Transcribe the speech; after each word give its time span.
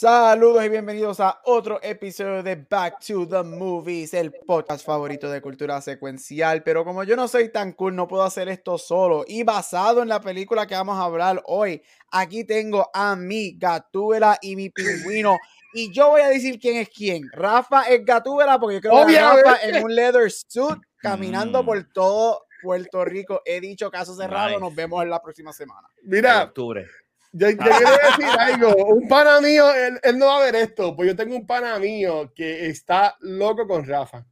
Saludos 0.00 0.64
y 0.64 0.70
bienvenidos 0.70 1.20
a 1.20 1.42
otro 1.44 1.78
episodio 1.82 2.42
de 2.42 2.56
Back 2.56 3.04
to 3.06 3.28
the 3.28 3.42
Movies, 3.42 4.14
el 4.14 4.32
podcast 4.32 4.82
favorito 4.82 5.28
de 5.28 5.42
cultura 5.42 5.82
secuencial. 5.82 6.62
Pero 6.62 6.86
como 6.86 7.04
yo 7.04 7.16
no 7.16 7.28
soy 7.28 7.50
tan 7.50 7.74
cool, 7.74 7.94
no 7.94 8.08
puedo 8.08 8.22
hacer 8.22 8.48
esto 8.48 8.78
solo. 8.78 9.26
Y 9.28 9.42
basado 9.42 10.00
en 10.00 10.08
la 10.08 10.18
película 10.22 10.66
que 10.66 10.74
vamos 10.74 10.98
a 10.98 11.04
hablar 11.04 11.42
hoy, 11.44 11.82
aquí 12.10 12.44
tengo 12.44 12.88
a 12.94 13.14
mi 13.14 13.58
Gatúbela 13.58 14.38
y 14.40 14.56
mi 14.56 14.70
pingüino. 14.70 15.36
Y 15.74 15.92
yo 15.92 16.08
voy 16.08 16.22
a 16.22 16.28
decir 16.28 16.58
quién 16.58 16.78
es 16.78 16.88
quién. 16.88 17.28
Rafa 17.30 17.82
es 17.82 18.02
Gatúbela 18.02 18.58
porque 18.58 18.76
yo 18.76 18.80
creo 18.80 19.06
que 19.06 19.20
Rafa 19.20 19.56
en 19.64 19.84
un 19.84 19.94
leather 19.94 20.30
suit 20.30 20.78
caminando 20.96 21.62
por 21.62 21.78
todo 21.92 22.46
Puerto 22.62 23.04
Rico. 23.04 23.42
He 23.44 23.60
dicho 23.60 23.90
caso 23.90 24.16
cerrado. 24.16 24.58
Nos 24.58 24.74
vemos 24.74 25.02
en 25.02 25.10
la 25.10 25.20
próxima 25.20 25.52
semana. 25.52 25.88
Mira, 26.04 26.44
octubre. 26.44 26.86
Yo, 27.32 27.46
quiero 27.56 27.78
decir 27.78 28.38
algo. 28.38 28.74
Un 28.86 29.08
pana 29.08 29.40
mío, 29.40 29.72
él, 29.72 30.00
él, 30.02 30.18
no 30.18 30.26
va 30.26 30.38
a 30.38 30.44
ver 30.44 30.56
esto, 30.56 30.96
pues 30.96 31.08
yo 31.08 31.16
tengo 31.16 31.36
un 31.36 31.46
pana 31.46 31.78
mío 31.78 32.32
que 32.34 32.66
está 32.66 33.16
loco 33.20 33.66
con 33.66 33.86
Rafa. 33.86 34.26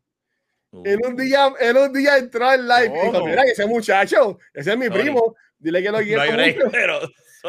Él 0.85 1.01
un 1.07 1.17
día, 1.17 1.51
él 1.61 1.77
un 1.77 1.93
día 1.93 2.19
entró 2.19 2.47
al 2.47 2.67
live 2.67 2.93
y 2.95 3.07
dijo: 3.07 3.27
Mira, 3.27 3.43
ese 3.45 3.67
muchacho, 3.67 4.39
ese 4.53 4.73
es 4.73 4.79
mi 4.79 4.91
primo, 4.91 5.35
dile 5.59 5.83
que 5.83 5.91
lo 5.91 5.99
quiero. 5.99 6.25
No 6.27 6.33
mucho. 6.33 6.71
Pero, 6.71 7.01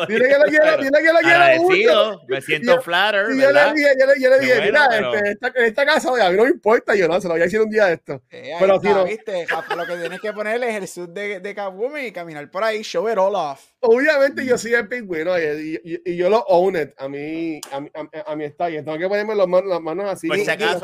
dile 0.08 0.28
que 0.28 0.38
lo 0.38 0.46
quiero, 0.46 0.78
dile 0.78 1.00
que 1.02 1.14
lo 1.14 1.20
quiero 1.20 1.64
mucho. 1.64 2.22
Me 2.28 2.42
siento 2.42 2.82
flatter. 2.82 3.32
Y 3.32 3.42
yo 3.42 3.52
le 3.52 3.74
dije, 3.74 3.90
yo 4.00 4.06
le, 4.06 4.22
yo 4.22 4.30
le 4.30 4.40
dije, 4.40 4.62
mira, 4.62 4.88
pero... 4.90 5.14
este, 5.16 5.32
esta, 5.32 5.48
esta, 5.48 5.86
casa, 5.86 6.26
a 6.26 6.30
mí 6.30 6.38
no 6.38 6.44
me 6.44 6.50
importa, 6.50 6.96
yo 6.96 7.08
no, 7.08 7.20
se 7.20 7.28
lo 7.28 7.34
voy 7.34 7.42
a 7.42 7.46
decir 7.46 7.62
un 7.62 7.70
día 7.70 7.86
de 7.86 7.94
esto. 7.94 8.22
Eh, 8.30 8.54
pero 8.60 8.76
está, 8.76 8.90
no. 8.92 9.06
¿viste? 9.06 9.46
lo 9.76 9.86
que 9.86 9.96
tienes 9.96 10.22
que 10.22 10.34
ponerle 10.34 10.70
es 10.70 10.76
el 10.76 10.88
sud 10.88 11.10
de, 11.10 11.40
de 11.40 11.56
Catwoman 11.56 12.06
y 12.06 12.12
caminar 12.12 12.50
por 12.52 12.64
ahí, 12.64 12.82
show 12.82 13.10
it 13.10 13.18
all 13.18 13.36
off. 13.36 13.66
Obviamente 13.82 14.46
yo 14.46 14.58
soy 14.58 14.74
el 14.74 14.88
pingüino 14.88 15.38
y, 15.40 15.80
y, 15.84 16.02
y, 16.06 16.16
yo 16.18 16.30
lo 16.30 16.40
own 16.48 16.76
it 16.76 16.92
a 16.98 17.08
mí, 17.08 17.62
a, 17.72 17.80
mi, 17.80 17.90
a, 17.94 18.32
a 18.32 18.36
mi 18.36 18.46
estilo. 18.46 18.84
Tengo 18.84 18.98
que 18.98 19.08
ponerme 19.08 19.36
las 19.36 19.48
manos, 19.48 19.70
las 19.70 19.82
manos 19.82 20.06
así. 20.10 20.28
Por 20.28 20.38
si 20.38 20.50
acaso. 20.50 20.82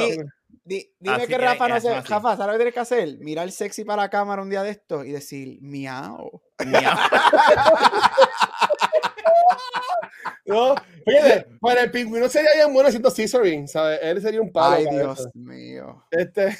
Di, 0.66 0.91
dime 0.99 1.27
que 1.27 1.38
Rafa 1.38 1.67
no 1.67 1.80
se. 1.80 2.02
Rafa, 2.02 2.35
¿sabes 2.35 2.47
lo 2.47 2.53
que 2.53 2.58
tienes 2.58 2.73
que 2.73 2.80
hacer? 2.80 3.19
Mirar 3.19 3.52
sexy 3.52 3.85
para 3.85 4.02
la 4.02 4.09
cámara 4.09 4.41
un 4.41 4.49
día 4.49 4.63
de 4.63 4.72
esto 4.72 5.03
y 5.03 5.11
decir 5.11 5.59
miau. 5.61 6.41
Miau. 6.66 6.97
no, 10.47 10.73
fíjate, 11.05 11.45
para 11.61 11.83
el 11.83 11.91
pingüino 11.91 12.27
sería 12.30 12.49
bien 12.55 12.73
bueno 12.73 12.88
haciendo 12.88 13.11
scissoring, 13.11 13.67
¿sabes? 13.67 13.99
Él 14.02 14.19
sería 14.23 14.41
un 14.41 14.52
palo. 14.52 14.77
Ay, 14.77 14.88
Dios 14.89 15.19
eso. 15.19 15.30
mío. 15.35 16.03
Este. 16.09 16.57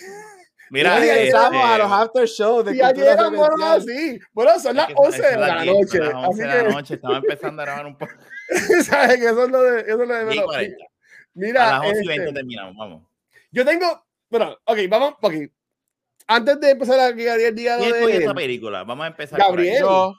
Mira, 0.70 1.00
regresamos 1.00 1.56
este... 1.56 1.74
a 1.74 1.78
los 1.80 1.92
after 1.92 2.28
shows 2.28 2.66
de 2.66 2.76
y 2.76 2.82
ayer 2.82 3.18
así. 3.64 4.20
Bueno, 4.34 4.60
son 4.60 4.76
las 4.76 4.90
11 4.96 5.22
de 5.22 5.38
la 5.38 5.66
noche. 5.66 5.98
Son 5.98 6.10
las 6.10 6.30
11 6.30 6.44
de 6.44 6.48
la 6.48 6.64
noche, 6.70 6.94
estamos 6.94 7.18
empezando 7.18 7.62
a 7.64 7.66
grabar 7.66 7.88
un 7.88 7.98
poco. 7.98 8.14
¿Sabes? 8.84 9.18
Que 9.18 9.26
eso 9.26 9.46
es 9.46 9.50
lo 9.50 9.64
de. 9.64 9.82
Eso 9.82 10.04
es 10.04 10.08
lo 10.08 10.14
de 10.14 10.78
Mira, 11.34 11.78
a 11.78 11.80
las 11.80 11.90
11 11.90 12.04
y 12.04 12.08
20 12.08 12.24
este, 12.24 12.36
terminamos, 12.36 12.76
vamos. 12.78 13.15
Yo 13.56 13.64
tengo. 13.64 14.06
Bueno, 14.30 14.58
ok, 14.66 14.78
vamos. 14.90 15.14
Okay. 15.22 15.50
Antes 16.28 16.60
de 16.60 16.72
empezar 16.72 17.00
a 17.00 17.12
Gabriel 17.12 17.56
Díaz. 17.56 17.80
¿Quién 17.80 17.96
escogió 17.96 18.20
esta 18.20 18.34
película? 18.34 18.84
Vamos 18.84 19.06
a 19.06 19.08
empezar. 19.08 19.40
Gabriel. 19.40 19.80
Yo. 19.80 20.14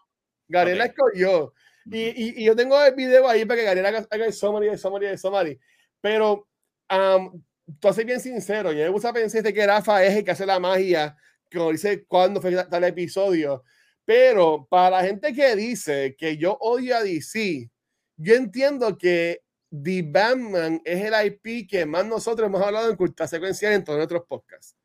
Gabriel 0.48 0.78
okay. 0.78 0.88
la 0.88 0.94
escogió. 0.94 1.52
Y, 1.84 1.98
y, 1.98 2.34
y, 2.40 2.44
yo 2.44 2.56
tengo 2.56 2.82
el 2.82 2.94
video 2.94 3.28
ahí 3.28 3.44
para 3.44 3.60
que 3.60 3.64
Gabriel 3.66 3.86
haga, 3.86 4.06
haga 4.10 4.24
el 4.24 4.32
summary, 4.32 4.68
el 4.68 4.78
summary, 4.78 5.06
el 5.06 5.18
summary. 5.18 5.60
Pero, 6.00 6.48
um, 6.90 7.42
tú 7.78 7.92
soy 7.92 8.04
bien 8.04 8.20
sincero, 8.20 8.72
yo 8.72 8.82
me 8.84 8.88
gusta 8.88 9.12
pensar 9.12 9.42
que 9.52 9.66
Rafa 9.66 10.02
es 10.02 10.16
el 10.16 10.24
que 10.24 10.30
hace 10.32 10.46
la 10.46 10.58
magia, 10.58 11.14
como 11.52 11.70
dice 11.70 12.04
cuándo 12.06 12.40
fue 12.40 12.52
tal 12.64 12.84
episodio. 12.84 13.62
Pero 14.04 14.66
para 14.68 14.96
la 14.96 15.04
gente 15.04 15.32
que 15.32 15.54
dice 15.54 16.16
que 16.18 16.38
yo 16.38 16.56
odio 16.60 16.96
a 16.96 17.02
DC, 17.02 17.70
yo 18.16 18.34
entiendo 18.34 18.96
que 18.96 19.42
The 19.70 20.02
Batman 20.02 20.80
es 20.84 21.04
el 21.04 21.26
IP 21.26 21.68
que 21.68 21.84
más 21.86 22.06
nosotros 22.06 22.46
hemos 22.46 22.62
hablado 22.62 22.90
en 22.90 22.96
cultura 22.96 23.26
secuencial 23.26 23.72
en 23.72 23.84
todos 23.84 23.98
nuestros 23.98 24.24
podcasts. 24.26 24.76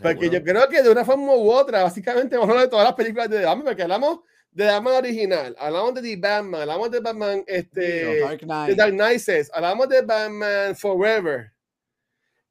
Porque 0.00 0.30
yo 0.30 0.42
creo 0.42 0.68
que 0.68 0.82
de 0.82 0.90
una 0.90 1.04
forma 1.04 1.34
u 1.34 1.50
otra, 1.50 1.82
básicamente 1.82 2.36
hemos 2.36 2.48
hablado 2.48 2.66
de 2.66 2.70
todas 2.70 2.84
las 2.84 2.94
películas 2.94 3.28
de 3.28 3.38
The 3.38 3.44
Batman, 3.44 3.64
porque 3.64 3.82
hablamos 3.82 4.20
de 4.52 4.66
Batman 4.66 4.94
original, 4.94 5.56
hablamos 5.58 5.94
de 5.94 6.02
The 6.02 6.16
Batman, 6.16 6.60
hablamos 6.60 6.90
de 6.90 7.00
Batman, 7.00 7.44
este, 7.46 8.20
Dark 8.20 8.40
Knight. 8.40 8.68
de 8.68 8.74
Dark 8.76 8.92
Knight, 8.92 9.48
hablamos 9.52 9.88
de 9.88 10.02
Batman 10.02 10.76
Forever. 10.76 11.52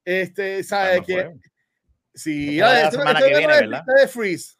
Este, 0.04 0.64
¿sabe 0.64 1.04
que 1.04 1.32
Sí, 2.14 2.58
la, 2.58 2.84
la 2.84 2.92
semana 2.92 3.20
que 3.20 3.28
viene, 3.28 3.48
¿verdad? 3.48 3.84
de 3.96 4.08
Freeze. 4.08 4.58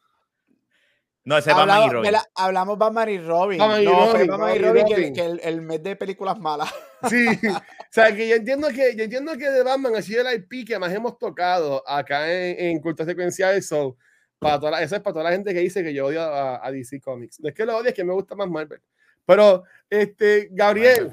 No, 1.24 1.38
ese 1.38 1.50
es 1.50 1.56
Batman 1.56 1.82
y 1.88 1.92
Robin. 1.92 2.12
La, 2.12 2.28
hablamos 2.34 2.78
Batman 2.78 3.08
y 3.08 3.18
Robin. 3.18 3.58
Batman 3.58 3.82
y 3.82 3.84
no, 3.84 4.12
Robin, 4.12 4.26
Batman 4.26 4.56
y 4.56 4.58
Robin, 4.58 4.86
que, 4.86 5.12
que 5.12 5.24
el, 5.24 5.40
el, 5.42 5.62
mes 5.62 5.82
de 5.82 5.96
películas 5.96 6.38
malas. 6.38 6.72
Sí, 7.10 7.26
o 7.26 7.60
sea, 7.90 8.14
que 8.14 8.28
yo 8.28 8.36
entiendo 8.36 8.68
que, 8.68 8.94
yo 8.94 9.02
entiendo 9.02 9.36
que 9.36 9.50
de 9.50 9.64
Batman 9.64 9.96
ha 9.96 10.02
sido 10.02 10.28
el 10.28 10.36
IP 10.36 10.68
que 10.68 10.78
más 10.78 10.92
hemos 10.92 11.18
tocado 11.18 11.82
acá 11.88 12.32
en, 12.32 12.60
en 12.60 12.80
Cultura 12.80 13.08
Secuencial. 13.08 13.60
So, 13.60 13.96
para 14.38 14.60
toda 14.60 14.70
la, 14.70 14.82
eso 14.82 14.94
es 14.94 15.02
para 15.02 15.14
toda 15.14 15.24
la 15.24 15.32
gente 15.32 15.52
que 15.52 15.58
dice 15.58 15.82
que 15.82 15.92
yo 15.92 16.06
odio 16.06 16.22
a, 16.22 16.64
a 16.64 16.70
DC 16.70 17.00
Comics. 17.00 17.40
No 17.40 17.48
es 17.48 17.54
que 17.56 17.66
lo 17.66 17.76
odie, 17.76 17.88
es 17.88 17.94
que 17.94 18.04
me 18.04 18.12
gusta 18.12 18.36
más 18.36 18.48
Marvel. 18.48 18.80
Pero, 19.26 19.64
este, 19.90 20.48
Gabriel, 20.52 21.10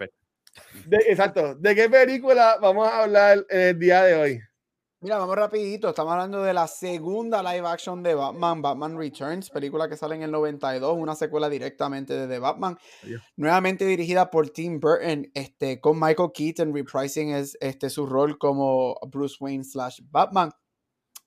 de, 0.85 0.97
exacto, 1.07 1.55
¿de 1.55 1.75
qué 1.75 1.89
película 1.89 2.57
vamos 2.61 2.87
a 2.87 3.03
hablar 3.03 3.45
el 3.49 3.77
día 3.77 4.03
de 4.03 4.15
hoy? 4.15 4.41
Mira, 5.01 5.17
vamos 5.17 5.37
rapidito, 5.37 5.87
estamos 5.87 6.11
hablando 6.11 6.43
de 6.43 6.53
la 6.53 6.67
segunda 6.67 7.41
live 7.41 7.65
action 7.65 8.03
de 8.03 8.15
Batman, 8.15 8.61
Batman 8.61 8.97
Returns, 8.97 9.49
película 9.49 9.87
que 9.87 9.95
sale 9.95 10.15
en 10.15 10.23
el 10.23 10.31
92, 10.31 10.97
una 10.97 11.15
secuela 11.15 11.47
directamente 11.47 12.13
de 12.13 12.27
The 12.27 12.37
Batman, 12.37 12.77
nuevamente 13.37 13.85
dirigida 13.85 14.29
por 14.29 14.49
Tim 14.49 14.81
Burton, 14.81 15.31
este, 15.33 15.79
con 15.79 15.97
Michael 15.97 16.31
Keaton 16.33 16.75
reprising 16.75 17.29
es, 17.29 17.57
este, 17.61 17.89
su 17.89 18.07
rol 18.07 18.37
como 18.37 18.99
Bruce 19.07 19.37
Wayne 19.39 19.63
slash 19.63 20.01
Batman. 20.11 20.51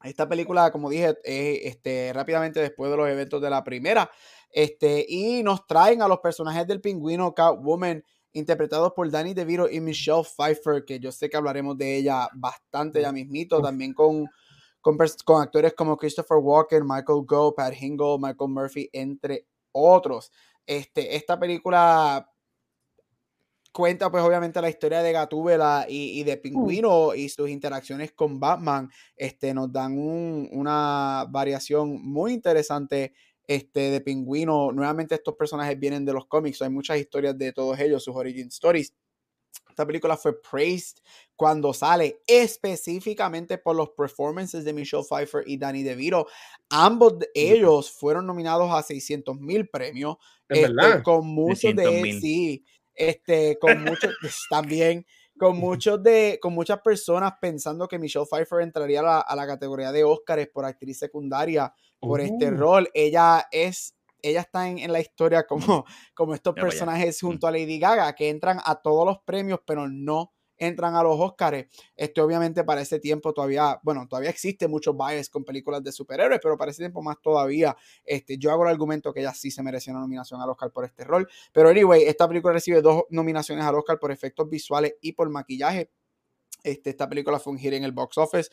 Esta 0.03 0.29
película, 0.29 0.71
como 0.71 0.91
dije, 0.91 1.17
es 1.25 1.61
este, 1.65 2.13
rápidamente 2.13 2.61
después 2.61 2.91
de 2.91 2.99
los 2.99 3.09
eventos 3.09 3.41
de 3.41 3.49
la 3.49 3.65
primera, 3.65 4.11
este, 4.51 5.07
y 5.09 5.43
nos 5.43 5.67
traen 5.67 6.03
a 6.03 6.09
los 6.09 6.19
personajes 6.19 6.67
del 6.67 6.83
pingüino 6.83 7.33
Catwoman, 7.33 8.05
interpretados 8.33 8.93
por 8.93 9.11
Danny 9.11 9.35
DeVito 9.35 9.69
y 9.69 9.81
Michelle 9.81 10.23
Pfeiffer, 10.25 10.85
que 10.85 10.99
yo 10.99 11.13
sé 11.13 11.29
que 11.29 11.37
hablaremos 11.37 11.77
de 11.77 11.97
ella 11.97 12.29
bastante 12.35 13.01
ya 13.01 13.13
mismito, 13.13 13.61
también 13.61 13.93
con, 13.93 14.27
con, 14.81 14.97
con, 15.25 15.43
actores 15.43 15.75
como 15.75 15.97
Christopher 15.97 16.39
Walken, 16.39 16.83
Michael 16.85 17.25
Gough, 17.27 17.55
Pat 17.55 17.75
Hingle, 17.81 18.19
Michael 18.19 18.51
Murphy, 18.51 18.89
entre 18.93 19.47
otros. 19.73 20.31
Este, 20.67 21.17
esta 21.17 21.39
película 21.39 22.29
cuenta 23.73 24.11
pues 24.11 24.23
obviamente 24.23 24.61
la 24.61 24.69
historia 24.69 25.03
de 25.03 25.13
Gatúbela 25.13 25.87
y, 25.89 26.21
y 26.21 26.25
de 26.25 26.37
Pingüino 26.37 27.15
y 27.15 27.29
sus 27.29 27.49
interacciones 27.49 28.13
con 28.13 28.39
Batman. 28.39 28.91
Este, 29.17 29.55
nos 29.55 29.73
dan 29.73 29.99
un, 29.99 30.49
una 30.53 31.27
variación 31.31 32.03
muy 32.03 32.35
interesante 32.35 33.15
este, 33.55 33.91
de 33.91 34.01
Pingüino. 34.01 34.73
Nuevamente 34.73 35.15
estos 35.15 35.35
personajes 35.35 35.79
vienen 35.79 36.05
de 36.05 36.13
los 36.13 36.27
cómics, 36.27 36.63
hay 36.63 36.71
muchas 36.71 36.99
historias 36.99 37.37
de 37.37 37.53
todos 37.53 37.79
ellos, 37.79 38.05
sus 38.05 38.17
origin 38.17 38.49
stories. 38.49 38.95
Esta 39.69 39.87
película 39.87 40.17
fue 40.17 40.41
praised 40.41 40.99
cuando 41.35 41.73
sale 41.73 42.21
específicamente 42.27 43.57
por 43.59 43.75
los 43.75 43.91
performances 43.91 44.65
de 44.65 44.73
Michelle 44.73 45.03
Pfeiffer 45.03 45.45
y 45.47 45.57
Danny 45.57 45.83
DeVito. 45.83 46.27
Ambos 46.69 47.19
de 47.19 47.31
ellos 47.35 47.91
fueron 47.91 48.27
nominados 48.27 48.71
a 48.71 48.83
600 48.83 49.39
mil 49.41 49.69
premios. 49.69 50.17
Este, 50.49 51.03
con 51.03 51.27
muchos 51.27 51.75
de 51.75 52.19
sí, 52.21 52.65
este, 52.95 53.59
con 53.59 53.83
muchos 53.83 54.11
también 54.51 55.07
con 55.39 55.57
muchos 55.57 56.03
de 56.03 56.39
con 56.41 56.53
muchas 56.53 56.81
personas 56.83 57.33
pensando 57.41 57.89
que 57.89 57.99
Michelle 57.99 58.27
Pfeiffer 58.31 58.61
entraría 58.61 59.01
a 59.01 59.03
la, 59.03 59.21
a 59.21 59.35
la 59.35 59.47
categoría 59.47 59.91
de 59.91 60.05
Oscars 60.05 60.47
por 60.49 60.67
actriz 60.67 60.99
secundaria 60.99 61.73
por 62.03 62.21
uh. 62.21 62.25
este 62.25 62.51
rol. 62.51 62.91
Ella 62.93 63.47
es, 63.51 63.95
ella 64.21 64.41
está 64.41 64.69
en, 64.69 64.79
en 64.79 64.93
la 64.93 65.01
historia 65.01 65.47
como, 65.47 65.85
como 66.15 66.35
estos 66.35 66.55
ya 66.57 66.63
personajes 66.63 67.23
vaya. 67.23 67.31
junto 67.33 67.47
a 67.47 67.53
Lady 67.53 67.79
Gaga, 67.79 68.13
que 68.15 68.29
entran 68.29 68.61
a 68.65 68.83
todos 68.83 69.07
los 69.07 69.21
premios, 69.21 69.61
pero 69.65 69.89
no 69.89 70.33
entran 70.59 70.95
a 70.95 71.03
los 71.03 71.19
Oscars. 71.19 71.67
Este, 71.97 72.21
obviamente, 72.21 72.65
para 72.65 72.81
ese 72.81 72.99
tiempo 72.99 73.33
todavía, 73.33 73.81
bueno, 73.83 74.07
todavía 74.09 74.31
existe 74.31 74.69
mucho 74.69 74.95
bias 74.95 75.29
con 75.29 75.45
películas 75.45 75.83
de 75.83 75.93
superhéroes, 75.93 76.41
pero 76.43 76.57
para 76.57 76.71
ese 76.71 76.83
tiempo 76.83 77.03
más 77.03 77.17
todavía, 77.21 77.77
este, 78.05 78.39
yo 78.39 78.51
hago 78.51 78.65
el 78.65 78.71
argumento 78.71 79.13
que 79.13 79.21
ella 79.21 79.35
sí 79.35 79.51
se 79.51 79.63
mereció 79.63 79.93
una 79.93 80.01
nominación 80.01 80.41
al 80.41 80.51
Oscar 80.51 80.71
por 80.71 80.85
este 80.85 81.05
rol. 81.05 81.29
Pero, 81.53 81.69
anyway, 81.69 82.03
esta 82.03 82.29
película 82.29 82.53
recibe 82.53 82.83
dos 82.83 83.05
nominaciones 83.11 83.65
al 83.65 83.75
Oscar 83.77 83.99
por 83.99 84.13
efectos 84.13 84.49
visuales 84.49 84.95
y 85.01 85.13
por 85.13 85.31
maquillaje. 85.31 85.91
Este, 86.63 86.91
esta 86.91 87.09
película 87.09 87.39
fue 87.39 87.53
un 87.53 87.59
hit 87.59 87.73
en 87.73 87.85
el 87.85 87.93
box 87.93 88.19
office, 88.19 88.51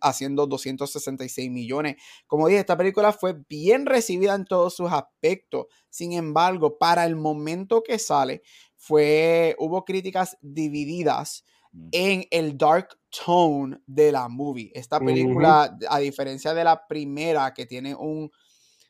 haciendo 0.00 0.46
266 0.46 1.50
millones. 1.50 1.96
Como 2.26 2.48
dije, 2.48 2.60
esta 2.60 2.76
película 2.76 3.12
fue 3.12 3.36
bien 3.48 3.86
recibida 3.86 4.34
en 4.34 4.44
todos 4.44 4.74
sus 4.74 4.90
aspectos. 4.90 5.66
Sin 5.90 6.12
embargo, 6.12 6.78
para 6.78 7.04
el 7.04 7.16
momento 7.16 7.82
que 7.82 7.98
sale, 7.98 8.42
fue, 8.76 9.54
hubo 9.58 9.84
críticas 9.84 10.36
divididas 10.40 11.44
mm. 11.72 11.88
en 11.92 12.24
el 12.30 12.56
dark 12.56 12.98
tone 13.10 13.78
de 13.86 14.12
la 14.12 14.28
movie. 14.28 14.70
Esta 14.74 14.98
película, 15.00 15.76
a 15.88 15.98
diferencia 15.98 16.54
de 16.54 16.64
la 16.64 16.86
primera, 16.86 17.52
que 17.52 17.66
tiene 17.66 17.94
un... 17.94 18.30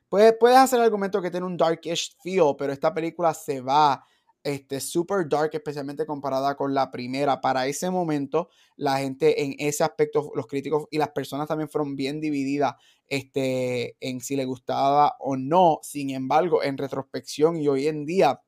Puedes, 0.08 0.34
puedes 0.38 0.58
hacer 0.58 0.78
el 0.78 0.84
argumento 0.84 1.20
que 1.20 1.30
tiene 1.30 1.46
un 1.46 1.56
darkish 1.56 2.16
feel, 2.22 2.54
pero 2.56 2.72
esta 2.72 2.94
película 2.94 3.34
se 3.34 3.60
va 3.60 4.04
este, 4.44 4.78
super 4.78 5.26
dark, 5.26 5.50
especialmente 5.54 6.04
comparada 6.04 6.54
con 6.54 6.74
la 6.74 6.90
primera. 6.90 7.40
Para 7.40 7.66
ese 7.66 7.90
momento, 7.90 8.50
la 8.76 8.98
gente 8.98 9.42
en 9.42 9.56
ese 9.58 9.82
aspecto, 9.82 10.30
los 10.34 10.46
críticos 10.46 10.86
y 10.90 10.98
las 10.98 11.08
personas 11.10 11.48
también 11.48 11.70
fueron 11.70 11.96
bien 11.96 12.20
divididas 12.20 12.74
este, 13.08 13.96
en 14.00 14.20
si 14.20 14.36
le 14.36 14.44
gustaba 14.44 15.16
o 15.18 15.36
no. 15.36 15.80
Sin 15.82 16.10
embargo, 16.10 16.62
en 16.62 16.76
retrospección 16.76 17.56
y 17.56 17.68
hoy 17.68 17.88
en 17.88 18.04
día, 18.04 18.42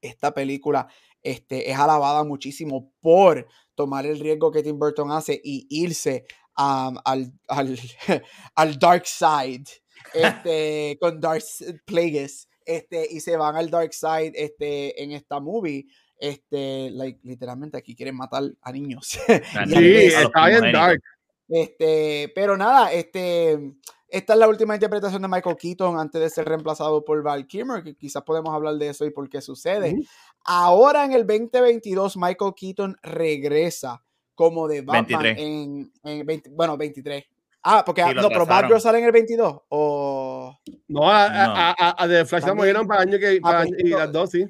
esta 0.00 0.32
película 0.32 0.86
este, 1.20 1.70
es 1.70 1.76
alabada 1.76 2.22
muchísimo 2.22 2.92
por 3.00 3.48
tomar 3.74 4.06
el 4.06 4.20
riesgo 4.20 4.52
que 4.52 4.62
Tim 4.62 4.78
Burton 4.78 5.10
hace 5.10 5.40
y 5.42 5.66
irse 5.68 6.26
al, 6.54 7.00
al, 7.04 7.34
al, 8.54 8.78
dark 8.78 9.06
side 9.06 9.64
este, 10.14 10.96
con 11.00 11.20
Dark 11.20 11.42
Plagueis 11.84 12.46
este, 12.64 13.06
y 13.10 13.20
se 13.20 13.36
van 13.36 13.56
al 13.56 13.70
dark 13.70 13.92
side 13.92 14.32
este, 14.34 15.02
en 15.02 15.12
esta 15.12 15.40
movie. 15.40 15.86
Este, 16.18 16.90
like, 16.90 17.20
literalmente 17.22 17.76
aquí 17.76 17.94
quieren 17.94 18.16
matar 18.16 18.44
a 18.62 18.72
niños. 18.72 19.08
sí, 19.26 19.26
está 19.26 20.48
bien 20.48 20.72
dark. 20.72 21.02
Este, 21.48 22.32
pero 22.34 22.56
nada, 22.56 22.92
este, 22.92 23.74
esta 24.08 24.32
es 24.32 24.38
la 24.38 24.48
última 24.48 24.74
interpretación 24.74 25.20
de 25.22 25.28
Michael 25.28 25.56
Keaton 25.56 25.98
antes 25.98 26.20
de 26.20 26.30
ser 26.30 26.46
reemplazado 26.46 27.04
por 27.04 27.22
Val 27.22 27.46
Kilmer, 27.46 27.82
que 27.82 27.96
quizás 27.96 28.22
podemos 28.22 28.54
hablar 28.54 28.74
de 28.76 28.88
eso 28.88 29.04
y 29.04 29.10
por 29.10 29.28
qué 29.28 29.40
sucede. 29.40 29.96
Ahora 30.44 31.04
en 31.04 31.12
el 31.12 31.26
2022, 31.26 32.16
Michael 32.16 32.54
Keaton 32.56 32.96
regresa 33.02 34.02
como 34.34 34.68
de 34.68 34.82
Batman 34.82 35.26
en, 35.26 35.92
en 36.02 36.42
bueno, 36.50 36.76
23. 36.76 37.24
Ah, 37.66 37.82
porque 37.84 38.04
no, 38.14 38.28
pero 38.28 38.44
Batgirl 38.44 38.80
sale 38.80 38.98
en 38.98 39.06
el 39.06 39.12
22 39.12 39.62
o 39.70 40.54
no, 40.88 41.10
a, 41.10 41.70
a, 41.70 42.02
a, 42.02 42.08
The 42.08 42.26
Flash 42.26 42.44
la 42.44 42.54
movieron 42.54 42.86
para 42.86 43.00
año 43.00 43.18
que 43.18 43.38
ah, 43.38 43.40
para, 43.42 43.64
pues, 43.64 43.80
y 43.82 43.88
las 43.88 44.12
dos 44.12 44.30
sí. 44.30 44.44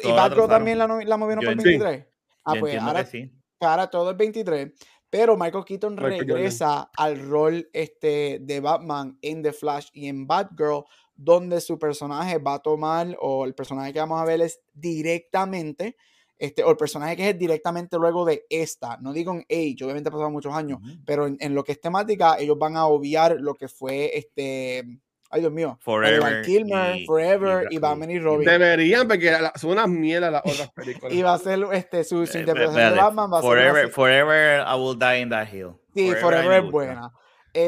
y 0.00 0.12
Batgirl 0.12 0.48
también 0.48 0.78
la, 0.78 0.86
la 0.86 1.16
movieron 1.16 1.44
para 1.44 1.52
el 1.52 1.58
23. 1.58 2.06
Ah, 2.44 2.54
pues 2.60 2.78
ahora, 2.78 3.04
sí. 3.04 3.30
ahora 3.60 3.88
todo 3.88 4.10
el 4.10 4.16
23. 4.16 4.72
Pero 5.10 5.36
Michael 5.36 5.64
Keaton 5.64 5.96
regresa 5.96 6.90
al 6.96 7.28
rol 7.28 7.68
este, 7.72 8.38
de 8.40 8.60
Batman 8.60 9.18
en 9.22 9.42
The 9.42 9.52
Flash 9.52 9.88
y 9.92 10.08
en 10.08 10.26
Batgirl, 10.26 10.84
donde 11.14 11.60
su 11.60 11.78
personaje 11.78 12.38
va 12.38 12.54
a 12.54 12.58
tomar, 12.58 13.16
o 13.20 13.44
el 13.44 13.54
personaje 13.54 13.92
que 13.92 14.00
vamos 14.00 14.20
a 14.20 14.24
ver 14.24 14.40
es 14.40 14.60
directamente 14.72 15.96
este, 16.44 16.62
o 16.62 16.70
el 16.70 16.76
personaje 16.76 17.16
que 17.16 17.30
es 17.30 17.38
directamente 17.38 17.96
luego 17.96 18.24
de 18.24 18.44
esta. 18.50 18.98
No 18.98 19.12
digo 19.12 19.32
en 19.32 19.40
Age, 19.50 19.84
obviamente 19.84 20.08
ha 20.08 20.12
pasado 20.12 20.30
muchos 20.30 20.54
años, 20.54 20.78
pero 21.06 21.26
en, 21.26 21.54
lo 21.54 21.64
que 21.64 21.72
es 21.72 21.80
temática, 21.80 22.36
ellos 22.38 22.58
van 22.58 22.76
a 22.76 22.86
obviar 22.86 23.36
lo 23.40 23.54
que 23.54 23.68
fue 23.68 24.16
este. 24.16 24.84
Ay, 25.30 25.40
Dios 25.40 25.52
mío. 25.52 25.78
Forever. 25.80 26.44
Kilmer, 26.44 27.04
Forever 27.06 27.66
y, 27.70 27.78
Batman 27.78 28.10
y 28.10 28.18
Robin. 28.20 28.46
Deberían, 28.46 29.08
porque 29.08 29.36
son 29.56 29.70
unas 29.70 29.88
mierdas 29.88 30.30
las 30.30 30.42
otras 30.44 30.70
películas. 30.74 31.12
y 31.12 31.22
va 31.22 31.34
a 31.34 31.38
ser 31.38 31.60
este, 31.72 32.04
su, 32.04 32.24
su 32.26 32.38
interpretación 32.38 32.94
de 32.94 33.00
Batman. 33.00 33.32
Va 33.32 33.40
forever, 33.40 33.88
forever 33.88 34.60
I 34.60 34.78
Will 34.78 34.98
Die 34.98 35.20
in 35.20 35.30
That 35.30 35.48
Hill. 35.52 35.72
Sí, 35.94 36.12
Forever, 36.20 36.64
es 36.64 36.70
buena. 36.70 37.12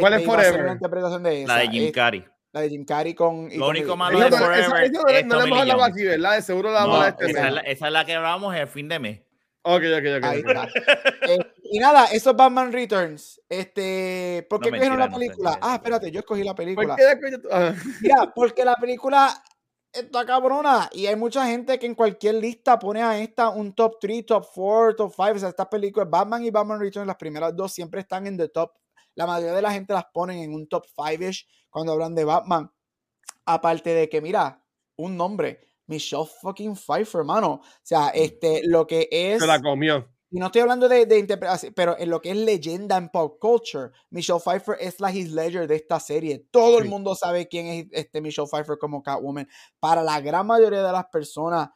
¿Cuál 0.01 0.13
es 0.13 0.21
este, 0.21 0.33
Forever? 0.33 0.65
La 0.65 0.73
interpretación 0.73 1.23
de 1.23 1.43
esa. 1.43 1.55
La 1.55 1.61
de 1.61 1.69
Jim 1.69 1.93
Carrey. 1.93 2.25
La 2.57 2.63
de 2.63 2.71
Jim 2.71 2.87
Carrey 2.87 3.13
con. 3.13 3.51
Lo 3.55 3.69
único 3.69 3.99
malo 3.99 4.19
de 4.19 4.31
Forever. 4.31 4.91
no, 4.91 5.05
le 5.05 5.19
hemos 5.21 5.61
hablado 5.61 5.85
aquí, 5.85 6.05
¿verdad? 6.05 6.37
De 6.37 6.41
seguro 6.41 6.73
la 6.73 6.87
vamos 6.87 7.05
a 7.05 7.09
este 7.09 7.31
esa, 7.31 7.49
es 7.49 7.53
la, 7.53 7.61
esa 7.61 7.87
es 7.89 7.93
la 7.93 8.05
que 8.07 8.15
hablamos 8.15 8.57
el 8.57 8.67
fin 8.67 8.89
de 8.89 8.99
mes. 8.99 9.21
Ok, 9.61 9.83
ok, 9.95 10.07
ok. 10.17 10.49
eh, 11.29 11.39
y 11.65 11.79
nada, 11.79 12.07
eso 12.07 12.31
es 12.31 12.37
Batman 12.37 12.73
Returns. 12.73 13.43
Este, 13.47 14.47
¿Por 14.49 14.63
qué 14.63 14.71
no 14.71 14.79
cogieron 14.79 14.99
la 14.99 15.11
película? 15.11 15.59
ah, 15.61 15.75
espérate, 15.75 16.11
yo 16.11 16.21
escogí 16.21 16.45
la 16.45 16.55
película. 16.55 16.97
¿Por 16.97 17.21
qué 17.21 17.39
ah. 17.53 17.75
Mira, 18.01 18.33
porque 18.35 18.65
la 18.65 18.77
película 18.77 19.35
está 19.93 20.25
cabrona 20.25 20.89
y 20.95 21.09
hay 21.09 21.17
mucha 21.17 21.45
gente 21.45 21.79
que 21.79 21.85
en 21.85 21.95
cualquier 21.95 22.37
lista 22.37 22.79
pone 22.79 23.03
a 23.03 23.19
esta 23.19 23.51
un 23.51 23.75
top 23.75 23.99
3, 24.01 24.25
top 24.25 24.47
4, 24.55 24.97
top 24.97 25.13
5. 25.15 25.31
O 25.31 25.39
sea, 25.41 25.51
estas 25.51 25.67
películas, 25.67 26.09
Batman 26.09 26.43
y 26.43 26.51
Batman 26.51 26.81
Returns, 26.81 27.07
las 27.07 27.17
primeras 27.17 27.55
dos 27.55 27.71
siempre 27.71 28.01
están 28.01 28.27
en 28.27 28.39
the 28.39 28.49
top. 28.49 28.73
La 29.17 29.27
mayoría 29.27 29.55
de 29.55 29.63
la 29.63 29.73
gente 29.73 29.93
las 29.93 30.07
ponen 30.13 30.39
en 30.39 30.55
un 30.55 30.69
top 30.69 30.87
5ish 30.97 31.47
cuando 31.71 31.93
hablan 31.93 32.15
de 32.15 32.25
Batman. 32.25 32.71
Aparte 33.45 33.91
de 33.91 34.09
que, 34.09 34.21
mira, 34.21 34.65
un 34.97 35.17
nombre, 35.17 35.67
Michelle 35.87 36.27
fucking 36.41 36.77
Pfeiffer, 36.77 37.21
hermano. 37.21 37.55
O 37.55 37.63
sea, 37.83 38.09
este, 38.11 38.63
lo 38.65 38.87
que 38.87 39.09
es. 39.11 39.41
Se 39.41 39.47
la 39.47 39.61
comió. 39.61 40.09
Y 40.31 40.39
no 40.39 40.47
estoy 40.47 40.63
hablando 40.63 40.89
de, 40.89 41.07
de 41.07 41.19
interpretación, 41.19 41.73
pero 41.75 41.97
en 41.99 42.11
lo 42.11 42.21
que 42.21 42.31
es 42.31 42.37
leyenda 42.37 42.97
en 42.97 43.09
pop 43.09 43.39
culture, 43.41 43.91
Michelle 44.11 44.41
Pfeiffer 44.41 44.77
es 44.81 44.99
la 45.01 45.13
His 45.13 45.31
Ledger 45.31 45.69
de 45.69 45.77
esta 45.77 46.01
serie. 46.01 46.49
Todo 46.51 46.79
el 46.79 46.89
mundo 46.89 47.15
sabe 47.15 47.47
quién 47.47 47.67
es 47.67 47.87
este 47.93 48.21
Michelle 48.21 48.49
Pfeiffer 48.49 48.77
como 48.77 49.03
Catwoman. 49.03 49.49
Para 49.79 50.03
la 50.03 50.21
gran 50.21 50.47
mayoría 50.47 50.83
de 50.83 50.93
las 50.93 51.07
personas, 51.07 51.69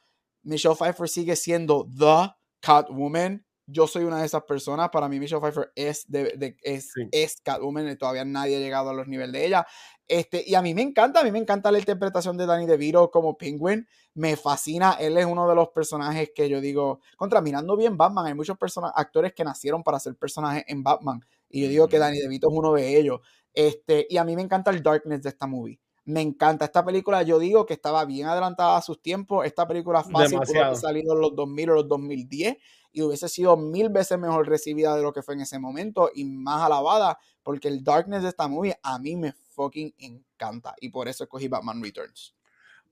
Michelle 0.42 0.74
Pfeiffer 0.74 1.08
sigue 1.08 1.36
siendo 1.36 1.86
The 1.96 2.34
Catwoman. 2.60 3.46
Yo 3.70 3.86
soy 3.86 4.04
una 4.04 4.18
de 4.20 4.26
esas 4.26 4.42
personas. 4.44 4.90
Para 4.90 5.08
mí, 5.08 5.18
Michelle 5.18 5.40
Pfeiffer 5.40 5.72
es, 5.74 6.04
de, 6.10 6.56
es, 6.62 6.92
es 7.12 7.40
Catwoman 7.42 7.88
y 7.88 7.96
todavía 7.96 8.24
nadie 8.24 8.56
ha 8.56 8.60
llegado 8.60 8.90
a 8.90 8.94
los 8.94 9.06
niveles 9.06 9.32
de 9.32 9.46
ella. 9.46 9.66
Este, 10.06 10.42
y 10.46 10.54
a 10.54 10.62
mí 10.62 10.74
me 10.74 10.82
encanta, 10.82 11.20
a 11.20 11.24
mí 11.24 11.30
me 11.30 11.38
encanta 11.38 11.70
la 11.70 11.78
interpretación 11.78 12.36
de 12.36 12.46
Danny 12.46 12.66
DeVito 12.66 13.10
como 13.10 13.36
Penguin. 13.38 13.86
Me 14.14 14.36
fascina, 14.36 14.96
él 14.98 15.16
es 15.18 15.26
uno 15.26 15.48
de 15.48 15.54
los 15.54 15.68
personajes 15.68 16.32
que 16.34 16.48
yo 16.48 16.60
digo, 16.60 17.00
contra 17.16 17.40
mirando 17.40 17.76
bien 17.76 17.96
Batman, 17.96 18.26
hay 18.26 18.34
muchos 18.34 18.56
actores 18.94 19.32
que 19.32 19.44
nacieron 19.44 19.82
para 19.84 20.00
ser 20.00 20.16
personajes 20.16 20.64
en 20.66 20.82
Batman. 20.82 21.20
Y 21.48 21.62
yo 21.62 21.68
digo 21.68 21.88
que 21.88 21.98
Danny 21.98 22.18
DeVito 22.18 22.48
es 22.50 22.54
uno 22.56 22.72
de 22.72 22.98
ellos. 22.98 23.20
Este, 23.54 24.06
y 24.08 24.16
a 24.16 24.24
mí 24.24 24.36
me 24.36 24.42
encanta 24.42 24.70
el 24.70 24.82
darkness 24.82 25.22
de 25.22 25.28
esta 25.28 25.46
movie. 25.46 25.80
Me 26.10 26.20
encanta 26.20 26.64
esta 26.64 26.84
película. 26.84 27.22
Yo 27.22 27.38
digo 27.38 27.66
que 27.66 27.74
estaba 27.74 28.04
bien 28.04 28.26
adelantada 28.26 28.76
a 28.76 28.82
sus 28.82 29.00
tiempos. 29.00 29.46
Esta 29.46 29.66
película 29.66 30.02
fácil 30.02 30.40
pudo 30.40 30.64
haber 30.64 30.76
salido 30.76 31.14
en 31.14 31.20
los 31.20 31.34
2000 31.36 31.70
o 31.70 31.74
los 31.74 31.88
2010 31.88 32.56
y 32.92 33.02
hubiese 33.02 33.28
sido 33.28 33.56
mil 33.56 33.88
veces 33.88 34.18
mejor 34.18 34.48
recibida 34.48 34.96
de 34.96 35.02
lo 35.02 35.12
que 35.12 35.22
fue 35.22 35.34
en 35.34 35.42
ese 35.42 35.58
momento 35.58 36.10
y 36.12 36.24
más 36.24 36.62
alabada 36.62 37.18
porque 37.42 37.68
el 37.68 37.84
darkness 37.84 38.22
de 38.22 38.28
esta 38.28 38.48
movie 38.48 38.76
a 38.82 38.98
mí 38.98 39.16
me 39.16 39.32
fucking 39.32 39.94
encanta. 39.98 40.74
Y 40.80 40.88
por 40.88 41.08
eso 41.08 41.24
escogí 41.24 41.48
Batman 41.48 41.82
Returns. 41.82 42.34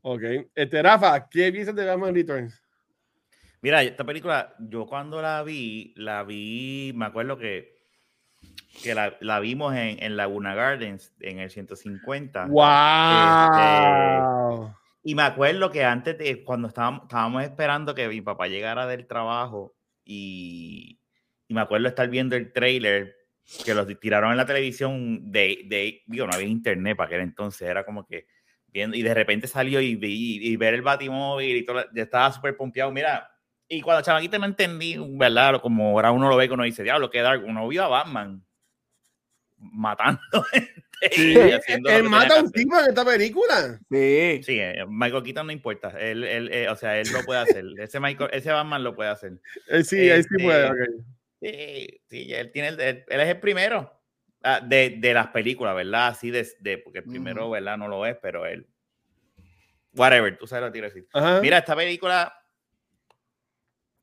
Ok. 0.02 0.22
Este, 0.54 0.82
Rafa, 0.82 1.28
¿qué 1.28 1.50
piensas 1.52 1.74
de 1.74 1.84
Batman 1.84 2.14
Returns? 2.14 2.62
Mira, 3.60 3.82
esta 3.82 4.04
película, 4.04 4.54
yo 4.60 4.86
cuando 4.86 5.20
la 5.20 5.42
vi, 5.42 5.92
la 5.96 6.22
vi, 6.22 6.92
me 6.94 7.06
acuerdo 7.06 7.36
que, 7.36 7.77
que 8.82 8.94
la, 8.94 9.16
la 9.20 9.40
vimos 9.40 9.74
en, 9.74 10.02
en, 10.02 10.16
Laguna 10.16 10.54
Gardens 10.54 11.12
en 11.20 11.38
el 11.40 11.50
150. 11.50 12.46
¡Wow! 12.46 12.64
Este, 14.66 14.78
y 15.02 15.14
me 15.14 15.22
acuerdo 15.22 15.70
que 15.70 15.84
antes 15.84 16.16
de, 16.18 16.44
cuando 16.44 16.68
estábamos, 16.68 17.02
estábamos 17.02 17.42
esperando 17.42 17.94
que 17.94 18.08
mi 18.08 18.20
papá 18.20 18.46
llegara 18.46 18.86
del 18.86 19.06
trabajo 19.06 19.74
y, 20.04 21.00
y 21.46 21.54
me 21.54 21.60
acuerdo 21.60 21.88
estar 21.88 22.08
viendo 22.08 22.36
el 22.36 22.52
trailer 22.52 23.16
que 23.64 23.74
los 23.74 23.86
tiraron 23.98 24.30
en 24.30 24.36
la 24.36 24.46
televisión 24.46 25.32
de, 25.32 25.62
de 25.66 26.02
digo, 26.06 26.26
no 26.26 26.34
había 26.34 26.48
internet 26.48 26.96
para 26.96 27.06
aquel 27.06 27.20
entonces, 27.20 27.68
era 27.68 27.84
como 27.84 28.06
que 28.06 28.26
viendo, 28.66 28.96
y 28.96 29.02
de 29.02 29.14
repente 29.14 29.46
salió 29.46 29.80
y, 29.80 29.98
y, 30.02 30.48
y 30.52 30.56
ver 30.56 30.74
el 30.74 30.82
batimóvil 30.82 31.56
y 31.56 31.64
todo, 31.64 31.84
ya 31.94 32.02
estaba 32.02 32.30
súper 32.30 32.56
pompeado, 32.56 32.92
mira, 32.92 33.30
y 33.68 33.80
cuando 33.82 34.02
chamaquita 34.02 34.38
no 34.38 34.46
entendí, 34.46 34.96
¿verdad? 34.98 35.60
Como 35.60 35.90
ahora 35.90 36.10
uno 36.10 36.28
lo 36.28 36.36
ve 36.36 36.48
que 36.48 36.54
uno 36.54 36.64
dice, 36.64 36.82
diablo, 36.82 37.10
que 37.10 37.20
Dark, 37.20 37.44
uno 37.44 37.68
vio 37.68 37.84
a 37.84 37.88
Batman 37.88 38.44
matando 39.58 40.20
Sí, 41.12 41.36
él 41.36 42.02
mata 42.04 42.38
a 42.38 42.42
un 42.42 42.50
tipo 42.50 42.76
en 42.76 42.86
esta 42.88 43.04
película. 43.04 43.78
Sí. 43.88 44.40
Sí, 44.42 44.58
eh, 44.58 44.84
Michael 44.88 45.22
Keaton 45.22 45.46
no 45.46 45.52
importa. 45.52 45.90
Él, 45.90 46.24
él, 46.24 46.52
eh, 46.52 46.68
o 46.68 46.74
sea, 46.74 46.98
él 46.98 47.06
lo 47.12 47.22
puede 47.22 47.40
hacer. 47.40 47.64
ese, 47.78 48.00
Michael, 48.00 48.30
ese 48.32 48.50
Batman 48.50 48.82
lo 48.82 48.96
puede 48.96 49.10
hacer. 49.10 49.40
Eh, 49.68 49.84
sí, 49.84 50.08
él 50.08 50.24
sí 50.24 50.42
puede. 50.42 50.70
Okay. 50.70 50.86
Sí, 51.40 52.00
sí, 52.10 52.34
él, 52.34 52.50
tiene 52.50 52.68
el, 52.68 52.80
él, 52.80 53.04
es 53.08 53.28
el 53.28 53.38
primero 53.38 53.92
ah, 54.42 54.60
de, 54.60 54.96
de, 54.98 55.14
las 55.14 55.28
películas, 55.28 55.76
¿verdad? 55.76 56.08
Así 56.08 56.32
de, 56.32 56.48
de 56.58 56.78
porque 56.78 56.98
el 56.98 57.04
primero, 57.04 57.48
¿verdad? 57.48 57.78
No 57.78 57.86
lo 57.86 58.04
es, 58.04 58.16
pero 58.20 58.44
él. 58.44 58.66
Whatever, 59.94 60.36
tú 60.36 60.48
sabes 60.48 60.62
lo 60.62 60.72
que 60.72 60.80
quiero 60.80 60.88
decir. 60.88 61.08
Mira, 61.42 61.58
esta 61.58 61.76
película. 61.76 62.34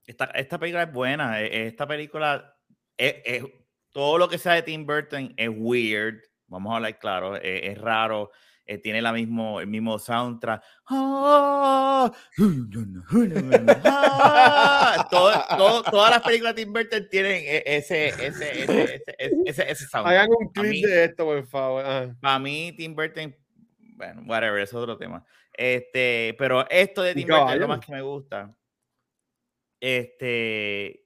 Esta, 0.05 0.25
esta 0.25 0.59
película 0.59 0.83
es 0.83 0.91
buena. 0.91 1.41
E, 1.41 1.45
e, 1.45 1.67
esta 1.67 1.87
película. 1.87 2.57
Es, 2.97 3.15
es, 3.25 3.43
todo 3.91 4.17
lo 4.17 4.27
que 4.27 4.37
sea 4.37 4.53
de 4.53 4.63
Tim 4.63 4.85
Burton 4.85 5.33
es 5.37 5.49
weird. 5.53 6.21
Vamos 6.47 6.73
a 6.73 6.77
hablar 6.77 6.99
claro. 6.99 7.35
Es, 7.37 7.41
es 7.43 7.77
raro. 7.77 8.31
eh, 8.65 8.77
tiene 8.79 9.01
la 9.01 9.13
mismo, 9.13 9.61
el 9.61 9.67
mismo 9.67 9.97
soundtrack. 9.99 10.61
Ah, 10.89 12.11
todas 15.11 16.11
las 16.11 16.21
películas 16.21 16.55
de 16.55 16.63
Tim 16.63 16.73
Burton 16.73 17.07
tienen 17.09 17.43
e, 17.45 17.63
ese, 17.65 18.07
ese, 18.07 18.63
ese, 18.63 19.03
ese, 19.45 19.71
ese, 19.71 19.87
soundtrack. 19.87 20.17
Hagan 20.17 20.29
un 20.39 20.49
clip 20.49 20.85
de 20.85 21.05
esto, 21.05 21.23
por 21.25 21.47
favor. 21.47 22.15
Para 22.19 22.39
mí, 22.39 22.73
Tim 22.75 22.95
Burton, 22.95 23.35
bueno, 23.97 24.23
whatever, 24.27 24.59
es 24.61 24.73
otro 24.73 24.97
tema. 24.97 25.23
Este, 25.53 26.35
pero 26.37 26.69
esto 26.69 27.01
de 27.03 27.13
Tim 27.13 27.27
Burton 27.27 27.51
es 27.51 27.59
lo 27.59 27.67
más 27.67 27.85
que 27.85 27.91
me 27.91 28.01
gusta. 28.01 28.51
Este, 29.79 31.05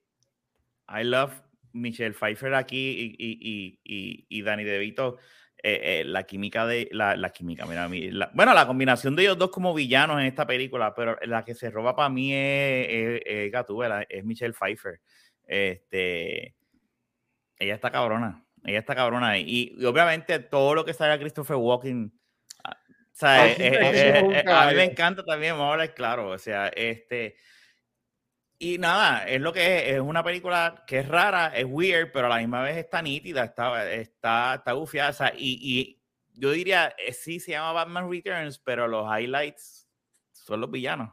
I 0.88 1.04
love 1.04 1.32
Michelle 1.72 2.14
Pfeiffer 2.14 2.54
aquí 2.54 3.16
y, 3.18 3.26
y, 3.26 3.80
y, 3.84 4.26
y 4.28 4.42
Danny 4.42 4.64
DeVito. 4.64 5.18
Eh, 5.62 6.00
eh, 6.00 6.04
la 6.06 6.22
química 6.22 6.66
de 6.66 6.88
la, 6.90 7.16
la 7.16 7.30
química, 7.30 7.66
mira, 7.66 7.86
la, 7.86 8.30
bueno, 8.32 8.54
la 8.54 8.66
combinación 8.66 9.14
de 9.14 9.24
ellos 9.24 9.36
dos 9.36 9.50
como 9.50 9.74
villanos 9.74 10.18
en 10.18 10.24
esta 10.24 10.46
película, 10.46 10.94
pero 10.94 11.18
la 11.22 11.44
que 11.44 11.54
se 11.54 11.68
roba 11.68 11.94
para 11.94 12.08
mí 12.08 12.32
es, 12.32 13.20
es, 13.26 13.52
es 14.08 14.24
Michelle 14.24 14.54
Pfeiffer. 14.54 15.00
Este, 15.46 16.54
ella 17.58 17.74
está 17.74 17.90
cabrona, 17.90 18.42
ella 18.64 18.78
está 18.78 18.94
cabrona. 18.94 19.38
Y, 19.38 19.76
obviamente 19.84 20.38
todo 20.38 20.74
lo 20.74 20.84
que 20.86 20.94
sale 20.94 21.12
a 21.12 21.18
Christopher 21.18 21.56
Walken, 21.56 22.10
ah, 22.64 22.78
o 22.88 22.94
sea, 23.12 23.52
eh, 23.52 24.44
a 24.48 24.70
mí 24.70 24.74
me 24.76 24.84
encanta 24.84 25.22
también, 25.24 25.52
vamos 25.52 25.68
a 25.68 25.72
hablar 25.72 25.94
claro, 25.94 26.30
o 26.30 26.38
sea, 26.38 26.68
este, 26.68 27.36
y 28.62 28.76
nada, 28.76 29.26
es 29.26 29.40
lo 29.40 29.54
que 29.54 29.78
es, 29.78 29.94
es 29.94 30.00
una 30.00 30.22
película 30.22 30.84
que 30.86 30.98
es 30.98 31.08
rara, 31.08 31.48
es 31.56 31.64
weird, 31.66 32.12
pero 32.12 32.26
a 32.26 32.28
la 32.28 32.36
misma 32.36 32.60
vez 32.62 32.76
está 32.76 33.00
nítida, 33.00 33.42
está, 33.42 33.90
está, 33.90 34.56
está 34.56 34.72
gufiada. 34.72 35.32
y, 35.34 35.58
y, 35.62 36.00
yo 36.34 36.50
diría, 36.50 36.94
eh, 36.98 37.14
sí 37.14 37.40
se 37.40 37.52
llama 37.52 37.72
Batman 37.72 38.10
Returns, 38.10 38.58
pero 38.58 38.86
los 38.86 39.06
highlights 39.06 39.88
son 40.32 40.60
los 40.60 40.70
villanos. 40.70 41.10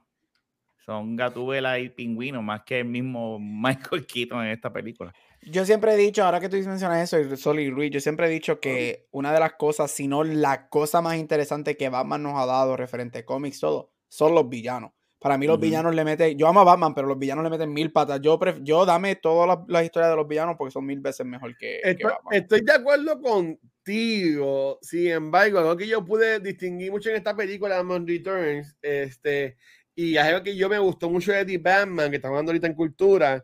Son 0.86 1.16
Gatúbela 1.16 1.80
y 1.80 1.90
Pingüino, 1.90 2.42
más 2.42 2.64
que 2.64 2.80
el 2.80 2.86
mismo 2.86 3.40
Michael 3.42 4.06
Keaton 4.06 4.46
en 4.46 4.52
esta 4.52 4.72
película. 4.72 5.14
Yo 5.42 5.66
siempre 5.66 5.94
he 5.94 5.98
dicho, 5.98 6.26
ahora 6.26 6.42
que 6.42 6.50
tú 6.50 6.58
mencionas 6.58 7.14
eso, 7.14 7.38
Sol 7.38 7.62
y 7.62 7.70
Ruiz, 7.70 7.92
yo 7.92 8.02
siempre 8.02 8.28
he 8.28 8.30
dicho 8.30 8.60
que 8.60 9.08
una 9.12 9.32
de 9.32 9.40
las 9.40 9.54
cosas, 9.54 9.90
si 9.90 10.10
no 10.10 10.26
la 10.26 10.68
cosa 10.68 11.02
más 11.02 11.16
interesante 11.16 11.78
que 11.78 11.88
Batman 11.88 12.24
nos 12.24 12.38
ha 12.38 12.46
dado 12.46 12.76
referente 12.76 13.20
a 13.20 13.26
cómics, 13.26 13.62
todo, 13.62 13.94
son 14.10 14.36
los 14.36 14.50
villanos. 14.50 14.92
Para 15.20 15.38
mí 15.38 15.48
los 15.48 15.60
villanos 15.60 15.96
le 15.96 16.04
meten, 16.04 16.38
yo 16.38 16.48
amo 16.48 16.60
a 16.60 16.64
Batman, 16.64 16.94
pero 16.94 17.08
los 17.08 17.18
villanos 17.18 17.44
le 17.44 17.50
meten 17.50 17.74
mil 17.74 17.92
patas. 17.92 18.22
Yo, 18.22 18.40
yo 18.62 18.86
dame 18.86 19.16
todas 19.16 19.60
las, 19.68 19.84
historias 19.84 20.12
de 20.12 20.16
los 20.16 20.28
villanos 20.28 20.56
porque 20.58 20.72
son 20.72 20.86
mil 20.86 21.00
veces 21.00 21.26
mejor 21.26 21.58
que, 21.58 21.80
estoy, 21.84 22.12
Batman. 22.12 22.34
Estoy 22.34 22.62
de 22.62 22.72
acuerdo 22.72 23.20
contigo. 23.20 24.78
Sin 24.82 25.08
embargo, 25.08 25.58
algo 25.58 25.76
que 25.76 25.88
yo 25.88 26.06
pude 26.06 26.40
distinguir 26.40 26.92
mucho 26.92 27.10
en 27.10 27.16
esta 27.16 27.36
película, 27.36 27.78
Batman 27.78 28.06
Returns, 28.06 28.78
este, 28.80 29.58
y 29.96 30.18
algo 30.18 30.44
que 30.44 30.56
yo 30.56 30.70
me 30.70 30.78
gustó 30.78 31.10
mucho 31.10 31.32
de 31.32 31.46
The 31.46 31.58
Batman, 31.58 32.12
que 32.12 32.18
estamos 32.18 32.36
hablando 32.36 32.52
ahorita 32.52 32.68
en 32.68 32.76
cultura, 32.76 33.44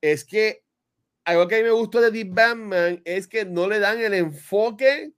es 0.00 0.24
que 0.24 0.64
algo 1.24 1.46
que 1.46 1.54
a 1.54 1.58
mí 1.58 1.64
me 1.64 1.70
gustó 1.70 2.00
de 2.00 2.10
The 2.10 2.28
Batman 2.32 3.00
es 3.04 3.28
que 3.28 3.44
no 3.44 3.68
le 3.68 3.78
dan 3.78 4.00
el 4.00 4.14
enfoque. 4.14 5.12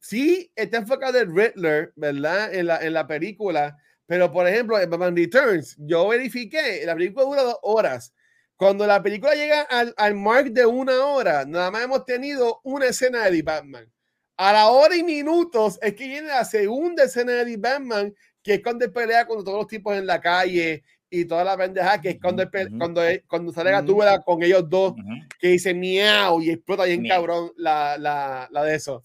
Sí, 0.00 0.50
está 0.56 0.78
enfocado 0.78 1.20
en 1.20 1.36
Riddler, 1.36 1.92
¿verdad? 1.94 2.52
En 2.52 2.66
la, 2.66 2.78
en 2.78 2.94
la 2.94 3.06
película 3.06 3.76
pero, 4.06 4.30
por 4.30 4.46
ejemplo, 4.46 4.78
en 4.80 4.88
Batman 4.88 5.16
Returns, 5.16 5.76
yo 5.78 6.08
verifiqué, 6.08 6.82
la 6.84 6.94
película 6.94 7.24
dura 7.24 7.42
dos 7.42 7.58
horas. 7.62 8.14
Cuando 8.56 8.86
la 8.86 9.02
película 9.02 9.34
llega 9.34 9.62
al, 9.62 9.92
al 9.96 10.14
mark 10.14 10.50
de 10.50 10.64
una 10.64 11.04
hora, 11.04 11.44
nada 11.44 11.70
más 11.70 11.84
hemos 11.84 12.04
tenido 12.04 12.60
una 12.64 12.86
escena 12.86 13.24
de 13.24 13.32
The 13.32 13.42
Batman. 13.42 13.92
A 14.38 14.52
la 14.52 14.68
hora 14.68 14.96
y 14.96 15.02
minutos 15.02 15.78
es 15.82 15.94
que 15.94 16.06
viene 16.06 16.28
la 16.28 16.44
segunda 16.44 17.04
escena 17.04 17.32
de 17.32 17.44
The 17.44 17.56
Batman, 17.56 18.14
que 18.42 18.54
es 18.54 18.62
cuando 18.62 18.84
él 18.84 18.92
pelea 18.92 19.26
con 19.26 19.44
todos 19.44 19.58
los 19.58 19.66
tipos 19.66 19.96
en 19.96 20.06
la 20.06 20.20
calle 20.20 20.84
y 21.10 21.24
toda 21.24 21.44
la 21.44 21.56
pendeja, 21.56 22.00
que 22.00 22.10
es 22.10 22.18
cuando, 22.20 22.44
cuando, 22.78 23.02
cuando 23.26 23.52
sale 23.52 23.70
Gatúbela 23.72 24.22
con 24.22 24.42
ellos 24.42 24.68
dos, 24.68 24.94
que 25.38 25.48
dice 25.48 25.74
miau 25.74 26.40
y 26.40 26.50
explota 26.50 26.84
bien 26.84 27.06
cabrón 27.06 27.50
la, 27.56 27.98
la, 27.98 28.48
la 28.50 28.64
de 28.64 28.74
eso. 28.74 29.02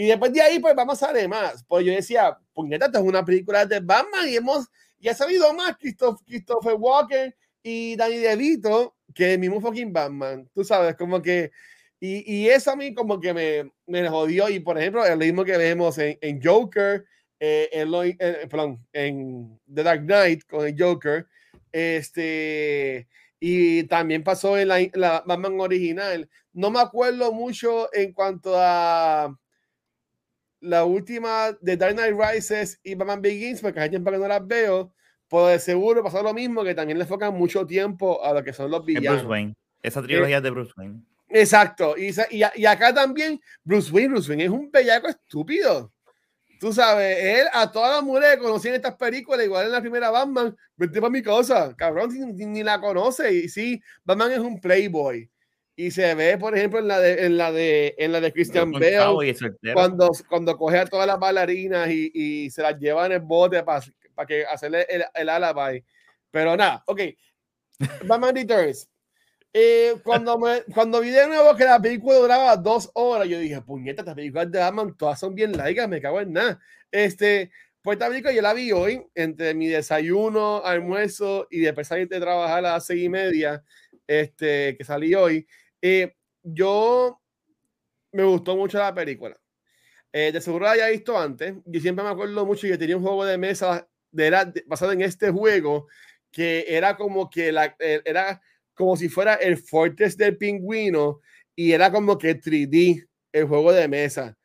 Y 0.00 0.06
después 0.06 0.32
de 0.32 0.40
ahí, 0.40 0.58
pues 0.58 0.74
vamos 0.74 1.02
a 1.02 1.12
ver 1.12 1.28
más. 1.28 1.62
Pues 1.68 1.84
yo 1.84 1.92
decía, 1.92 2.34
puñeta, 2.54 2.86
esta 2.86 3.00
es 3.00 3.04
una 3.04 3.22
película 3.22 3.66
de 3.66 3.80
Batman 3.80 4.26
y 4.26 4.36
hemos, 4.36 4.66
ya 4.98 5.12
sabido 5.12 5.52
más 5.52 5.76
Christopher, 5.76 6.24
Christopher 6.26 6.74
Walker 6.78 7.36
y 7.62 7.96
Danny 7.96 8.16
DeVito 8.16 8.96
que 9.14 9.34
el 9.34 9.38
mismo 9.38 9.60
fucking 9.60 9.92
Batman. 9.92 10.48
Tú 10.54 10.64
sabes, 10.64 10.96
como 10.96 11.20
que, 11.20 11.50
y, 12.00 12.34
y 12.34 12.48
eso 12.48 12.70
a 12.70 12.76
mí 12.76 12.94
como 12.94 13.20
que 13.20 13.34
me, 13.34 13.70
me 13.86 14.08
jodió. 14.08 14.48
Y 14.48 14.60
por 14.60 14.78
ejemplo, 14.78 15.04
el 15.04 15.18
mismo 15.18 15.44
que 15.44 15.58
vemos 15.58 15.98
en, 15.98 16.16
en 16.22 16.40
Joker, 16.42 17.04
eh, 17.38 17.68
en, 17.70 17.92
eh, 17.92 18.48
perdón, 18.48 18.82
en 18.94 19.60
The 19.70 19.82
Dark 19.82 20.06
Knight 20.06 20.44
con 20.46 20.66
el 20.66 20.82
Joker, 20.82 21.26
este, 21.72 23.06
y 23.38 23.82
también 23.82 24.24
pasó 24.24 24.56
en 24.56 24.68
la, 24.68 24.80
la 24.94 25.22
Batman 25.26 25.60
original. 25.60 26.26
No 26.54 26.70
me 26.70 26.80
acuerdo 26.80 27.32
mucho 27.34 27.92
en 27.92 28.14
cuanto 28.14 28.54
a 28.56 29.36
la 30.60 30.84
última 30.84 31.52
de 31.60 31.76
Dark 31.76 31.94
Knight 31.94 32.14
Rises 32.16 32.80
y 32.82 32.94
Batman 32.94 33.22
Begins, 33.22 33.60
porque 33.60 33.80
hay 33.80 33.90
tiempo 33.90 34.10
que 34.10 34.18
no 34.18 34.28
las 34.28 34.46
veo, 34.46 34.92
pues 35.28 35.52
de 35.52 35.58
seguro 35.58 36.02
pasó 36.02 36.22
lo 36.22 36.34
mismo, 36.34 36.64
que 36.64 36.74
también 36.74 36.98
le 36.98 37.04
enfocan 37.04 37.34
mucho 37.34 37.66
tiempo 37.66 38.22
a 38.24 38.32
lo 38.34 38.44
que 38.44 38.52
son 38.52 38.70
los 38.70 38.84
villanos. 38.84 39.20
Bruce 39.20 39.26
Wayne. 39.26 39.56
Esa 39.82 40.02
trilogía 40.02 40.38
es 40.38 40.42
de 40.42 40.50
Bruce 40.50 40.72
Wayne. 40.76 41.02
Exacto. 41.28 41.94
Y, 41.96 42.14
y, 42.30 42.66
acá 42.66 42.92
también, 42.92 43.40
Bruce 43.62 43.90
Wayne, 43.92 44.08
Bruce 44.08 44.28
Wayne 44.28 44.44
es 44.44 44.50
un 44.50 44.70
bellaco 44.70 45.08
estúpido. 45.08 45.92
Tú 46.58 46.72
sabes, 46.72 47.16
él 47.18 47.46
a 47.54 47.70
todas 47.70 47.96
las 47.96 48.02
mujeres 48.02 48.36
que 48.36 48.42
conocían 48.42 48.74
estas 48.74 48.96
películas, 48.96 49.46
igual 49.46 49.66
en 49.66 49.72
la 49.72 49.80
primera 49.80 50.10
Batman, 50.10 50.54
vete 50.76 51.00
para 51.00 51.10
mi 51.10 51.22
cosa, 51.22 51.74
cabrón, 51.74 52.10
ni, 52.12 52.44
ni, 52.44 52.62
la 52.62 52.78
conoce. 52.80 53.32
Y 53.32 53.48
sí, 53.48 53.80
Batman 54.04 54.32
es 54.32 54.40
un 54.40 54.60
playboy 54.60 55.30
y 55.86 55.90
se 55.90 56.14
ve, 56.14 56.36
por 56.36 56.56
ejemplo, 56.56 56.78
en 56.78 56.88
la 56.88 57.00
de, 57.00 57.24
en 57.24 57.38
la 57.38 57.52
de, 57.52 57.94
en 57.96 58.12
la 58.12 58.20
de 58.20 58.32
Christian 58.32 58.70
Bale, 58.70 59.34
cuando, 59.72 60.10
cuando 60.28 60.56
coge 60.58 60.78
a 60.78 60.86
todas 60.86 61.06
las 61.06 61.18
bailarinas 61.18 61.88
y, 61.88 62.10
y 62.12 62.50
se 62.50 62.60
las 62.60 62.78
lleva 62.78 63.06
en 63.06 63.12
el 63.12 63.20
bote 63.20 63.62
para 63.62 63.80
que 64.26 64.44
hacerle 64.44 64.86
el, 64.90 65.04
el 65.14 65.28
alibi. 65.30 65.82
Pero 66.30 66.54
nada, 66.54 66.84
ok. 66.86 67.00
Batman 68.04 68.36
Returns. 68.36 68.90
Eh, 69.52 69.94
cuando, 70.04 70.38
me, 70.38 70.62
cuando 70.74 71.00
vi 71.00 71.10
de 71.10 71.26
nuevo 71.26 71.56
que 71.56 71.64
la 71.64 71.80
película 71.80 72.18
duraba 72.18 72.56
dos 72.56 72.90
horas, 72.92 73.26
yo 73.26 73.38
dije, 73.38 73.60
puñeta, 73.62 74.02
estas 74.02 74.14
películas 74.14 74.50
de 74.50 74.58
Batman 74.58 74.94
todas 74.96 75.18
son 75.18 75.34
bien 75.34 75.52
largas, 75.56 75.88
me 75.88 76.00
cago 76.00 76.20
en 76.20 76.34
nada. 76.34 76.60
Este, 76.90 77.50
pues 77.82 77.96
esta 77.96 78.08
película 78.08 78.34
yo 78.34 78.42
la 78.42 78.52
vi 78.52 78.70
hoy, 78.70 79.02
entre 79.14 79.54
mi 79.54 79.66
desayuno, 79.66 80.62
almuerzo 80.62 81.48
y 81.50 81.60
después 81.60 81.88
salir 81.88 82.06
de 82.06 82.20
trabajar 82.20 82.58
a 82.58 82.72
las 82.72 82.86
seis 82.86 83.02
y 83.02 83.08
media, 83.08 83.64
este, 84.06 84.76
que 84.76 84.84
salí 84.84 85.14
hoy. 85.14 85.46
Eh, 85.82 86.14
yo 86.42 87.20
me 88.12 88.24
gustó 88.24 88.56
mucho 88.56 88.78
la 88.78 88.94
película. 88.94 89.38
Eh, 90.12 90.32
de 90.32 90.40
seguro 90.40 90.64
la 90.64 90.72
había 90.72 90.88
visto 90.88 91.18
antes. 91.18 91.54
Yo 91.64 91.80
siempre 91.80 92.04
me 92.04 92.10
acuerdo 92.10 92.44
mucho 92.44 92.66
que 92.66 92.78
tenía 92.78 92.96
un 92.96 93.02
juego 93.02 93.24
de 93.24 93.38
mesa 93.38 93.88
de, 94.10 94.26
era, 94.26 94.52
basado 94.66 94.92
en 94.92 95.02
este 95.02 95.30
juego 95.30 95.86
que 96.32 96.64
era 96.68 96.96
como 96.96 97.30
que 97.30 97.52
la, 97.52 97.76
eh, 97.78 98.02
era 98.04 98.40
como 98.74 98.96
si 98.96 99.08
fuera 99.08 99.34
el 99.34 99.56
Fortress 99.56 100.16
del 100.16 100.36
pingüino 100.36 101.20
y 101.54 101.72
era 101.72 101.92
como 101.92 102.18
que 102.18 102.40
3D 102.40 103.06
el 103.32 103.44
juego 103.46 103.72
de 103.72 103.88
mesa. 103.88 104.36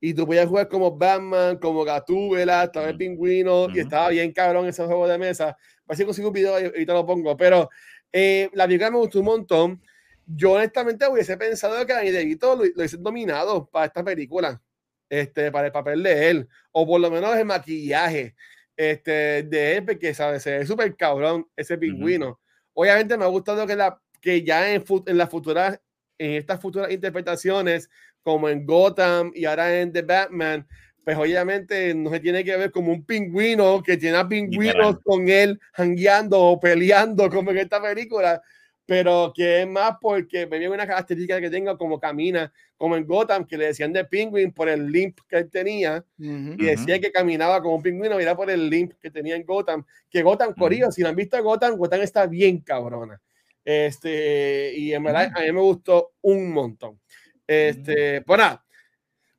Y 0.00 0.14
tú 0.14 0.26
podías 0.26 0.48
jugar 0.48 0.68
como 0.68 0.96
Batman, 0.96 1.58
como 1.58 1.84
Gatúbela, 1.84 2.64
estaba 2.64 2.88
el 2.88 2.96
pingüino 2.96 3.68
y 3.72 3.80
estaba 3.80 4.08
bien 4.08 4.32
cabrón 4.32 4.66
ese 4.66 4.84
juego 4.84 5.06
de 5.06 5.18
mesa. 5.18 5.56
Así 5.86 6.04
consigo 6.04 6.28
un 6.28 6.34
video 6.34 6.60
y 6.60 6.64
ahorita 6.64 6.92
lo 6.92 7.06
pongo. 7.06 7.36
Pero 7.36 7.70
la 8.12 8.66
película 8.66 8.90
me 8.90 8.98
gustó 8.98 9.20
un 9.20 9.26
montón 9.26 9.82
yo 10.26 10.52
honestamente 10.52 11.06
hubiese 11.06 11.36
pensado 11.36 11.84
que 11.86 11.92
Danny 11.92 12.10
DeVito 12.10 12.54
lo, 12.56 12.64
lo 12.64 12.70
hubiese 12.76 12.96
dominado 12.96 13.66
para 13.66 13.86
esta 13.86 14.04
película, 14.04 14.60
este, 15.08 15.50
para 15.50 15.66
el 15.66 15.72
papel 15.72 16.02
de 16.02 16.30
él, 16.30 16.48
o 16.72 16.86
por 16.86 17.00
lo 17.00 17.10
menos 17.10 17.36
el 17.36 17.44
maquillaje 17.44 18.34
este, 18.76 19.42
de 19.42 19.76
él, 19.76 19.84
porque 19.84 20.14
¿sabe? 20.14 20.40
se 20.40 20.58
ve 20.58 20.66
súper 20.66 20.96
cabrón 20.96 21.46
ese 21.56 21.78
pingüino. 21.78 22.40
Obviamente 22.74 23.16
me 23.16 23.24
ha 23.24 23.28
gustado 23.28 23.66
que, 23.66 23.76
la, 23.76 24.00
que 24.20 24.42
ya 24.42 24.72
en, 24.72 24.84
en 25.06 25.18
las 25.18 25.28
futuras, 25.28 25.80
en 26.18 26.32
estas 26.32 26.60
futuras 26.60 26.90
interpretaciones, 26.90 27.90
como 28.22 28.48
en 28.48 28.64
Gotham 28.64 29.32
y 29.34 29.44
ahora 29.44 29.80
en 29.80 29.92
The 29.92 30.02
Batman, 30.02 30.66
pues 31.04 31.16
obviamente 31.16 31.94
no 31.94 32.10
se 32.10 32.20
tiene 32.20 32.44
que 32.44 32.56
ver 32.56 32.70
como 32.70 32.92
un 32.92 33.04
pingüino 33.04 33.82
que 33.82 33.96
tiene 33.96 34.16
a 34.18 34.28
pingüinos 34.28 35.00
con 35.02 35.28
él 35.28 35.60
hangueando 35.74 36.40
o 36.40 36.60
peleando 36.60 37.28
como 37.28 37.50
en 37.50 37.58
esta 37.58 37.82
película, 37.82 38.40
pero 38.86 39.32
que 39.34 39.62
es 39.62 39.66
más 39.68 39.96
porque 40.00 40.46
me 40.46 40.58
viene 40.58 40.74
una 40.74 40.86
característica 40.86 41.40
que 41.40 41.50
tenga 41.50 41.76
como 41.78 41.98
camina, 42.00 42.52
como 42.76 42.96
en 42.96 43.06
Gotham, 43.06 43.46
que 43.46 43.56
le 43.56 43.66
decían 43.66 43.92
de 43.92 44.04
Penguin 44.04 44.52
por 44.52 44.68
el 44.68 44.90
limp 44.90 45.18
que 45.28 45.36
él 45.38 45.50
tenía, 45.50 46.04
y 46.18 46.64
decía 46.66 46.98
que 47.00 47.12
caminaba 47.12 47.62
como 47.62 47.76
un 47.76 47.82
pingüino, 47.82 48.18
era 48.18 48.36
por 48.36 48.50
el 48.50 48.68
limp 48.68 48.92
que 49.00 49.10
tenía 49.10 49.36
en 49.36 49.44
Gotham, 49.44 49.84
que 50.10 50.22
Gotham, 50.22 50.50
uh 50.50 50.92
si 50.92 51.02
lo 51.02 51.08
han 51.08 51.16
visto 51.16 51.40
Gotham, 51.42 51.76
Gotham 51.76 52.00
está 52.02 52.26
bien 52.26 52.58
cabrona. 52.60 53.20
Este, 53.64 54.72
y 54.76 54.92
en 54.92 55.02
verdad 55.04 55.30
a 55.34 55.40
mí 55.42 55.52
me 55.52 55.60
gustó 55.60 56.12
un 56.22 56.50
montón. 56.52 57.00
Este, 57.46 58.22
pues 58.22 58.38
nada, 58.38 58.64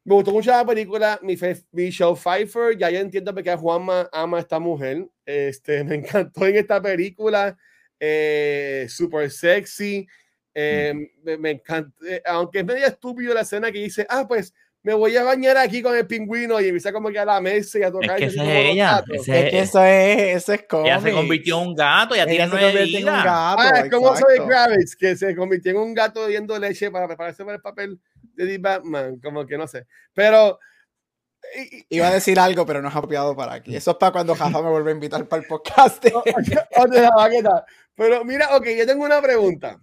Me 0.06 0.16
gustó 0.16 0.32
mucho 0.32 0.52
la 0.52 0.66
película. 0.66 1.18
Mi 1.22 1.38
fe- 1.38 1.64
Michelle 1.72 2.16
Pfeiffer, 2.16 2.78
ya 2.78 2.90
yo 2.90 3.00
entiendo 3.00 3.34
por 3.34 3.42
qué 3.44 3.56
Juanma 3.56 4.10
ama 4.12 4.38
a 4.38 4.42
esta 4.42 4.60
mujer. 4.60 5.08
Este, 5.26 5.84
me 5.86 5.96
encantó 5.96 6.46
en 6.46 6.56
esta 6.58 6.82
película. 6.82 7.58
Eh, 8.00 8.86
super 8.90 9.30
sexy. 9.32 10.08
Eh, 10.56 10.94
me, 11.24 11.38
me 11.38 11.52
encanta. 11.52 11.92
eh, 12.08 12.22
aunque 12.26 12.60
es 12.60 12.66
medio 12.66 12.86
estúpido 12.86 13.34
la 13.34 13.42
escena 13.42 13.72
que 13.72 13.80
dice, 13.80 14.06
ah, 14.10 14.28
pues 14.28 14.54
me 14.84 14.94
voy 14.94 15.16
a 15.16 15.24
bañar 15.24 15.56
aquí 15.58 15.82
con 15.82 15.96
el 15.96 16.06
pingüino 16.06 16.60
y 16.60 16.66
empieza 16.68 16.92
como 16.92 17.10
que 17.10 17.18
a 17.18 17.24
la 17.26 17.40
mesa 17.40 17.80
y 17.80 17.84
a 17.84 17.88
Es 17.88 17.94
tocar. 17.94 18.18
que 18.18 18.26
y 18.26 18.28
esa 18.28 18.44
es 18.44 18.72
ella. 18.72 19.04
ese 19.08 19.16
Es 19.16 19.26
que 19.26 19.48
es- 19.48 19.70
eso 19.70 19.84
es, 19.84 20.18
eso 20.44 20.54
es 20.54 20.66
ella 20.84 21.00
se 21.00 21.12
convirtió 21.14 21.62
en 21.62 21.68
un 21.70 21.76
gato, 21.76 22.16
ya 22.16 22.26
tiene 22.28 22.48
nueve 22.48 22.68
en 22.72 22.78
un 22.80 22.86
vidas. 22.86 23.24
gato, 23.24 23.62
Ah, 23.62 23.80
es 23.86 23.90
como 23.90 24.10
exacto. 24.14 24.46
Kravitz, 24.48 24.96
que 24.98 25.16
se 25.16 25.36
convirtió 25.36 25.72
en 25.72 25.78
un 25.78 25.94
gato 25.94 26.22
bebiendo 26.24 26.60
leche 26.60 26.92
para 26.92 27.08
prepararse 27.08 27.44
para 27.46 27.56
el 27.56 27.62
papel 27.62 27.98
de 28.36 28.46
The 28.46 28.58
Batman, 28.58 29.20
como 29.24 29.46
que 29.46 29.58
no 29.58 29.68
sé. 29.68 29.88
Pero 30.14 30.60
Iba 31.90 32.08
a 32.08 32.14
decir 32.14 32.40
algo, 32.40 32.66
pero 32.66 32.82
no 32.82 32.88
es 32.88 32.96
apropiado 32.96 33.36
para 33.36 33.54
aquí. 33.56 33.76
Eso 33.76 33.92
es 33.92 33.98
para 33.98 34.12
cuando 34.14 34.34
Jafa 34.34 34.62
me 34.62 34.70
vuelva 34.70 34.90
a 34.90 34.94
invitar 34.94 35.28
para 35.28 35.42
el 35.42 35.48
podcast. 35.48 36.04
o 36.16 36.24
la 36.88 37.10
baqueta. 37.16 37.66
Pero 37.96 38.24
mira, 38.26 38.56
ok, 38.56 38.68
yo 38.78 38.86
tengo 38.86 39.04
una 39.06 39.22
pregunta. 39.22 39.80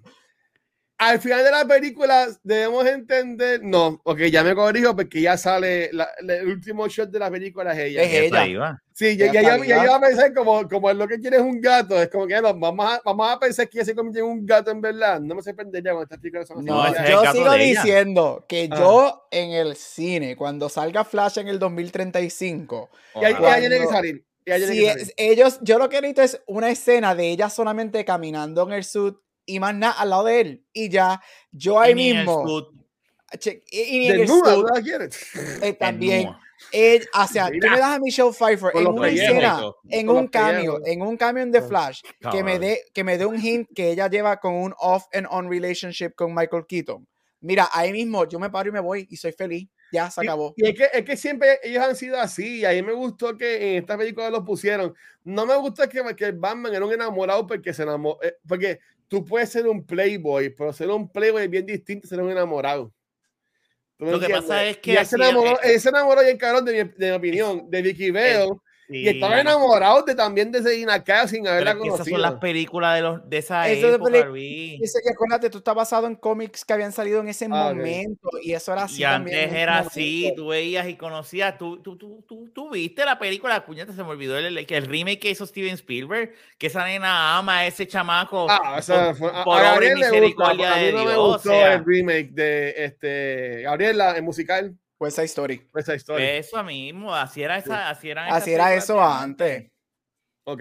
Al 0.98 1.18
final 1.18 1.42
de 1.42 1.50
la 1.50 1.64
película 1.64 2.26
debemos 2.42 2.84
entender, 2.84 3.62
no, 3.62 3.98
ok, 4.04 4.18
ya 4.30 4.44
me 4.44 4.54
corrijo 4.54 4.94
porque 4.94 5.22
ya 5.22 5.38
sale, 5.38 5.88
la- 5.94 6.10
la- 6.20 6.34
el 6.36 6.48
último 6.48 6.86
shot 6.88 7.08
de 7.10 7.18
la 7.18 7.30
película 7.30 7.72
es 7.72 7.78
ella. 7.78 8.02
Es 8.02 8.12
ella. 8.12 8.82
Sí, 8.92 9.16
ya, 9.16 9.32
Ya 9.32 9.40
ya, 9.40 9.56
ya, 9.64 9.84
iba 9.84 9.96
a 9.96 10.00
pensar 10.00 10.34
como, 10.34 10.68
como 10.68 10.92
lo 10.92 11.08
que 11.08 11.18
quiere 11.18 11.38
es 11.38 11.42
un 11.42 11.58
gato, 11.58 11.98
es 12.02 12.10
como 12.10 12.26
que 12.26 12.38
no, 12.42 12.52
vamos, 12.52 12.84
a, 12.84 13.00
vamos 13.02 13.30
a 13.30 13.38
pensar 13.38 13.66
que 13.70 13.78
ella 13.78 13.86
se 13.86 13.94
convirtió 13.94 14.24
en 14.26 14.30
un 14.30 14.44
gato 14.44 14.70
en 14.70 14.82
verdad. 14.82 15.18
No 15.22 15.34
me 15.36 15.42
sorprendería 15.42 15.92
cuando 15.92 16.02
estas 16.02 16.18
películas 16.18 16.46
son 16.48 16.58
así. 16.58 16.66
No, 16.66 16.86
el 16.86 17.10
yo 17.10 17.32
sigo 17.32 17.52
diciendo 17.54 18.44
que 18.46 18.68
Ah. 18.70 18.76
yo 18.78 19.26
en 19.30 19.52
el 19.52 19.76
cine, 19.76 20.36
cuando 20.36 20.68
salga 20.68 21.04
Flash 21.06 21.38
en 21.38 21.48
el 21.48 21.58
2035, 21.58 22.90
Y 23.14 23.24
ahí, 23.24 23.34
y 23.40 23.44
ahí 23.46 23.60
tiene 23.60 23.78
que 23.78 23.86
salir. 23.86 24.24
Si 24.46 24.84
es- 24.86 25.14
ellos, 25.16 25.58
yo 25.62 25.78
lo 25.78 25.88
que 25.88 26.00
necesito 26.00 26.22
es 26.22 26.42
una 26.46 26.70
escena 26.70 27.14
de 27.14 27.30
ella 27.30 27.50
solamente 27.50 28.04
caminando 28.04 28.62
en 28.64 28.72
el 28.72 28.84
suit 28.84 29.16
y 29.46 29.60
más 29.60 29.74
nada 29.74 29.94
al 29.94 30.10
lado 30.10 30.24
de 30.24 30.40
él. 30.40 30.64
Y 30.72 30.88
ya, 30.88 31.20
yo 31.52 31.80
ahí 31.80 31.92
Y 31.92 31.94
mismo. 31.94 32.46
suit, 32.46 32.66
che- 33.38 33.62
y, 33.70 33.80
y 33.98 34.08
el 34.08 34.20
eh, 35.62 35.72
también. 35.78 36.30
Él, 36.72 37.08
o 37.14 37.26
sea, 37.26 37.48
tú 37.48 37.68
me 37.70 37.78
das 37.78 37.96
a 37.96 37.98
Michelle 37.98 38.32
Pfeiffer 38.32 38.70
en 38.76 38.86
una 38.86 39.02
pellejos. 39.08 39.28
escena, 39.30 39.62
en 39.88 40.06
Con 40.06 40.16
un 40.18 40.28
cambio, 40.28 40.80
en 40.84 41.02
un 41.02 41.16
cambio 41.16 41.42
en 41.42 41.52
The. 41.52 41.62
Flash, 41.62 42.02
que 42.30 42.44
me 42.44 42.58
dé 42.58 42.82
que 42.92 43.02
me 43.02 43.16
dé 43.16 43.24
un 43.24 43.40
hint 43.40 43.68
que 43.74 43.90
ella 43.90 44.08
lleva 44.08 44.36
con 44.38 44.54
un 44.54 44.74
off 44.78 45.04
and 45.14 45.26
on 45.30 45.48
relationship 45.48 46.10
con 46.14 46.34
Michael 46.34 46.66
Keaton. 46.68 47.06
Mira, 47.40 47.68
ahí 47.72 47.92
mismo 47.92 48.28
yo 48.28 48.38
me 48.38 48.50
paro 48.50 48.68
y 48.68 48.72
me 48.72 48.80
voy 48.80 49.06
y 49.10 49.16
soy 49.16 49.32
feliz. 49.32 49.68
Ya 49.92 50.10
se 50.10 50.22
Y- 50.22 50.26
acabó. 50.28 50.54
Y, 50.56 50.68
es, 50.68 50.74
que, 50.76 50.88
es 50.92 51.04
que 51.04 51.16
siempre 51.16 51.58
ellos 51.62 51.82
han 51.82 51.96
sido 51.96 52.18
así. 52.20 52.58
Y 52.60 52.64
a 52.64 52.70
mí 52.70 52.82
me 52.82 52.92
gustó 52.92 53.36
que 53.36 53.72
en 53.72 53.82
esta 53.82 53.96
película 53.98 54.30
lo 54.30 54.44
pusieron. 54.44 54.94
No 55.24 55.46
me 55.46 55.56
gusta 55.56 55.88
que, 55.88 56.02
que 56.16 56.24
el 56.26 56.32
Batman 56.32 56.74
era 56.74 56.84
un 56.84 56.92
enamorado 56.92 57.46
porque 57.46 57.72
se 57.74 57.82
enamoró. 57.82 58.22
eh, 58.22 58.36
porque 58.46 58.80
tú 59.08 59.24
puedes 59.24 59.50
ser 59.50 59.66
un 59.66 59.84
playboy, 59.84 60.50
pero 60.50 60.72
ser 60.72 60.88
un 60.90 61.10
playboy 61.10 61.42
es 61.44 61.50
bien 61.50 61.66
distinto 61.66 62.06
a 62.06 62.10
ser 62.10 62.20
un 62.22 62.30
enamorado. 62.30 62.92
¿Tú 63.96 64.04
me 64.04 64.12
Lo 64.12 64.18
que 64.20 64.26
entiendes? 64.26 64.48
pasa 64.48 64.64
es 64.64 64.78
que 64.78 64.92
Y 64.94 65.04
se 65.04 65.16
enamoró, 65.16 65.52
eh, 65.56 65.74
él 65.74 65.80
se 65.80 65.88
enamoró 65.88 66.22
bien 66.22 66.38
cabrón 66.38 66.64
de 66.64 66.72
mi, 66.84 66.90
de 66.96 67.10
mi 67.10 67.16
opinión, 67.16 67.68
de 67.70 67.82
Vicky 67.82 68.10
Y 68.92 69.08
estaba 69.08 69.34
Sí. 69.36 69.40
enamorado 69.42 70.02
de, 70.02 70.14
también 70.14 70.50
de 70.50 70.62
Selina 70.62 71.02
Kyle 71.04 71.28
sin 71.28 71.42
Pero 71.44 71.52
haberla 71.54 71.72
que 71.74 71.78
esas 71.80 71.90
conocido. 71.92 72.16
son 72.16 72.22
las 72.22 72.34
películas 72.40 72.94
de, 72.96 73.00
los, 73.02 73.28
de 73.30 73.38
esa 73.38 73.68
Eso 73.68 73.86
de 73.88 73.94
época, 73.94 74.24
Luis. 74.26 74.80
Dice 74.80 74.98
que 75.04 75.10
acuérdate, 75.12 75.48
tú 75.50 75.58
estás 75.58 75.74
basado 75.74 76.06
en 76.08 76.16
cómics 76.16 76.64
que 76.64 76.72
habían 76.72 76.90
salido 76.92 77.20
en 77.20 77.28
ese 77.28 77.44
Ah, 77.44 77.48
momento 77.72 78.28
y 78.42 78.52
eso 78.52 78.72
era 78.72 78.82
así 78.84 79.00
Y 79.02 79.04
también. 79.04 79.38
antes 79.44 79.52
era 79.58 79.78
así, 79.78 80.22
momento. 80.24 80.42
tú 80.42 80.48
veías 80.48 80.88
y 80.88 80.96
conocías, 80.96 81.56
tú, 81.56 81.80
tú, 81.82 81.96
tú, 81.96 82.24
tú, 82.26 82.50
tú 82.52 82.70
viste 82.70 83.04
la 83.04 83.18
película, 83.18 83.64
puñeta, 83.64 83.92
se 83.92 84.02
me 84.02 84.08
olvidó 84.10 84.36
el, 84.38 84.58
el 84.58 84.86
remake 84.86 85.20
que 85.20 85.30
hizo 85.30 85.46
Steven 85.46 85.74
Spielberg, 85.74 86.32
que 86.58 86.66
esa 86.66 86.84
nena 86.84 87.38
ama 87.38 87.58
a 87.58 87.66
ese 87.66 87.86
chamaco. 87.86 88.46
Ah, 88.50 88.76
o 88.78 88.82
sea, 88.82 89.06
por- 89.06 89.16
fue- 89.16 89.30
a, 89.32 89.44
por 89.44 89.58
a 89.60 89.74
obra 89.74 89.86
y 89.86 89.90
Gabriel 89.90 89.94
le 89.94 90.00
gusta, 90.00 90.10
misericordia 90.10 90.74
a 90.74 90.76
mí 90.78 90.84
de 90.86 90.92
me 90.92 91.14
o 91.14 91.26
gustó 91.28 91.50
sea. 91.50 91.74
el 91.74 91.84
remake 91.84 92.30
de 92.32 92.74
este 92.84 93.62
Gabriela, 93.62 94.16
el 94.16 94.22
musical, 94.24 94.74
Pues 95.00 95.14
esa 95.14 95.24
historia. 95.24 95.58
esa 95.74 95.94
historia. 95.94 96.34
Eso 96.34 96.62
mismo, 96.62 97.14
así 97.14 97.42
era 97.42 97.56
esa, 97.56 97.88
así 97.88 98.10
eran 98.10 98.30
Así 98.30 98.52
era 98.52 98.74
eso 98.74 99.02
antes. 99.02 99.70
Ok, 100.44 100.60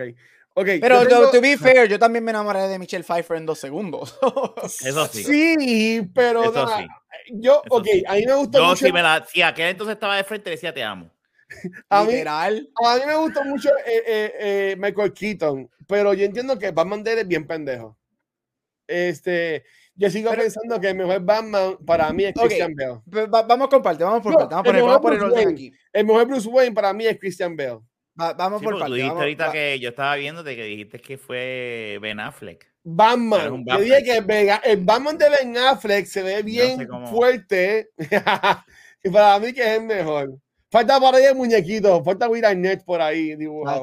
ok. 0.53 0.67
Pero 0.79 1.03
yo 1.03 1.10
to, 1.10 1.10
tengo- 1.10 1.31
to 1.31 1.41
be 1.41 1.58
fair, 1.58 1.89
yo 1.89 2.00
también 2.00 2.24
me 2.24 2.31
enamoré 2.31 2.61
de 2.70 2.79
Michelle 2.79 3.03
Pfeiffer 3.03 3.35
en 3.35 3.46
dos 3.46 3.59
segundos. 3.59 4.18
Eso 4.81 5.07
sí. 5.07 5.25
Sí, 5.25 6.09
pero 6.16 6.42
Eso 6.46 6.53
nada, 6.53 6.77
sí. 6.77 6.87
yo, 7.33 7.61
Eso 7.66 7.75
ok, 7.75 7.87
sí. 7.92 8.03
a 8.07 8.13
mí 8.13 8.25
me 8.25 8.33
gustó 8.35 8.59
Yo 8.59 8.66
mucho. 8.68 8.85
si 8.85 8.94
me 8.94 9.01
la, 9.03 9.25
si 9.29 9.42
aquel 9.42 9.68
entonces 9.72 9.96
estaba 9.96 10.16
de 10.16 10.24
frente 10.24 10.50
decía 10.51 10.74
te 10.74 10.83
amo. 10.85 11.11
a, 11.90 12.03
mí, 12.05 12.13
Literal. 12.13 12.70
a 12.85 12.96
mí 12.96 13.01
me 13.07 13.16
gustó 13.16 13.44
mucho 13.44 13.68
eh, 13.85 14.03
eh, 14.07 14.33
eh, 14.40 14.75
Michael 14.79 15.11
Keaton, 15.11 15.70
pero 15.85 16.13
yo 16.13 16.24
entiendo 16.24 16.57
que 16.57 16.72
Batman 16.72 17.03
de 17.03 17.11
él 17.11 17.20
es 17.20 17.27
bien 17.27 17.46
pendejo. 17.46 17.98
Este, 18.87 19.66
yo 20.00 20.09
sigo 20.09 20.29
Pero- 20.31 20.42
pensando 20.44 20.79
que 20.79 20.90
el 20.90 20.96
mejor 20.96 21.20
Batman 21.22 21.77
para 21.85 22.12
mí 22.14 22.24
es. 22.24 22.33
Christian 22.33 22.74
Bale. 22.75 23.01
Pues 23.12 23.27
va- 23.27 23.44
vamos 23.44 23.68
por 23.68 23.81
parte, 23.81 24.03
vamos 24.03 24.22
por 24.24 24.31
No, 24.31 24.38
parte. 24.40 24.55
Vamos 24.55 24.66
el 24.66 24.72
poner, 24.72 24.81
vamos 24.83 24.98
a 24.98 25.01
poner 25.01 25.20
Bruce 25.20 25.33
orden 25.33 25.48
Wayne. 25.48 25.53
aquí. 25.70 25.72
El 25.94 26.05
mejor 26.05 26.25
Bruce 26.27 26.48
Wayne 26.50 26.74
para 26.74 26.94
mí 26.94 27.05
es 27.05 27.20
Christian 27.20 27.55
Bale. 27.55 27.79
Va- 28.20 28.33
vamos 28.33 28.59
Sí, 28.59 28.66
por 28.66 28.74
porque 28.74 28.77
tú 28.77 28.79
parte. 28.79 28.96
dijiste 28.96 29.07
vamos- 29.09 29.22
ahorita 29.22 29.46
va- 29.48 29.51
que 29.53 29.79
yo 29.79 29.90
estaba 29.90 30.16
viéndote 30.16 30.55
que 30.55 30.64
dijiste 30.64 31.00
que 31.00 31.18
fue 31.18 32.00
Ben 32.01 32.20
Affleck. 32.20 32.66
Batman. 32.83 33.64
Yo 33.66 33.79
dije 33.79 34.03
que 34.03 34.18
el 34.72 34.77
Batman 34.83 35.18
de 35.18 35.29
Ben 35.29 35.57
Affleck 35.57 36.05
se 36.05 36.24
ve 36.24 36.42
bien 36.44 36.77
sé 36.77 36.88
cómo. 36.88 37.05
fuerte. 37.07 37.90
y 39.03 39.09
para 39.09 39.40
mí 39.40 39.53
que 39.53 39.62
es 39.62 39.79
el 39.79 39.83
mejor. 39.85 40.33
Falta 40.72 41.00
para 41.00 41.18
ahí 41.18 41.25
el 41.25 41.35
muñequito. 41.35 42.03
Falta 42.03 42.29
Will 42.29 42.46
Arnett 42.46 42.83
por 42.85 43.01
ahí 43.01 43.35
dibujado. 43.35 43.81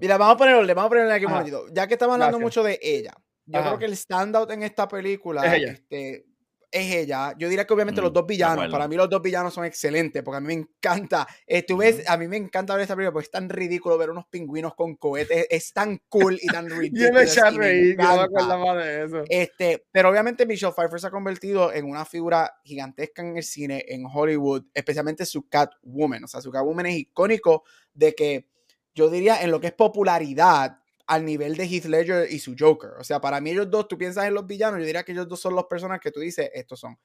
Mira, 0.00 0.18
vamos 0.18 0.34
a 0.34 0.36
poner 0.38 0.54
orden, 0.54 0.74
vamos 0.76 0.86
a 0.86 0.90
ponerle 0.90 1.12
aquí 1.14 1.24
un 1.24 1.30
momentito. 1.32 1.64
Ya 1.72 1.86
que 1.86 1.94
estamos 1.94 2.14
hablando 2.14 2.38
Gracias. 2.38 2.56
mucho 2.58 2.62
de 2.68 2.78
ella, 2.82 3.14
yo 3.46 3.60
Ajá. 3.60 3.68
creo 3.70 3.78
que 3.78 3.84
el 3.86 3.96
standout 3.96 4.50
en 4.50 4.62
esta 4.62 4.88
película 4.88 5.46
Es 5.46 5.54
ella. 5.54 5.72
este, 5.72 6.26
es 6.68 6.94
ella. 6.94 7.32
Yo 7.38 7.48
diría 7.48 7.64
que 7.66 7.72
obviamente 7.72 8.00
los 8.02 8.10
Mm, 8.10 8.14
dos 8.14 8.26
de 8.26 8.34
villanos, 8.34 8.68
para 8.68 8.88
mí 8.88 8.96
los 8.96 9.08
dos 9.08 9.22
villanos 9.22 9.54
son 9.54 9.64
excelentes, 9.64 10.22
porque 10.22 10.36
a 10.38 10.40
mí 10.40 10.48
me 10.48 10.52
encanta. 10.54 11.26
eh, 11.46 11.62
tú 11.62 11.76
ves, 11.78 12.06
a 12.08 12.16
mí 12.18 12.26
me 12.28 12.36
encanta 12.36 12.74
ver 12.74 12.82
esta 12.82 12.94
película 12.96 13.12
porque 13.12 13.26
es 13.26 13.30
tan 13.30 13.48
ridículo 13.48 13.96
ver 13.96 14.10
unos 14.10 14.26
pingüinos 14.26 14.74
con 14.74 14.96
cohetes, 14.96 15.46
es 15.48 15.72
tan 15.72 16.02
cool 16.08 16.38
y 16.42 16.48
tan 16.48 16.68
ridículo. 16.68 17.02
Yo 17.08 17.12
me 17.14 17.22
eché 17.22 17.40
a 17.40 17.50
reír, 17.50 17.96
no 17.96 18.16
me 18.16 18.22
acordaba 18.22 18.76
de 18.76 19.04
eso. 19.04 19.22
Este, 19.28 19.86
pero 19.92 20.10
obviamente 20.10 20.44
Michelle 20.44 20.72
Pfeiffer 20.72 21.00
se 21.00 21.06
ha 21.06 21.10
convertido 21.10 21.72
en 21.72 21.86
una 21.88 22.04
figura 22.04 22.52
gigantesca 22.64 23.22
en 23.22 23.36
el 23.36 23.44
cine, 23.44 23.84
en 23.88 24.04
Hollywood, 24.12 24.64
especialmente 24.74 25.24
su 25.24 25.48
Catwoman. 25.48 26.24
O 26.24 26.28
sea, 26.28 26.40
su 26.42 26.50
Catwoman 26.50 26.86
es 26.86 26.96
icónico 26.96 27.62
de 27.94 28.14
que 28.14 28.48
yo 28.94 29.08
diría 29.08 29.40
en 29.42 29.50
lo 29.50 29.60
que 29.60 29.68
es 29.68 29.72
popularidad 29.72 30.80
al 31.06 31.24
nivel 31.24 31.56
de 31.56 31.64
Heath 31.64 31.84
Ledger 31.84 32.30
y 32.30 32.38
su 32.38 32.54
Joker. 32.58 32.90
O 32.98 33.04
sea, 33.04 33.20
para 33.20 33.40
mí 33.40 33.50
ellos 33.50 33.70
dos, 33.70 33.88
tú 33.88 33.96
piensas 33.96 34.26
en 34.26 34.34
los 34.34 34.46
villanos, 34.46 34.80
yo 34.80 34.86
diría 34.86 35.04
que 35.04 35.12
ellos 35.12 35.28
dos 35.28 35.40
son 35.40 35.54
las 35.54 35.64
personas 35.64 36.00
que 36.00 36.10
tú 36.10 36.20
dices, 36.20 36.50
estos 36.52 36.80
son. 36.80 36.98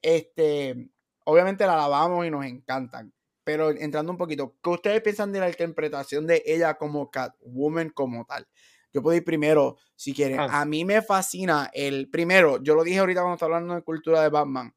Este, 0.00 0.90
obviamente 1.24 1.66
la 1.66 1.74
alabamos 1.74 2.26
y 2.26 2.30
nos 2.30 2.44
encantan. 2.44 3.12
Pero 3.44 3.70
entrando 3.70 4.12
un 4.12 4.18
poquito, 4.18 4.56
¿qué 4.62 4.70
ustedes 4.70 5.02
piensan 5.02 5.32
de 5.32 5.40
la 5.40 5.48
interpretación 5.48 6.26
de 6.26 6.42
ella 6.44 6.74
como 6.74 7.10
Catwoman 7.10 7.90
como 7.90 8.24
tal? 8.26 8.46
Yo 8.92 9.02
puedo 9.02 9.16
ir 9.16 9.24
primero, 9.24 9.76
si 9.96 10.14
quieren. 10.14 10.38
Ah. 10.38 10.60
A 10.60 10.64
mí 10.64 10.84
me 10.84 11.02
fascina 11.02 11.70
el 11.72 12.10
primero. 12.10 12.62
Yo 12.62 12.74
lo 12.74 12.84
dije 12.84 12.98
ahorita 12.98 13.20
cuando 13.20 13.34
estaba 13.34 13.56
hablando 13.56 13.74
de 13.74 13.82
cultura 13.82 14.22
de 14.22 14.28
Batman. 14.28 14.74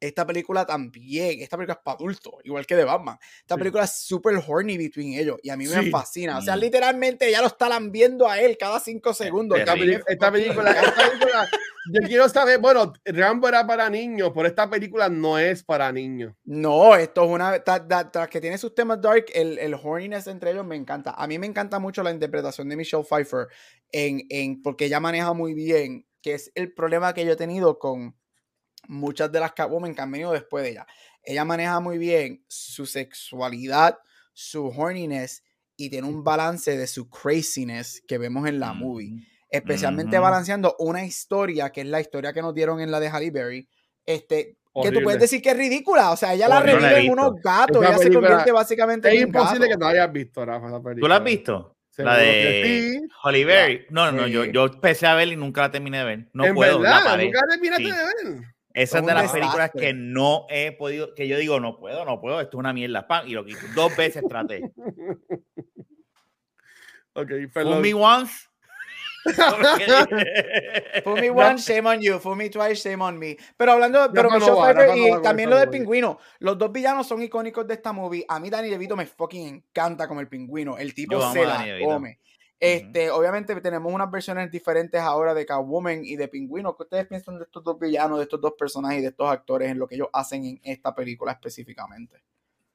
Esta 0.00 0.26
película 0.26 0.66
también, 0.66 1.40
esta 1.42 1.56
película 1.56 1.74
es 1.74 1.80
para 1.84 1.94
adultos, 1.96 2.32
igual 2.42 2.66
que 2.66 2.74
de 2.74 2.82
Batman. 2.84 3.16
Esta 3.40 3.54
Sí. 3.54 3.58
película 3.60 3.84
es 3.84 3.92
súper 4.00 4.34
horny 4.44 4.76
between 4.76 5.12
ellos 5.14 5.38
y 5.44 5.50
a 5.50 5.56
mí 5.56 5.64
me 5.68 5.80
Sí. 5.80 5.90
fascina. 5.90 6.38
O 6.38 6.42
sea, 6.42 6.56
Mm. 6.56 6.60
literalmente 6.60 7.30
ya 7.30 7.40
lo 7.40 7.46
están 7.46 7.92
viendo 7.92 8.28
a 8.28 8.40
él 8.40 8.56
cada 8.58 8.80
cinco 8.80 9.14
segundos. 9.14 9.60
Esta, 9.60 9.74
película, 9.74 10.04
esta 10.08 10.32
película, 10.32 10.74
yo 11.92 12.00
quiero 12.08 12.28
saber, 12.28 12.58
bueno, 12.58 12.92
Rambo 13.04 13.46
era 13.48 13.64
para 13.66 13.88
niños, 13.90 14.32
pero 14.34 14.48
esta 14.48 14.68
película 14.68 15.08
no 15.08 15.38
es 15.38 15.62
para 15.62 15.92
niños. 15.92 16.34
No, 16.44 16.96
esto 16.96 17.24
es 17.24 17.30
una. 17.30 17.62
ta- 17.62 17.86
ta- 17.86 18.10
Tras 18.10 18.28
que 18.28 18.40
tiene 18.40 18.58
sus 18.58 18.74
temas 18.74 19.00
dark, 19.00 19.26
el, 19.34 19.56
el 19.58 19.74
horniness 19.74 20.26
entre 20.26 20.50
ellos 20.50 20.66
me 20.66 20.74
encanta. 20.74 21.12
A 21.12 21.26
mí 21.28 21.38
me 21.38 21.46
encanta 21.46 21.78
mucho 21.78 22.02
la 22.02 22.10
interpretación 22.10 22.68
de 22.68 22.74
Michelle 22.76 23.04
Pfeiffer, 23.04 23.46
en, 23.92 24.22
en, 24.30 24.62
porque 24.62 24.86
ella 24.86 24.98
maneja 24.98 25.32
muy 25.32 25.54
bien, 25.54 26.06
que 26.22 26.34
es 26.34 26.50
el 26.56 26.72
problema 26.72 27.14
que 27.14 27.24
yo 27.24 27.32
he 27.32 27.36
tenido 27.36 27.78
con 27.78 28.16
muchas 28.88 29.30
de 29.32 29.40
las 29.40 29.52
Catwoman 29.52 29.94
que 29.94 30.00
han 30.02 30.10
venido 30.10 30.32
después 30.32 30.64
de 30.64 30.70
ella. 30.70 30.86
Ella 31.24 31.44
maneja 31.44 31.78
muy 31.80 31.98
bien 31.98 32.44
su 32.48 32.86
sexualidad, 32.86 33.98
su 34.32 34.66
horniness 34.68 35.42
y 35.76 35.88
tiene 35.90 36.08
un 36.08 36.24
balance 36.24 36.76
de 36.76 36.86
su 36.86 37.08
craziness 37.08 38.02
que 38.06 38.18
vemos 38.18 38.48
en 38.48 38.58
la 38.60 38.72
movie 38.72 39.10
Mm. 39.10 39.22
especialmente 39.50 40.18
balanceando 40.18 40.76
una 40.78 41.04
historia 41.04 41.70
que 41.70 41.82
es 41.82 41.86
la 41.86 42.00
historia 42.00 42.32
que 42.32 42.40
nos 42.42 42.54
dieron 42.54 42.80
en 42.80 42.90
la 42.90 42.98
de 43.00 43.08
Halle 43.10 43.30
Berry, 43.30 43.68
este, 44.06 44.56
que 44.82 44.90
tú 44.90 45.02
puedes 45.02 45.20
decir 45.20 45.42
que 45.42 45.50
es 45.50 45.56
ridícula, 45.58 46.10
o 46.10 46.16
sea, 46.16 46.32
ella 46.32 46.48
la. 46.48 46.60
No 46.60 46.66
revive 46.66 47.00
en 47.00 47.12
unos 47.12 47.34
gatos, 47.42 47.82
Esa 47.82 47.92
ella 47.94 47.98
se 47.98 48.10
convierte 48.12 48.52
básicamente 48.52 49.08
Es 49.08 49.14
en 49.16 49.20
un 49.24 49.26
imposible 49.28 49.68
que 49.68 49.76
no 49.76 49.86
hayas 49.86 50.10
visto, 50.10 50.44
Rafa, 50.46 50.68
esa 50.68 50.82
película. 50.82 51.00
¿Tú 51.00 51.08
la 51.08 51.16
has 51.16 51.24
visto? 51.24 51.76
La 51.98 52.16
de 52.16 52.62
sí. 52.64 53.06
Holly 53.22 53.44
Berry. 53.44 53.86
No, 53.90 54.10
no, 54.10 54.26
yo, 54.26 54.44
Sí. 54.44 54.50
yo 54.54 54.64
empecé 54.64 55.06
a 55.06 55.14
ver 55.14 55.28
y 55.28 55.36
nunca 55.36 55.60
la 55.60 55.70
terminé 55.70 55.98
de 55.98 56.04
ver. 56.04 56.30
No 56.32 56.46
en 56.46 56.54
puedo, 56.54 56.80
verdad, 56.80 57.18
nunca 57.18 57.40
terminaste 57.50 57.84
Sí. 57.84 57.90
de 57.90 57.96
ver. 58.32 58.44
Esa 58.74 58.98
es 58.98 59.06
de 59.06 59.14
las 59.14 59.32
películas 59.32 59.70
que 59.70 59.92
no 59.92 60.46
he 60.48 60.72
podido, 60.72 61.14
que 61.14 61.28
yo 61.28 61.38
digo, 61.38 61.60
no 61.60 61.76
puedo, 61.76 62.04
no 62.04 62.20
puedo, 62.20 62.40
esto 62.40 62.56
es 62.56 62.58
una 62.58 62.72
mierda, 62.72 63.06
pan, 63.06 63.28
y 63.28 63.32
lo 63.32 63.44
quito. 63.44 63.60
Dos 63.74 63.96
veces 63.96 64.24
traté. 64.28 64.62
ok, 67.14 67.30
perdón. 67.52 67.80
me 67.80 67.94
once. 67.94 68.48
For 71.04 71.20
me 71.20 71.30
once, 71.30 71.64
shame 71.64 71.86
on 71.88 72.00
you. 72.00 72.18
For 72.18 72.34
me 72.34 72.50
twice, 72.50 72.82
shame 72.82 73.02
on 73.02 73.18
me. 73.18 73.36
Pero 73.56 73.72
hablando, 73.72 74.10
pero 74.12 74.30
Michelle 74.30 74.56
Pfeiffer 74.56 74.96
y 74.96 75.22
también 75.22 75.48
lo 75.48 75.56
del 75.56 75.68
pingüino. 75.68 76.18
Los 76.40 76.58
dos 76.58 76.72
villanos 76.72 77.06
son 77.06 77.22
icónicos 77.22 77.66
de 77.66 77.74
esta 77.74 77.92
movie. 77.92 78.24
A 78.28 78.40
mí 78.40 78.50
Danny 78.50 78.68
DeVito 78.68 78.96
me 78.96 79.06
fucking 79.06 79.46
encanta 79.46 80.08
como 80.08 80.20
el 80.20 80.28
pingüino. 80.28 80.76
El 80.76 80.92
tipo 80.92 81.32
se 81.32 81.46
la 81.46 81.64
come. 81.84 82.18
Este, 82.62 83.10
Obviamente 83.10 83.60
tenemos 83.60 83.92
unas 83.92 84.08
versiones 84.08 84.48
diferentes 84.48 85.00
ahora 85.00 85.34
de 85.34 85.44
Catwoman 85.44 86.04
y 86.04 86.14
de 86.14 86.28
Pingüino. 86.28 86.76
¿Qué 86.76 86.84
ustedes 86.84 87.08
piensan 87.08 87.36
de 87.36 87.42
estos 87.42 87.64
dos 87.64 87.76
villanos, 87.76 88.18
de 88.18 88.22
estos 88.22 88.40
dos 88.40 88.52
personajes 88.56 89.00
y 89.00 89.02
de 89.02 89.08
estos 89.08 89.28
actores 89.28 89.68
en 89.68 89.80
lo 89.80 89.88
que 89.88 89.96
ellos 89.96 90.06
hacen 90.12 90.44
en 90.44 90.60
esta 90.62 90.94
película 90.94 91.32
específicamente? 91.32 92.22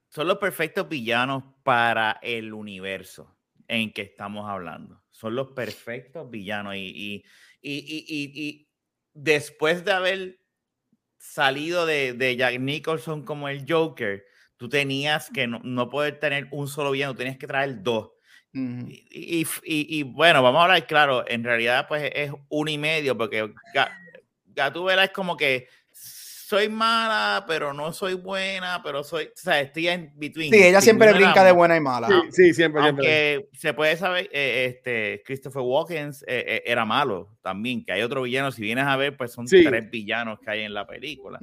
Son 0.10 0.28
los 0.28 0.40
perfectos 0.40 0.90
villanos 0.90 1.42
para 1.64 2.20
el 2.22 2.52
universo 2.52 3.34
en 3.70 3.94
que 3.94 4.02
estamos 4.02 4.50
hablando. 4.50 5.02
Son 5.10 5.34
los 5.36 5.52
perfectos 5.52 6.30
villanos. 6.30 6.76
Y, 6.76 7.24
y, 7.62 8.70
después 9.14 9.86
de 9.86 9.92
haber 9.94 10.40
salido 11.18 11.86
de, 11.86 12.12
de, 12.12 12.36
Jack 12.36 12.60
Nicholson 12.60 13.24
como 13.24 13.48
el 13.48 13.64
Joker, 13.66 14.26
tú 14.58 14.68
tenías 14.68 15.30
que 15.30 15.48
no, 15.48 15.62
no 15.64 15.90
poder 15.90 16.20
tener 16.20 16.50
un 16.52 16.68
solo 16.68 16.92
villano, 16.92 17.16
tenías 17.16 17.38
que 17.38 17.48
traer 17.48 17.82
dos 17.82 18.17
y, 18.54 19.46
y, 19.64 20.04
bueno, 20.04 20.42
vamos 20.42 20.60
a 20.60 20.64
hablar 20.64 20.88
claro, 20.88 21.24
en 21.28 21.44
realidad 21.44 21.88
pues 21.88 22.12
es 22.14 22.32
uno 22.50 22.72
y 22.72 22.78
medio, 22.78 23.18
porque 23.18 23.54
Gatúbela 24.46 25.04
es 25.04 25.12
como 25.12 25.38
que 25.38 25.68
soy 26.48 26.70
mala, 26.70 27.44
pero 27.46 27.74
no 27.74 27.92
soy 27.92 28.14
buena, 28.14 28.82
pero 28.82 29.04
soy, 29.04 29.26
o 29.26 29.32
sea, 29.36 29.60
estoy 29.60 29.90
en 29.90 30.14
between. 30.16 30.50
Sí, 30.54 30.64
ella 30.64 30.80
siempre 30.80 31.12
brinca 31.12 31.44
de 31.44 31.52
buena 31.52 31.76
y 31.76 31.82
mala. 31.82 32.08
Sí, 32.32 32.54
siempre, 32.54 32.82
Aunque 32.84 33.50
se 33.52 33.74
puede 33.74 33.98
saber, 33.98 34.30
eh, 34.32 34.66
este, 34.70 35.22
Christopher 35.26 35.62
Walken 35.62 36.12
eh, 36.26 36.46
eh, 36.48 36.64
era 36.66 36.86
malo 36.86 37.38
también, 37.42 37.84
que 37.84 37.92
hay 37.92 38.02
otro 38.02 38.22
villano, 38.22 38.54
si 38.54 38.62
vienes 38.62 38.86
a 38.86 38.96
ver, 38.96 39.18
pues 39.18 39.34
son 39.34 39.46
tres 39.46 39.92
villanos 39.92 40.40
que 40.40 40.50
hay 40.50 40.62
en 40.62 40.74
la 40.74 40.88
película. 40.88 41.38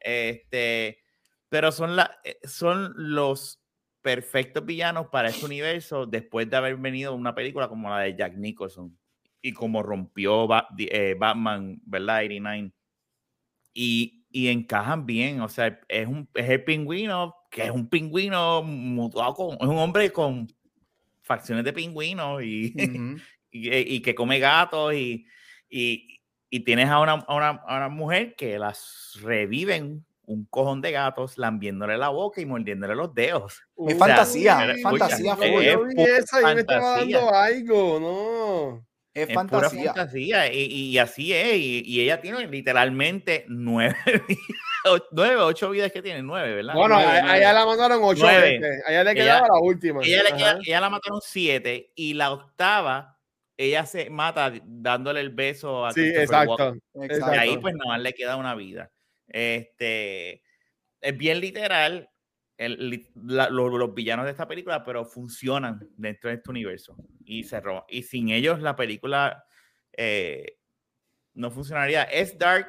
Este, 0.00 1.02
pero 1.50 1.70
son, 1.70 1.94
la, 1.94 2.18
son 2.42 2.94
los 2.96 3.60
perfectos 4.08 4.64
villanos 4.64 5.08
para 5.08 5.28
este 5.28 5.44
universo 5.44 6.06
después 6.06 6.48
de 6.48 6.56
haber 6.56 6.78
venido 6.78 7.14
una 7.14 7.34
película 7.34 7.68
como 7.68 7.90
la 7.90 7.98
de 7.98 8.16
Jack 8.16 8.38
Nicholson 8.38 8.98
y 9.42 9.52
como 9.52 9.82
rompió 9.82 10.48
eh, 10.78 11.14
Batman, 11.18 11.78
¿verdad? 11.84 12.20
89. 12.20 12.72
Y, 13.74 14.24
y 14.30 14.48
encajan 14.48 15.04
bien, 15.04 15.42
o 15.42 15.48
sea, 15.50 15.78
es, 15.88 16.06
un, 16.06 16.26
es 16.32 16.48
el 16.48 16.64
pingüino, 16.64 17.34
que 17.50 17.64
es 17.64 17.70
un 17.70 17.90
pingüino 17.90 18.62
mutuado 18.62 19.34
con, 19.34 19.58
es 19.60 19.66
un 19.68 19.76
hombre 19.76 20.10
con 20.10 20.48
facciones 21.20 21.62
de 21.66 21.74
pingüino 21.74 22.40
y, 22.40 22.72
y, 23.52 24.00
que 24.00 24.14
come 24.14 24.38
gatos 24.38 24.94
y, 24.94 25.26
y, 25.68 26.22
y 26.48 26.60
tienes 26.60 26.88
a 26.88 27.00
una, 27.00 27.12
a, 27.12 27.34
una, 27.34 27.48
a 27.50 27.76
una, 27.76 27.88
mujer 27.90 28.36
que 28.36 28.58
las 28.58 29.18
reviven 29.20 30.06
un 30.28 30.44
cojón 30.44 30.82
de 30.82 30.92
gatos 30.92 31.38
lambiéndole 31.38 31.96
la 31.96 32.10
boca 32.10 32.40
y 32.40 32.46
mordiéndole 32.46 32.94
los 32.94 33.14
dedos. 33.14 33.62
Es 33.88 33.98
fantasía, 33.98 34.72
es 34.72 34.82
fantasía. 34.82 35.36
Es, 35.40 36.34
algo, 37.32 38.00
¿no? 38.00 38.86
Es, 39.14 39.32
fantasía. 39.32 39.94
fantasía. 39.94 40.52
Y, 40.52 40.64
y, 40.66 40.98
así 40.98 41.32
es. 41.32 41.56
Y, 41.56 41.82
y, 41.86 42.00
ella 42.02 42.20
tiene 42.20 42.46
literalmente 42.46 43.44
nueve 43.48 43.96
nueve, 45.12 45.36
ocho 45.36 45.70
vidas 45.70 45.90
que 45.90 46.02
tiene, 46.02 46.22
nueve, 46.22 46.54
¿verdad? 46.54 46.74
Bueno, 46.74 46.96
a, 46.96 47.36
ella 47.36 47.52
la 47.52 47.66
mataron 47.66 48.00
ocho 48.02 48.26
veces. 48.26 48.82
A 48.86 48.90
ella 48.90 49.04
le 49.04 49.14
quedaba 49.14 49.48
la 49.48 49.60
última. 49.60 50.00
Ella, 50.02 50.22
le 50.24 50.36
queda, 50.36 50.58
ella 50.64 50.80
la 50.80 50.90
mataron 50.90 51.20
siete 51.22 51.92
y 51.94 52.14
la 52.14 52.32
octava 52.32 53.18
ella 53.56 53.84
se 53.86 54.08
mata 54.08 54.52
dándole 54.64 55.20
el 55.20 55.30
beso 55.30 55.84
a 55.84 55.92
Sí, 55.92 56.06
exacto, 56.06 56.76
exacto. 56.94 57.34
Y 57.34 57.38
ahí 57.38 57.58
pues 57.58 57.74
nada 57.74 57.88
más 57.88 58.00
le 58.00 58.12
queda 58.14 58.36
una 58.36 58.54
vida. 58.54 58.90
Este, 59.28 60.42
es 61.00 61.16
bien 61.16 61.40
literal 61.40 62.10
los, 62.66 63.94
villanos 63.94 64.24
de 64.24 64.32
esta 64.32 64.48
película, 64.48 64.84
pero 64.84 65.04
funcionan 65.04 65.88
dentro 65.96 66.28
de 66.28 66.36
este 66.36 66.50
universo 66.50 66.96
y 67.24 67.44
se. 67.44 67.62
Y 67.88 68.02
sin 68.02 68.30
ellos 68.30 68.60
la 68.60 68.74
película 68.74 69.44
eh, 69.92 70.58
no 71.34 71.50
funcionaría. 71.50 72.02
Es 72.04 72.36
dark, 72.36 72.68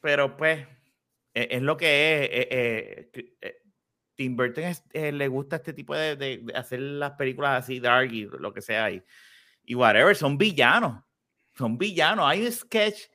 pero 0.00 0.36
pues 0.36 0.66
e, 1.32 1.48
es, 1.50 1.62
lo 1.62 1.76
que 1.76 1.86
es. 1.86 2.30
Eh, 2.30 3.10
eh, 3.40 3.56
Tim 4.16 4.36
Burton 4.36 4.64
le 4.92 5.28
gusta 5.28 5.56
este 5.56 5.72
tipo 5.72 5.96
de, 5.96 6.14
de, 6.14 6.44
hacer 6.54 6.78
las 6.78 7.12
películas 7.12 7.64
así 7.64 7.80
dark 7.80 8.12
y 8.12 8.26
lo 8.26 8.52
que 8.52 8.60
sea. 8.60 8.90
Y, 8.90 9.02
y 9.64 9.74
whatever, 9.74 10.14
son 10.14 10.36
villanos. 10.36 11.02
Son 11.56 11.78
villanos. 11.78 12.26
Hay 12.28 12.44
un 12.44 12.52
sketch 12.52 13.06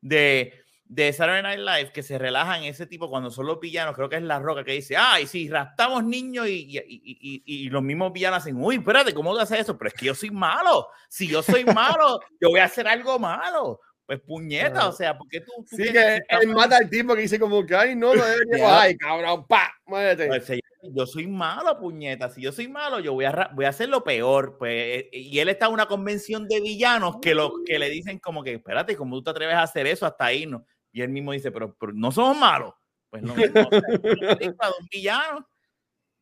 de 0.00 0.65
de 0.88 1.12
Saturday 1.12 1.42
Night 1.42 1.58
Live 1.58 1.92
que 1.92 2.02
se 2.02 2.18
relajan 2.18 2.64
ese 2.64 2.86
tipo 2.86 3.10
cuando 3.10 3.30
son 3.30 3.46
los 3.46 3.58
villanos, 3.60 3.94
creo 3.94 4.08
que 4.08 4.16
es 4.16 4.22
La 4.22 4.38
Roca 4.38 4.64
que 4.64 4.72
dice, 4.72 4.96
ay, 4.96 5.26
si 5.26 5.48
raptamos 5.48 6.04
niños 6.04 6.46
y, 6.48 6.78
y, 6.78 7.42
y, 7.44 7.68
los 7.70 7.82
mismos 7.82 8.12
villanos 8.12 8.38
hacen, 8.38 8.56
uy, 8.56 8.76
espérate, 8.76 9.12
¿cómo 9.12 9.32
tú 9.32 9.40
haces 9.40 9.60
eso? 9.60 9.76
Pero 9.76 9.88
es 9.88 9.94
que 9.94 10.06
yo 10.06 10.14
soy 10.14 10.30
malo, 10.30 10.88
si 11.08 11.26
yo 11.26 11.42
soy 11.42 11.64
malo, 11.64 12.20
yo 12.40 12.50
voy 12.50 12.60
a 12.60 12.64
hacer 12.64 12.86
algo 12.86 13.18
malo. 13.18 13.80
Pues 14.06 14.20
puñeta, 14.20 14.88
o 14.88 14.92
sea, 14.92 15.18
porque 15.18 15.40
tú... 15.40 15.50
tú 15.68 15.76
sí, 15.76 15.92
que 15.92 16.20
él 16.28 16.48
mata 16.54 16.76
al 16.76 16.88
tipo 16.88 17.16
que 17.16 17.22
dice 17.22 17.40
como 17.40 17.66
que, 17.66 17.74
ay, 17.74 17.96
no, 17.96 18.14
no 18.14 18.24
debería, 18.24 18.82
ay, 18.82 18.96
cabrón, 18.96 19.44
pa, 19.48 19.72
muévete. 19.84 20.28
Pues, 20.28 20.48
yo 20.94 21.06
soy 21.06 21.26
malo, 21.26 21.76
puñeta. 21.78 22.30
Si 22.30 22.40
yo 22.40 22.52
soy 22.52 22.68
malo, 22.68 23.00
yo 23.00 23.14
voy 23.14 23.24
a, 23.24 23.50
voy 23.52 23.64
a 23.64 23.70
hacer 23.70 23.88
lo 23.88 24.04
peor. 24.04 24.56
Pues, 24.58 24.72
eh, 24.74 25.08
y 25.12 25.38
él 25.40 25.48
está 25.48 25.66
en 25.66 25.72
una 25.72 25.86
convención 25.86 26.46
de 26.46 26.60
villanos 26.60 27.16
que, 27.20 27.34
lo, 27.34 27.52
que 27.64 27.80
le 27.80 27.90
dicen 27.90 28.20
como 28.20 28.44
que, 28.44 28.54
espérate, 28.54 28.94
¿cómo 28.94 29.16
tú 29.16 29.24
te 29.24 29.30
atreves 29.30 29.56
a 29.56 29.62
hacer 29.62 29.88
eso 29.88 30.06
hasta 30.06 30.26
ahí? 30.26 30.46
No? 30.46 30.64
Y 30.96 31.02
él 31.02 31.10
mismo 31.10 31.32
dice, 31.32 31.52
pero, 31.52 31.76
no 31.92 32.10
somos 32.10 32.38
malos. 32.38 32.72
Pues 33.10 33.22
no, 33.22 33.36
no 33.36 33.68
un 33.68 34.88
villano 34.90 35.46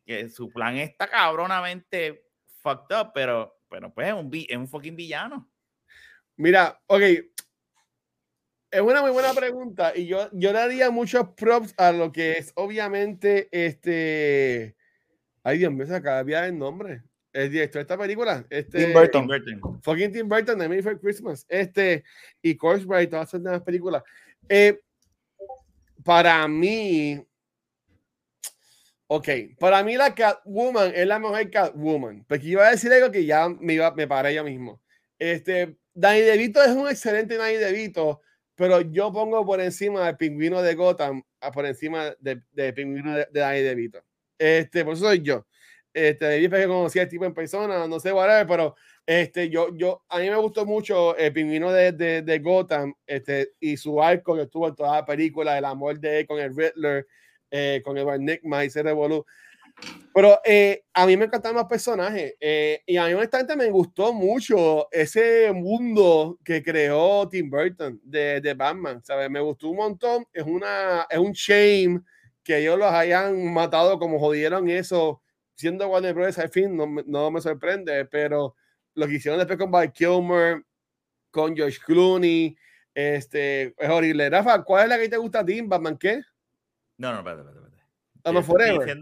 que 0.04 0.28
su 0.28 0.50
plan 0.50 0.76
está 0.78 1.06
cabronamente 1.06 2.24
fucked 2.60 2.96
up, 2.96 3.12
pero, 3.14 3.56
pero 3.70 3.94
pues 3.94 4.08
es 4.08 4.14
un, 4.14 4.28
es 4.32 4.56
un 4.56 4.66
fucking 4.66 4.96
villano. 4.96 5.48
Mira, 6.36 6.76
ok. 6.88 7.02
Es 8.72 8.80
una 8.80 9.00
muy 9.00 9.12
buena 9.12 9.32
pregunta 9.32 9.92
y 9.94 10.08
yo, 10.08 10.28
yo 10.32 10.52
le 10.52 10.58
daría 10.58 10.90
muchos 10.90 11.28
props 11.36 11.72
a 11.76 11.92
lo 11.92 12.10
que 12.10 12.32
es 12.32 12.50
obviamente 12.56 13.48
este... 13.52 14.74
Ay, 15.44 15.58
Dios 15.58 15.72
mío, 15.72 15.86
se 15.86 15.94
acaba 15.94 16.24
de 16.24 16.48
el 16.48 16.58
nombre. 16.58 17.04
El 17.32 17.48
director 17.48 17.78
de 17.78 17.82
esta 17.82 17.96
película. 17.96 18.44
Este, 18.50 18.86
Tim 18.86 18.92
Burton. 18.92 19.82
Fucking 19.82 20.12
Tim 20.12 20.28
Burton, 20.28 20.58
The 20.58 20.82
for 20.82 20.98
Christmas. 20.98 21.46
Este, 21.48 22.02
y 22.42 22.56
Course 22.56 22.84
Bright, 22.84 23.10
todas 23.10 23.28
esas 23.28 23.40
demás 23.40 23.62
películas. 23.62 24.02
Eh, 24.48 24.80
para 26.04 26.46
mí, 26.48 27.24
ok, 29.06 29.28
para 29.58 29.82
mí 29.82 29.96
la 29.96 30.14
Catwoman 30.14 30.92
es 30.94 31.06
la 31.06 31.18
mejor 31.18 31.50
Catwoman, 31.50 32.24
porque 32.28 32.46
iba 32.48 32.66
a 32.66 32.70
decir 32.70 32.92
algo 32.92 33.10
que 33.10 33.24
ya 33.24 33.48
me, 33.48 33.74
iba, 33.74 33.90
me 33.94 34.06
paré 34.06 34.34
yo 34.34 34.44
mismo. 34.44 34.82
Este, 35.18 35.76
Danny 35.94 36.20
DeVito 36.20 36.62
es 36.62 36.70
un 36.70 36.88
excelente 36.88 37.36
Danny 37.36 37.56
DeVito, 37.56 38.20
pero 38.54 38.80
yo 38.80 39.12
pongo 39.12 39.44
por 39.46 39.60
encima 39.60 40.06
del 40.06 40.16
pingüino 40.16 40.60
de 40.62 40.74
Gotham, 40.74 41.22
por 41.52 41.66
encima 41.66 42.14
del 42.20 42.44
de 42.52 42.72
pingüino 42.72 43.14
de, 43.14 43.28
de, 43.32 43.40
Danny 43.40 43.60
DeVito. 43.60 44.02
Este, 44.38 44.84
por 44.84 44.94
eso 44.94 45.06
soy 45.06 45.22
yo. 45.22 45.46
Este, 45.94 46.24
de 46.26 46.50
que 46.50 46.66
conocí 46.66 46.98
al 46.98 47.08
tipo 47.08 47.24
en 47.24 47.32
persona, 47.32 47.86
no 47.86 48.00
sé, 48.00 48.12
whatever, 48.12 48.46
pero 48.48 48.74
este, 49.06 49.48
yo, 49.48 49.68
yo, 49.76 50.02
a 50.08 50.18
mí 50.18 50.28
me 50.28 50.36
gustó 50.36 50.66
mucho 50.66 51.16
el 51.16 51.32
pingüino 51.32 51.70
de, 51.70 51.92
de, 51.92 52.22
de, 52.22 52.38
Gotham 52.40 52.92
este, 53.06 53.52
y 53.60 53.76
su 53.76 54.02
arco 54.02 54.34
que 54.34 54.42
estuvo 54.42 54.66
en 54.66 54.74
toda 54.74 54.96
la 54.96 55.06
película, 55.06 55.56
el 55.56 55.64
amor 55.64 56.00
de 56.00 56.20
él 56.20 56.26
con 56.26 56.40
el 56.40 56.54
Riddler, 56.54 57.06
eh, 57.48 57.80
con 57.84 57.96
el 57.96 58.24
Nigma 58.24 58.64
y 58.64 58.66
ese 58.66 58.82
revolú. 58.82 59.24
Pero 60.12 60.40
eh, 60.44 60.82
a 60.92 61.06
mí 61.06 61.16
me 61.16 61.26
encantaban 61.26 61.56
los 61.56 61.66
personajes 61.66 62.34
eh, 62.40 62.82
y 62.86 62.96
a 62.96 63.06
mí 63.06 63.14
honestamente 63.14 63.56
me 63.56 63.70
gustó 63.70 64.12
mucho 64.12 64.88
ese 64.90 65.52
mundo 65.52 66.38
que 66.44 66.62
creó 66.62 67.28
Tim 67.28 67.50
Burton 67.50 68.00
de, 68.02 68.40
de 68.40 68.54
Batman, 68.54 69.02
¿sabes? 69.04 69.30
Me 69.30 69.40
gustó 69.40 69.68
un 69.68 69.76
montón, 69.76 70.26
es, 70.32 70.44
una, 70.44 71.06
es 71.08 71.18
un 71.18 71.32
shame 71.32 72.00
que 72.44 72.58
ellos 72.58 72.78
los 72.78 72.92
hayan 72.92 73.52
matado 73.52 73.98
como 73.98 74.18
jodieron 74.18 74.68
eso, 74.68 75.22
siendo 75.54 75.88
Warner 75.88 76.14
Bros. 76.14 76.38
al 76.38 76.50
fin, 76.50 76.76
no, 76.76 76.86
no 77.06 77.30
me 77.30 77.40
sorprende, 77.40 78.04
pero 78.06 78.56
lo 78.94 79.06
que 79.06 79.14
hicieron 79.14 79.38
después 79.38 79.58
con 79.58 79.70
Val 79.70 79.92
Kilmer, 79.92 80.64
con 81.30 81.56
George 81.56 81.78
Clooney, 81.84 82.56
este, 82.94 83.74
es 83.76 83.90
horrible. 83.90 84.30
Rafa, 84.30 84.62
¿cuál 84.62 84.84
es 84.84 84.88
la 84.90 84.98
que 84.98 85.08
te 85.08 85.16
gusta 85.16 85.40
a 85.40 85.44
ti, 85.44 85.60
Batman 85.62 85.98
qué? 85.98 86.22
No, 86.96 87.12
no, 87.12 87.18
espérate, 87.18 87.42
espérate. 87.48 87.82
Batman 88.22 88.44
Forever. 88.44 88.98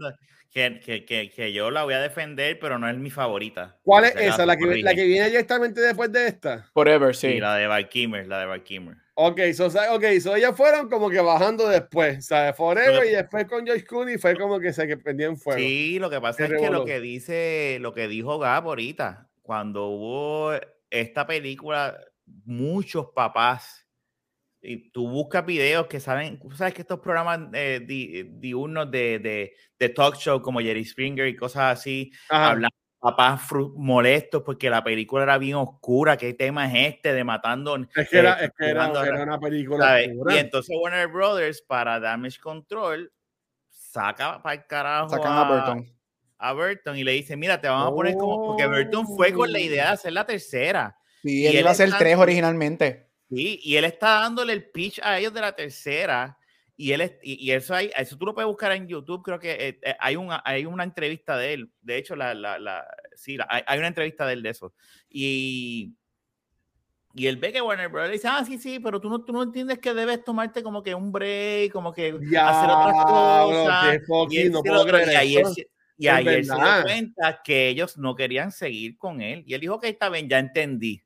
que, 0.51 0.79
que, 0.79 1.05
que, 1.05 1.29
que, 1.29 1.53
yo 1.53 1.71
la 1.71 1.83
voy 1.83 1.93
a 1.93 2.01
defender, 2.01 2.57
pero 2.59 2.79
no 2.79 2.89
es 2.89 2.97
mi 2.97 3.11
favorita. 3.11 3.77
¿Cuál 3.83 4.05
es 4.05 4.15
esa? 4.15 4.45
¿La 4.45 4.57
que, 4.57 4.81
¿La 4.81 4.95
que 4.95 5.05
viene 5.05 5.27
directamente 5.27 5.81
después 5.81 6.11
de 6.11 6.27
esta? 6.27 6.69
Forever, 6.73 7.15
sí. 7.15 7.33
sí 7.33 7.39
la 7.39 7.55
de 7.55 7.67
Valkymer, 7.67 8.27
la 8.27 8.39
de 8.39 8.45
Valkymer. 8.47 9.02
Ok, 9.15 9.39
so, 9.53 9.69
okay, 9.91 10.19
so 10.19 10.35
ellas 10.35 10.57
fueron 10.57 10.89
como 10.89 11.07
que 11.09 11.21
bajando 11.21 11.67
después, 11.67 12.25
¿sabes? 12.25 12.55
Forever 12.55 13.05
y 13.05 13.11
después 13.11 13.45
con 13.45 13.63
George 13.63 13.85
Clooney 13.85 14.17
fue 14.17 14.35
como 14.35 14.59
que 14.59 14.73
se 14.73 14.87
que 14.87 14.97
prendían 14.97 15.37
fuego. 15.37 15.59
Sí, 15.59 15.99
lo 15.99 16.09
que 16.09 16.19
pasa 16.19 16.45
es 16.45 16.51
que 16.59 16.69
lo 16.71 16.83
que 16.83 16.99
dice, 16.99 17.77
lo 17.79 17.93
que 17.93 18.07
dijo 18.07 18.39
Gab 18.39 18.67
ahorita, 18.67 19.29
cuando 19.43 19.87
hubo 19.87 20.53
esta 20.89 21.27
película, 21.27 21.99
muchos 22.45 23.09
papás 23.13 23.87
y 24.63 24.89
tú 24.91 25.07
buscas 25.07 25.45
videos 25.45 25.87
que 25.87 25.99
salen, 25.99 26.39
sabes 26.55 26.73
que 26.73 26.81
estos 26.81 26.99
programas 26.99 27.49
eh, 27.53 27.81
diurnos 27.85 28.89
de, 28.89 29.19
de, 29.19 29.53
de, 29.77 29.89
talk 29.89 30.15
show 30.15 30.41
como 30.41 30.59
Jerry 30.61 30.85
Springer 30.85 31.27
y 31.27 31.35
cosas 31.35 31.79
así, 31.79 32.11
hablan 32.29 32.71
papás 33.03 33.41
molestos 33.75 34.43
porque 34.43 34.69
la 34.69 34.81
película 34.81 35.23
era 35.23 35.37
bien 35.37 35.55
oscura, 35.55 36.15
¿qué 36.15 36.33
tema 36.33 36.65
es 36.67 36.93
este 36.93 37.11
de 37.11 37.25
matando? 37.25 37.75
Es 37.93 38.07
que 38.07 38.17
era, 38.17 38.41
eh, 38.41 38.45
es 38.45 38.51
que 38.57 38.69
era, 38.69 38.85
era 39.05 39.23
una 39.23 39.37
película 39.37 39.97
oscura. 39.99 40.35
Y 40.35 40.37
entonces 40.37 40.73
Warner 40.81 41.09
Brothers 41.09 41.61
para 41.61 41.99
Damage 41.99 42.39
Control 42.39 43.11
saca 43.67 44.41
para 44.41 44.55
el 44.55 44.65
carajo 44.65 45.09
Sacan 45.09 45.33
a, 45.33 45.43
Burton. 45.43 45.97
A 46.37 46.53
Burton 46.53 46.97
y 46.97 47.03
le 47.03 47.11
dice, 47.11 47.35
mira, 47.35 47.59
te 47.59 47.67
vamos 47.67 47.91
a 47.91 47.93
poner 47.93 48.15
como, 48.15 48.41
porque 48.47 48.67
Burton 48.67 49.05
fue 49.05 49.33
con 49.33 49.51
la 49.51 49.59
idea 49.59 49.87
de 49.87 49.91
hacer 49.91 50.13
la 50.13 50.25
tercera. 50.25 50.97
Sí, 51.21 51.41
y 51.41 51.47
él, 51.47 51.55
iba 51.57 51.71
a 51.71 51.73
el 51.73 51.97
3 51.97 52.17
originalmente. 52.17 53.09
Sí, 53.29 53.59
y 53.63 53.75
él 53.75 53.83
está 53.83 54.21
dándole 54.21 54.53
el 54.53 54.69
pitch 54.71 55.01
a 55.03 55.19
ellos 55.19 55.33
de 55.33 55.41
la 55.41 55.53
tercera. 55.53 56.37
Y 56.75 56.91
él 56.91 57.01
es, 57.01 57.13
y, 57.21 57.51
eso 57.51 57.75
hay, 57.75 57.91
eso 57.95 58.17
tú 58.17 58.25
lo 58.25 58.33
puedes 58.33 58.47
buscar 58.47 58.71
en 58.71 58.87
YouTube, 58.87 59.23
creo 59.23 59.39
que 59.39 59.51
eh, 59.51 59.79
eh, 59.83 59.95
hay, 59.99 60.15
una, 60.15 60.41
hay 60.43 60.65
una 60.65 60.83
entrevista 60.83 61.37
de 61.37 61.53
él. 61.53 61.71
De 61.81 61.97
hecho, 61.97 62.15
la, 62.15 62.33
la, 62.33 62.57
la 62.57 62.85
sí, 63.15 63.37
hay, 63.47 63.77
una 63.77 63.87
entrevista 63.87 64.25
de 64.25 64.33
él 64.33 64.43
de 64.43 64.49
eso. 64.49 64.73
Y, 65.07 65.93
y 67.13 67.27
él 67.27 67.37
ve 67.37 67.53
que 67.53 67.61
Warner 67.61 67.89
Bros. 67.89 68.07
le 68.07 68.13
dice, 68.13 68.27
ah, 68.27 68.43
sí, 68.43 68.57
sí, 68.57 68.79
pero 68.79 68.99
tú 68.99 69.09
no, 69.09 69.23
tú 69.23 69.33
no 69.33 69.43
entiendes 69.43 69.77
que 69.77 69.93
debes 69.93 70.23
tomarte 70.23 70.63
como 70.63 70.81
que 70.81 70.95
un 70.95 71.11
break, 71.11 71.71
como 71.71 71.93
que 71.93 72.07
hacer 72.07 72.69
otras 72.69 73.05
cosas. 73.05 73.99
y, 74.31 74.49
no 74.49 74.63
puedo 74.63 74.85
creer 74.85 75.09
y 75.95 76.07
ahí 76.07 76.27
él, 76.27 76.41
y 76.41 76.43
se 76.43 76.55
dio 76.55 76.81
cuenta 76.81 77.41
que 77.43 77.69
ellos 77.69 77.97
no 77.97 78.15
querían 78.15 78.51
seguir 78.51 78.97
con 78.97 79.21
él. 79.21 79.43
Y 79.45 79.53
él 79.53 79.61
dijo 79.61 79.79
que 79.79 79.89
está 79.89 80.09
bien, 80.09 80.27
ya 80.27 80.39
entendí 80.39 81.03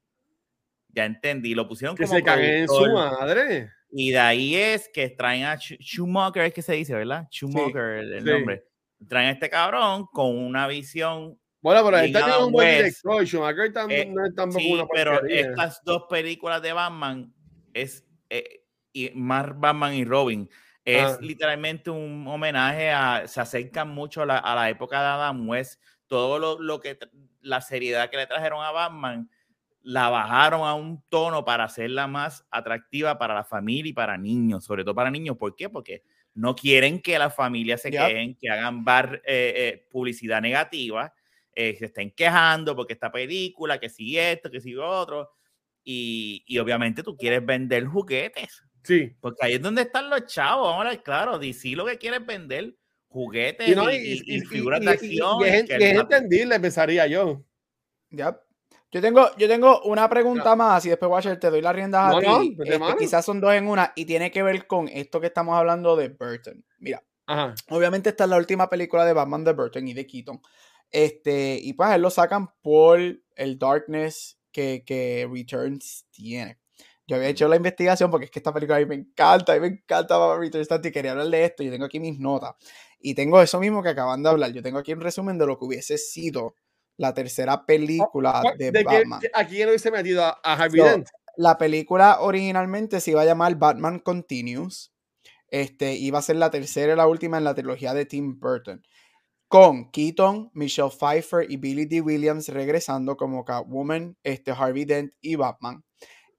ya 0.97 1.06
entendí, 1.06 1.53
lo 1.53 1.67
pusieron 1.67 1.95
que 1.95 2.08
se 2.08 2.23
cague 2.23 2.62
en 2.62 2.67
su 2.67 2.91
madre. 2.91 3.71
Y 3.89 4.12
de 4.12 4.19
ahí 4.19 4.56
es 4.56 4.89
que 4.93 5.10
traen 5.10 5.43
a 5.45 5.58
Schumacher, 5.58 6.43
es 6.43 6.54
que 6.54 6.62
se 6.62 6.73
dice, 6.73 6.93
¿verdad? 6.93 7.28
Schumacher, 7.32 8.00
el, 8.00 8.23
nombre. 8.23 8.65
Traen 9.08 9.30
a 9.30 9.32
este 9.32 9.50
cabrón 9.50 10.06
con 10.12 10.38
una 10.38 10.67
visión. 10.67 11.39
Bueno, 11.62 11.84
pero 11.86 11.97
él 12.00 12.12
también 12.12 12.38
es 12.38 12.45
un 12.45 12.52
buen 12.52 12.78
director. 12.78 13.26
Schumacher 13.26 13.73
también 13.73 14.10
eh, 14.10 14.13
no 14.13 14.26
es 14.26 14.36
tampoco 14.36 14.60
sí, 14.60 14.84
pero 14.93 15.26
estas 15.26 15.82
dos 15.84 16.04
películas 16.10 16.62
de 16.62 16.73
Batman 16.73 17.34
es 17.73 18.06
eh, 18.30 18.63
y 18.93 19.12
más 19.12 19.58
Batman 19.58 19.93
y 19.93 20.06
Robin 20.06 20.50
es 20.84 21.04
ah. 21.04 21.17
literalmente 21.21 21.89
un 21.89 22.26
homenaje 22.28 22.89
a 22.89 23.28
se 23.28 23.41
acercan 23.41 23.89
mucho 23.89 24.21
a 24.21 24.26
la, 24.26 24.38
a 24.38 24.56
la 24.56 24.69
época 24.69 25.00
de 25.00 25.06
Adam 25.06 25.47
West 25.47 25.82
todo 26.08 26.39
lo, 26.39 26.60
lo, 26.60 26.80
que 26.80 26.97
la 27.41 27.62
seriedad 27.62 28.10
que 28.10 28.17
le 28.17 28.26
trajeron 28.26 28.63
a 28.63 28.71
Batman 28.71 29.30
la 29.82 30.10
bajaron 30.10 30.62
a 30.62 30.74
un 30.74 31.04
tono 31.10 31.46
para 31.46 31.63
hacerla 31.63 32.08
más 32.08 32.46
atractiva 32.52 33.18
para 33.18 33.34
la 33.34 33.44
familia 33.44 33.90
y 33.90 33.94
para 33.94 34.18
niños, 34.18 34.66
sobre 34.66 34.84
todo 34.84 34.96
para 34.96 35.12
niños. 35.12 35.38
¿Por 35.38 35.56
qué? 35.56 35.70
Porque 35.70 36.04
no 36.34 36.56
quieren 36.56 37.02
que 37.02 37.18
las 37.18 37.34
familias 37.34 37.82
se 37.82 37.92
queden, 37.92 38.36
que 38.36 38.50
hagan 38.50 38.84
bar, 38.84 39.22
eh, 39.26 39.54
eh, 39.56 39.88
publicidad 39.90 40.42
negativa, 40.42 41.13
eh, 41.54 41.76
se 41.80 41.86
estén 41.86 42.12
quejando 42.12 42.76
porque 42.76 42.94
esta 42.94 43.12
película, 43.12 43.80
que 43.80 43.90
si 43.90 44.18
esto, 44.18 44.52
que 44.52 44.62
si 44.62 44.76
otro. 44.76 45.32
Y, 45.84 46.44
y, 46.46 46.60
obviamente 46.60 47.02
tú 47.02 47.16
quieres 47.18 47.44
vender 47.46 47.86
juguetes. 47.86 48.63
Sí. 48.84 49.16
Porque 49.20 49.46
ahí 49.46 49.54
es 49.54 49.62
donde 49.62 49.84
están 49.84 50.10
los 50.10 50.26
chavos. 50.28 50.68
Ahora, 50.68 50.96
claro, 51.02 51.40
DC 51.40 51.70
lo 51.76 51.86
que 51.86 51.98
quiere 51.98 52.18
es 52.18 52.26
vender 52.26 52.76
juguetes 53.08 53.68
y, 53.68 54.36
y, 54.36 54.42
figuras 54.42 54.82
de 54.82 54.92
acción. 54.92 55.42
Y, 55.42 55.46
es, 55.46 55.70
entendible, 55.70 56.60
pensaría 56.60 57.08
yo. 57.08 57.44
Ya. 58.12 58.40
Yo 58.91 59.02
tengo, 59.02 59.30
yo 59.38 59.47
tengo 59.47 59.82
una 59.82 60.10
pregunta 60.10 60.56
más 60.56 60.86
y 60.86 60.89
después, 60.89 61.12
Watcher, 61.12 61.39
te 61.39 61.50
doy 61.50 61.62
las 61.62 61.76
riendas 61.76 62.15
a 62.15 62.19
ti. 62.19 62.58
Este, 62.63 62.80
quizás 62.97 63.26
son 63.26 63.41
dos 63.41 63.54
en 63.54 63.67
una 63.67 63.91
y 63.95 64.06
tiene 64.06 64.32
que 64.32 64.43
ver 64.43 64.65
con 64.65 64.88
esto 64.88 65.19
que 65.19 65.28
estamos 65.28 65.58
hablando 65.58 65.95
de 65.97 66.10
Burton. 66.10 66.63
Mira, 66.80 67.04
obviamente 67.69 68.10
esta 68.10 68.23
es 68.23 68.30
la 68.30 68.38
última 68.38 68.69
película 68.69 69.04
de 69.04 69.13
Batman 69.13 69.43
de 69.43 69.54
Burton 69.54 69.88
y 69.88 69.93
de 69.93 70.08
Keaton. 70.08 70.41
Este, 70.89 71.60
y 71.62 71.73
pues 71.73 71.91
él 71.91 72.02
lo 72.02 72.10
sacan 72.10 72.47
por 72.62 73.00
el 73.36 73.60
darkness 73.60 74.39
que, 74.52 74.84
que 74.86 75.28
Returns 75.30 76.08
tiene. 76.12 76.60
Yo 77.06 77.17
había 77.17 77.30
hecho 77.30 77.47
la 77.47 77.58
investigación 77.58 78.10
porque 78.10 78.26
es 78.26 78.32
que 78.32 78.39
esta 78.39 78.54
película 78.54 78.78
a 78.78 78.80
mí 78.80 78.86
me 78.86 78.95
encanta, 78.95 79.52
a 79.52 79.56
mí 79.56 79.62
me 79.62 79.67
encanta 79.67 80.17
Batman 80.17 80.41
Returns 80.41 80.86
y 80.86 80.91
quería 80.91 81.12
hablar 81.12 81.28
de 81.28 81.43
esto. 81.43 81.63
Yo 81.63 81.71
tengo 81.71 81.86
aquí 81.86 82.00
mis 82.00 82.19
notas. 82.19 82.56
Y 83.00 83.13
tengo 83.15 83.41
eso 83.41 83.60
mismo 83.60 83.84
que 83.84 83.89
acaban 83.89 84.23
de 84.23 84.30
hablar. 84.30 84.52
Yo 84.52 84.63
tengo 84.63 84.80
aquí 84.80 84.93
un 84.93 85.02
resumen 85.02 85.38
de 85.38 85.45
lo 85.45 85.60
que 85.60 85.65
hubiese 85.65 85.97
sido 85.97 86.56
la 86.98 87.14
tercera 87.14 87.54
ah, 87.54 87.66
película 87.66 88.42
ah, 88.44 88.54
de, 88.58 88.72
Batman. 88.72 89.22
aquí 89.34 89.62
no 89.62 89.70
hubiese 89.70 89.92
metido 89.92 90.24
a, 90.24 90.40
Harvey 90.44 90.82
Dent. 90.82 91.08
La 91.38 91.58
película 91.58 92.20
originalmente 92.22 93.00
se 93.00 93.12
iba 93.12 93.22
a 93.22 93.26
llamar 93.26 93.56
Batman 93.56 94.00
Continues. 94.00 94.92
Este, 95.50 95.94
iba 95.94 96.20
a 96.20 96.24
ser 96.24 96.36
la 96.38 96.50
tercera 96.50 96.94
y 96.94 96.96
la 96.96 97.08
última 97.08 97.38
en 97.38 97.44
la 97.44 97.54
trilogía 97.54 97.94
de 97.94 98.06
Tim 98.06 98.40
Burton. 98.40 98.84
Con 99.48 99.92
Keaton, 99.92 100.50
Michelle 100.54 100.90
Pfeiffer 100.90 101.50
y 101.50 101.58
Billy 101.58 101.86
D. 101.86 102.02
Williams 102.02 102.50
regresando 102.50 103.16
como 103.16 103.46
Catwoman, 103.46 104.18
este, 104.24 104.52
Harvey 104.52 104.84
Dent 104.84 105.14
y 105.22 105.36
Batman. 105.36 105.86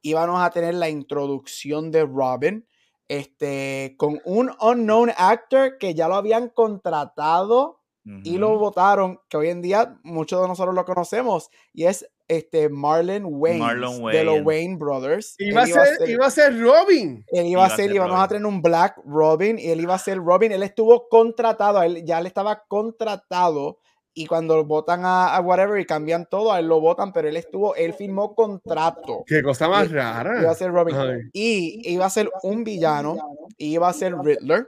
Íbamos 0.03 0.40
a 0.42 0.51
tener 0.51 0.75
la 0.75 0.88
introducción 0.88 1.90
de 1.90 2.05
Robin, 2.05 2.66
este, 3.07 3.94
con 3.97 4.21
un 4.25 4.51
unknown 4.61 5.11
actor 5.16 5.79
que 5.79 5.94
ya 5.94 6.09
lo 6.09 6.16
habían 6.16 6.51
contratado 6.51 7.77
y 8.25 8.38
lo 8.38 8.59
votaron, 8.59 9.21
que 9.29 9.37
hoy 9.37 9.49
en 9.49 9.62
día 9.62 9.99
muchos 10.03 10.40
de 10.40 10.49
nosotros 10.49 10.75
lo 10.75 10.85
conocemos, 10.85 11.51
y 11.73 11.85
es 11.85 12.09
este 12.29 12.68
Marlon 12.68 13.25
Wayne 13.27 13.66
de 14.12 14.25
los 14.25 14.42
Wayne 14.44 14.77
Brothers. 14.77 15.35
Iba, 15.38 15.62
a 15.62 15.66
ser, 15.66 16.09
iba 16.09 16.27
a 16.27 16.31
ser 16.31 16.61
Robin. 16.61 17.25
Él 17.29 17.47
iba, 17.47 17.64
a 17.64 17.71
ser, 17.71 17.90
íbamos 17.90 18.21
a 18.21 18.29
tener 18.29 18.47
un 18.47 18.61
Black 18.62 19.01
Robin, 19.05 19.59
y 19.59 19.71
él 19.71 19.81
iba 19.81 19.94
a 19.94 19.99
ser 19.99 20.18
Robin. 20.18 20.53
Él 20.53 20.62
estuvo 20.62 21.09
contratado, 21.09 21.83
él 21.83 22.05
ya 22.05 22.21
le 22.21 22.29
estaba 22.29 22.64
contratado, 22.68 23.79
y 24.12 24.27
cuando 24.27 24.64
votan 24.64 25.03
a, 25.05 25.40
whatever 25.40 25.81
y 25.81 25.87
cambian 25.87 26.27
todo, 26.29 26.53
a 26.53 26.59
él 26.59 26.66
lo 26.66 26.81
votan, 26.81 27.12
pero 27.12 27.29
él 27.29 27.37
estuvo, 27.37 27.75
él 27.77 27.94
firmó 27.94 28.35
contrato. 28.35 29.25
Qué 29.27 29.42
cosa 29.42 29.68
más 29.68 29.90
rara. 29.90 30.40
Iba 30.40 30.51
a 30.51 30.55
ser 30.55 30.71
Robin. 30.71 31.31
Y 31.33 31.92
iba 31.92 32.05
a 32.05 32.11
ser 32.11 32.31
un 32.42 32.64
villano, 32.64 33.16
y 33.57 33.75
iba 33.75 33.88
a 33.88 33.92
ser 33.92 34.14
Riddler. 34.18 34.66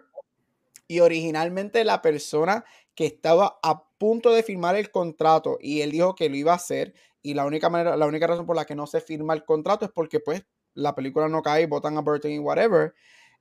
Y 0.86 1.00
originalmente 1.00 1.84
la 1.84 2.02
persona 2.02 2.64
que 3.00 3.06
estaba 3.06 3.58
a 3.62 3.82
punto 3.96 4.30
de 4.30 4.42
firmar 4.42 4.76
el 4.76 4.90
contrato 4.90 5.56
y 5.58 5.80
él 5.80 5.90
dijo 5.90 6.14
que 6.14 6.28
lo 6.28 6.36
iba 6.36 6.52
a 6.52 6.56
hacer 6.56 6.92
y 7.22 7.32
la 7.32 7.46
única 7.46 7.70
manera, 7.70 7.96
la 7.96 8.04
única 8.04 8.26
razón 8.26 8.44
por 8.44 8.54
la 8.54 8.66
que 8.66 8.74
no 8.74 8.86
se 8.86 9.00
firma 9.00 9.32
el 9.32 9.42
contrato 9.46 9.86
es 9.86 9.90
porque 9.90 10.20
pues 10.20 10.44
la 10.74 10.94
película 10.94 11.26
no 11.26 11.40
cae, 11.40 11.66
votan 11.66 11.96
a 11.96 12.02
Burton 12.02 12.30
y 12.30 12.38
whatever, 12.38 12.92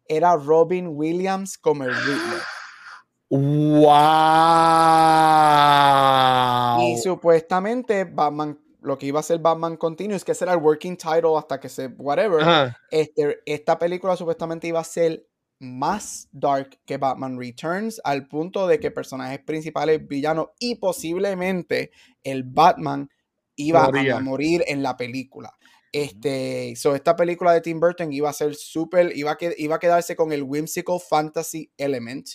era 0.06 0.38
Robin 0.38 0.88
Williams 0.93 1.58
como 1.58 1.84
el 1.84 1.93
Riddler. 1.93 2.41
¡Wow! 3.32 3.89
Y 6.88 6.98
supuestamente 7.00 8.06
Batman, 8.06 8.58
lo 8.80 8.98
que 8.98 9.08
iba 9.08 9.19
a 9.19 9.24
ser 9.24 9.39
Batman 9.39 9.76
Continuous, 9.76 10.24
que 10.24 10.32
ese 10.32 10.45
era 10.45 10.54
el 10.54 10.60
working 10.60 10.95
title 10.95 11.36
hasta 11.38 11.60
que 11.60 11.67
se, 11.67 11.88
whatever, 11.98 12.74
este, 12.91 13.41
esta 13.45 13.78
película 13.78 14.15
supuestamente 14.15 14.69
iba 14.69 14.80
a 14.80 14.86
ser 14.86 15.29
más 15.60 16.30
dark 16.32 16.80
que 16.86 16.98
Batman 16.98 17.38
Returns, 17.38 18.02
al 18.04 18.28
punto 18.28 18.67
de 18.67 18.80
que 18.80 18.91
personajes 18.91 19.39
principales, 19.39 20.08
villanos 20.08 20.48
y 20.60 20.76
posiblemente 20.76 21.91
el 22.24 22.43
Batman 22.43 23.10
iba 23.56 23.86
a 23.86 24.19
morir 24.19 24.63
en 24.67 24.82
la 24.82 24.95
película. 24.95 25.54
Este, 25.91 26.76
so 26.76 26.93
esta 26.93 27.15
película 27.15 27.52
de 27.52 27.62
Tim 27.62 27.80
Burton 27.80 28.13
iba 28.13 28.30
a 28.30 28.34
ser 28.34 28.56
súper, 28.56 29.12
iba, 29.17 29.32
a 29.32 29.38
iba 29.58 29.76
a 29.76 29.80
quedarse 29.80 30.15
con 30.15 30.32
el 30.32 30.43
whimsical 30.43 31.00
fantasy 31.00 31.72
element, 31.78 32.30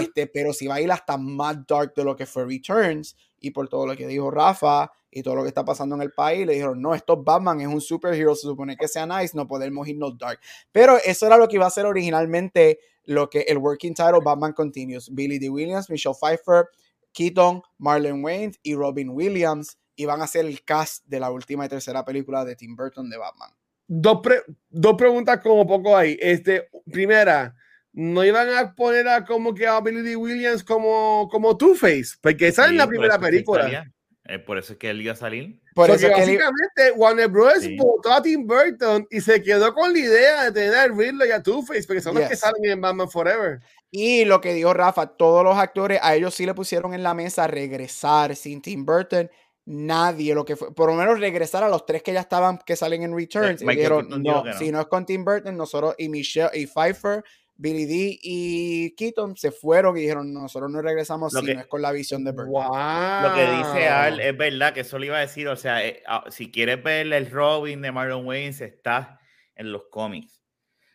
este, 0.00 0.26
pero 0.26 0.54
si 0.54 0.66
va 0.66 0.76
a 0.76 0.80
ir 0.80 0.90
hasta 0.90 1.18
más 1.18 1.66
dark 1.66 1.92
de 1.94 2.04
lo 2.04 2.16
que 2.16 2.24
fue 2.24 2.46
Returns, 2.46 3.14
y 3.40 3.50
por 3.50 3.68
todo 3.68 3.86
lo 3.86 3.96
que 3.96 4.06
dijo 4.06 4.30
Rafa 4.30 4.90
y 5.10 5.22
todo 5.22 5.36
lo 5.36 5.42
que 5.42 5.48
está 5.48 5.64
pasando 5.64 5.94
en 5.94 6.02
el 6.02 6.12
país, 6.12 6.46
le 6.46 6.54
dijeron, 6.54 6.80
no, 6.80 6.94
esto 6.94 7.22
Batman 7.22 7.60
es 7.60 7.68
un 7.68 7.80
superhero, 7.80 8.34
se 8.34 8.42
supone 8.42 8.76
que 8.76 8.88
sea 8.88 9.06
nice, 9.06 9.36
no 9.36 9.46
podemos 9.46 9.86
irnos 9.88 10.18
dark. 10.18 10.38
Pero 10.72 10.98
eso 11.04 11.26
era 11.26 11.36
lo 11.36 11.48
que 11.48 11.56
iba 11.56 11.66
a 11.66 11.70
ser 11.70 11.86
originalmente 11.86 12.80
lo 13.04 13.30
que 13.30 13.40
el 13.42 13.58
working 13.58 13.94
title 13.94 14.20
Batman 14.22 14.52
Continues. 14.52 15.14
Billy 15.14 15.38
D. 15.38 15.48
Williams, 15.48 15.88
Michelle 15.88 16.14
Pfeiffer, 16.14 16.66
Keaton, 17.12 17.62
Marlon 17.78 18.22
Wayne 18.22 18.52
y 18.62 18.74
Robin 18.74 19.10
Williams 19.10 19.78
iban 19.96 20.20
a 20.20 20.26
ser 20.26 20.44
el 20.44 20.62
cast 20.62 21.04
de 21.06 21.20
la 21.20 21.30
última 21.30 21.64
y 21.64 21.68
tercera 21.68 22.04
película 22.04 22.44
de 22.44 22.56
Tim 22.56 22.76
Burton 22.76 23.08
de 23.08 23.16
Batman. 23.16 23.50
Dos, 23.88 24.20
dos 24.68 24.94
preguntas 24.96 25.40
como 25.42 25.66
poco 25.66 25.96
ahí. 25.96 26.18
Este, 26.20 26.68
primera, 26.90 27.54
no 27.96 28.22
iban 28.22 28.52
a 28.52 28.74
poner 28.74 29.08
a 29.08 29.24
como 29.24 29.54
que 29.54 29.66
a 29.66 29.80
Billy 29.80 30.02
D. 30.02 30.16
Williams 30.16 30.62
como, 30.62 31.28
como 31.30 31.56
Two-Face, 31.56 32.18
porque 32.20 32.48
esa 32.48 32.66
es 32.66 32.72
la 32.72 32.86
primera 32.86 33.18
película. 33.18 33.90
Eh, 34.28 34.38
por 34.38 34.58
eso 34.58 34.74
es 34.74 34.78
que 34.78 34.90
él 34.90 35.00
iba 35.00 35.14
a 35.14 35.16
salir. 35.16 35.58
Por 35.74 35.88
eso 35.88 36.10
básicamente 36.10 36.92
Warner 36.94 37.28
Bros. 37.28 37.66
votó 37.78 38.12
a 38.12 38.20
Tim 38.20 38.46
Burton 38.46 39.06
y 39.10 39.20
se 39.22 39.42
quedó 39.42 39.72
con 39.72 39.94
la 39.94 39.98
idea 39.98 40.44
de 40.44 40.52
tener 40.52 40.74
a 40.74 40.88
Riddler 40.88 41.28
y 41.28 41.32
a 41.32 41.42
Two-Face, 41.42 41.84
porque 41.86 42.02
son 42.02 42.16
los 42.16 42.28
que 42.28 42.36
salen 42.36 42.64
en 42.66 42.80
Batman 42.82 43.10
Forever. 43.10 43.60
Y 43.90 44.26
lo 44.26 44.42
que 44.42 44.52
dijo 44.52 44.74
Rafa, 44.74 45.06
todos 45.06 45.42
los 45.42 45.56
actores, 45.56 45.98
a 46.02 46.14
ellos 46.14 46.34
sí 46.34 46.44
le 46.44 46.52
pusieron 46.52 46.92
en 46.92 47.02
la 47.02 47.14
mesa 47.14 47.46
regresar 47.46 48.36
sin 48.36 48.60
Tim 48.60 48.84
Burton. 48.84 49.30
Nadie, 49.64 50.34
lo 50.34 50.44
que 50.44 50.54
fue, 50.54 50.74
por 50.74 50.90
lo 50.90 50.96
menos 50.96 51.18
regresar 51.18 51.64
a 51.64 51.68
los 51.70 51.86
tres 51.86 52.02
que 52.02 52.12
ya 52.12 52.20
estaban, 52.20 52.58
que 52.58 52.76
salen 52.76 53.04
en 53.04 53.16
Returns. 53.16 53.62
y 53.62 53.66
dijeron, 53.66 54.22
no, 54.22 54.44
si 54.58 54.70
no 54.70 54.82
es 54.82 54.86
con 54.86 55.06
Tim 55.06 55.24
Burton, 55.24 55.56
nosotros 55.56 55.94
y 55.96 56.10
Michelle 56.10 56.50
y 56.52 56.66
Pfeiffer 56.66 57.24
Billy 57.58 57.86
D 57.86 58.18
y 58.22 58.94
Keaton 58.96 59.36
se 59.36 59.50
fueron 59.50 59.96
y 59.96 60.02
dijeron, 60.02 60.32
nosotros 60.32 60.70
no 60.70 60.82
regresamos 60.82 61.32
si 61.32 61.54
no 61.54 61.60
es 61.60 61.66
con 61.66 61.80
la 61.80 61.92
visión 61.92 62.22
de 62.24 62.32
Burton. 62.32 62.52
Lo 62.52 63.34
que 63.34 63.50
dice 63.56 63.88
Al 63.88 64.20
es 64.20 64.36
verdad, 64.36 64.74
que 64.74 64.80
eso 64.80 64.98
le 64.98 65.06
iba 65.06 65.16
a 65.16 65.20
decir, 65.20 65.48
o 65.48 65.56
sea, 65.56 65.84
eh, 65.84 66.02
ah, 66.06 66.24
si 66.28 66.50
quieres 66.50 66.82
ver 66.82 67.12
el 67.12 67.30
Robin 67.30 67.80
de 67.80 67.92
Marlon 67.92 68.26
Wayne, 68.26 68.50
está 68.50 69.18
en 69.54 69.72
los 69.72 69.84
cómics. 69.90 70.42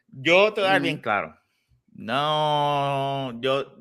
Yo 0.07 0.53
te 0.53 0.61
voy 0.61 0.69
a 0.69 0.73
dar 0.73 0.81
bien 0.81 0.99
claro. 0.99 1.35
No, 1.93 3.39
yo 3.41 3.75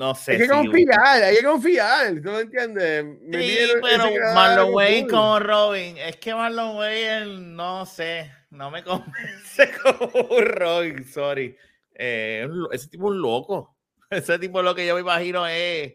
no 0.00 0.14
sé. 0.14 0.32
Hay 0.32 0.38
que 0.38 0.48
confiar, 0.48 1.22
hay 1.22 1.36
que 1.36 1.42
confiar, 1.44 2.14
¿tú 2.22 2.30
me 2.30 2.40
entiendes? 2.40 3.04
sí, 3.32 3.58
pero 3.82 4.04
Marlon 4.34 4.74
Wayne 4.74 5.08
como 5.08 5.38
Robin, 5.38 5.96
es 5.98 6.16
que 6.16 6.34
Marlon 6.34 6.76
Wayne, 6.76 7.26
no 7.26 7.86
sé 7.86 8.30
no 8.50 8.70
me 8.70 8.82
convence 8.84 9.70
como 9.82 10.40
Robin, 10.40 11.04
sorry. 11.04 11.56
Eh, 11.94 12.48
ese 12.72 12.88
tipo 12.88 13.06
es 13.06 13.10
un 13.12 13.22
loco. 13.22 13.76
Ese 14.10 14.38
tipo 14.38 14.60
lo 14.60 14.74
que 14.74 14.86
yo 14.86 14.94
me 14.94 15.02
imagino 15.02 15.46
es 15.46 15.94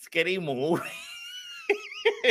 Scary 0.00 0.38
Movie. 0.38 0.84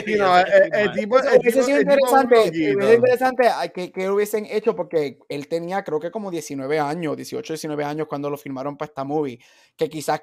no, 0.17 0.37
el, 0.39 0.91
tipo, 0.93 1.17
hubiese 1.17 1.61
sido 1.63 1.81
interesante, 1.81 2.47
interesante 2.47 3.43
que, 3.73 3.91
que 3.91 4.09
hubiesen 4.09 4.45
hecho 4.45 4.75
porque 4.75 5.19
él 5.27 5.49
tenía 5.49 5.83
creo 5.83 5.99
que 5.99 6.09
como 6.09 6.31
19 6.31 6.79
años, 6.79 7.17
18, 7.17 7.53
19 7.53 7.83
años 7.83 8.07
cuando 8.07 8.29
lo 8.29 8.37
filmaron 8.37 8.77
para 8.77 8.87
esta 8.87 9.03
movie, 9.03 9.39
que 9.75 9.89
quizás 9.89 10.21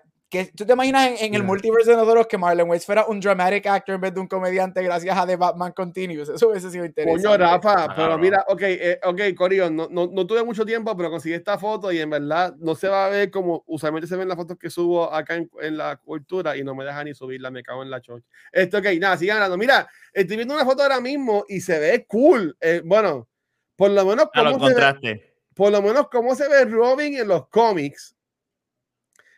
¿Tú 0.56 0.66
te 0.66 0.72
imaginas 0.72 1.20
en, 1.20 1.34
el 1.34 1.44
multiverso 1.44 1.90
de 1.90 1.96
nosotros 1.96 2.26
que 2.26 2.36
Marlon 2.36 2.68
Wayne 2.68 2.84
fuera 2.84 3.04
un 3.06 3.20
dramatic 3.20 3.66
actor 3.66 3.94
en 3.94 4.00
vez 4.00 4.14
de 4.14 4.20
un 4.20 4.26
comediante 4.26 4.82
gracias 4.82 5.16
a 5.16 5.26
The 5.26 5.36
Batman 5.36 5.72
Continuous? 5.72 6.28
Eso 6.28 6.48
hubiese 6.48 6.70
sido 6.70 6.84
interesante. 6.84 7.22
Coño, 7.22 7.36
Rafa, 7.38 7.94
pero 7.94 8.18
mira, 8.18 8.44
ok, 8.48 8.62
eh, 8.62 9.00
ok, 9.04 9.20
Corio, 9.36 9.70
no, 9.70 9.88
no, 9.88 10.08
no, 10.12 10.26
tuve 10.26 10.42
mucho 10.42 10.66
tiempo, 10.66 10.96
pero 10.96 11.10
conseguí 11.10 11.34
esta 11.34 11.56
foto 11.56 11.92
y 11.92 12.00
en 12.00 12.10
verdad 12.10 12.54
no 12.58 12.74
se 12.74 12.88
va 12.88 13.06
a 13.06 13.08
ver 13.10 13.30
como 13.30 13.62
usualmente 13.66 14.08
se 14.08 14.16
ven 14.16 14.26
las 14.26 14.36
fotos 14.36 14.58
que 14.58 14.70
subo 14.70 15.12
acá 15.12 15.36
en, 15.36 15.48
en 15.60 15.76
la 15.76 15.96
cultura 15.98 16.56
y 16.56 16.64
no 16.64 16.74
me 16.74 16.84
deja 16.84 17.04
ni 17.04 17.14
subirla, 17.14 17.50
me 17.52 17.62
cago 17.62 17.82
en 17.84 17.90
la 17.90 18.00
chocha. 18.00 18.26
Esto, 18.50 18.78
ok, 18.78 18.86
nada, 18.98 19.16
sigan 19.16 19.36
hablando. 19.36 19.56
Mira, 19.56 19.88
estoy 20.12 20.36
viendo 20.36 20.54
una 20.54 20.64
foto 20.64 20.82
ahora 20.82 21.00
mismo 21.00 21.44
y 21.48 21.60
se 21.60 21.78
ve 21.78 22.06
cool. 22.08 22.56
Eh, 22.60 22.82
bueno, 22.84 23.28
por 23.76 23.90
lo 23.90 24.04
menos 24.04 24.28
como 24.34 24.68
se 24.68 24.74
ve, 24.74 25.34
por 25.54 25.70
lo 25.70 25.80
menos 25.80 26.08
cómo 26.08 26.34
se 26.34 26.48
ve 26.48 26.64
Robin 26.64 27.16
en 27.16 27.28
los 27.28 27.46
cómics 27.48 28.13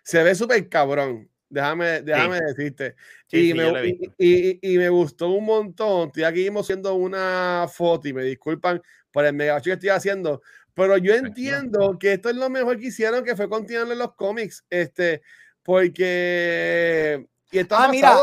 se 0.07 0.23
ve 0.23 0.37
súper 0.37 0.69
cabrón. 0.69 1.29
Déjame, 1.49 2.03
déjame 2.03 2.40
decirte. 2.40 2.95
y, 3.31 3.53
me, 3.55 3.99
y, 4.19 4.75
y, 4.75 4.79
me, 4.79 4.88
gustó 4.88 5.31
un 5.31 5.45
montón. 5.45 6.09
Estoy 6.09 6.23
aquí 6.23 6.49
haciendo 6.49 6.95
una 6.95 7.66
foto 7.69 8.07
y 8.07 8.12
me 8.12 8.23
disculpan 8.23 8.81
por 9.11 9.25
el 9.25 9.35
mega 9.35 9.61
que 9.61 9.73
estoy 9.73 9.88
haciendo. 9.88 10.42
Pero 10.75 10.97
yo 10.97 11.12
entiendo 11.12 11.99
que 11.99 12.12
esto 12.12 12.31
es 12.31 12.37
lo 12.37 12.49
mejor 12.49 12.79
que 12.79 12.87
hicieron, 12.87 13.25
que 13.25 13.35
fue 13.35 13.49
continuar 13.49 13.90
en 13.90 13.99
los 13.99 14.14
cómics. 14.14 14.64
Este, 14.71 15.23
porque. 15.64 17.27
Y 17.51 17.59
está 17.59 17.85
ah, 17.85 17.88
mira, 17.88 18.16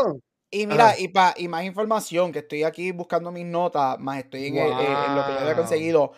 y 0.50 0.66
mira, 0.66 0.98
y, 0.98 1.08
pa, 1.08 1.34
y 1.36 1.48
más 1.48 1.64
información, 1.64 2.32
que 2.32 2.38
estoy 2.38 2.62
aquí 2.62 2.92
buscando 2.92 3.30
mis 3.30 3.44
notas, 3.44 3.98
más 3.98 4.18
estoy 4.20 4.46
en, 4.46 4.56
en 4.56 4.70
lo 5.16 5.26
que 5.26 5.32
yo 5.32 5.38
había 5.38 5.56
conseguido. 5.56 6.12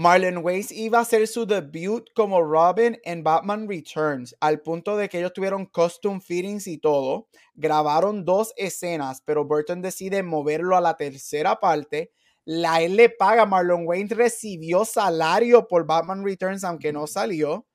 Marlon 0.00 0.44
Wayne 0.44 0.68
iba 0.76 0.98
a 0.98 1.00
hacer 1.00 1.26
su 1.26 1.44
debut 1.44 2.08
como 2.14 2.40
Robin 2.40 2.96
en 3.02 3.24
Batman 3.24 3.68
Returns, 3.68 4.32
al 4.38 4.60
punto 4.60 4.96
de 4.96 5.08
que 5.08 5.18
ellos 5.18 5.32
tuvieron 5.32 5.66
costume 5.66 6.20
fittings 6.20 6.68
y 6.68 6.78
todo. 6.78 7.26
Grabaron 7.56 8.24
dos 8.24 8.52
escenas, 8.56 9.22
pero 9.24 9.44
Burton 9.44 9.82
decide 9.82 10.22
moverlo 10.22 10.76
a 10.76 10.80
la 10.80 10.96
tercera 10.96 11.58
parte. 11.58 12.12
La 12.44 12.80
él 12.80 12.94
le 12.94 13.08
paga, 13.08 13.44
Marlon 13.44 13.88
Wayne 13.88 14.14
recibió 14.14 14.84
salario 14.84 15.66
por 15.66 15.84
Batman 15.84 16.24
Returns, 16.24 16.62
aunque 16.62 16.92
no 16.92 17.08
salió. 17.08 17.66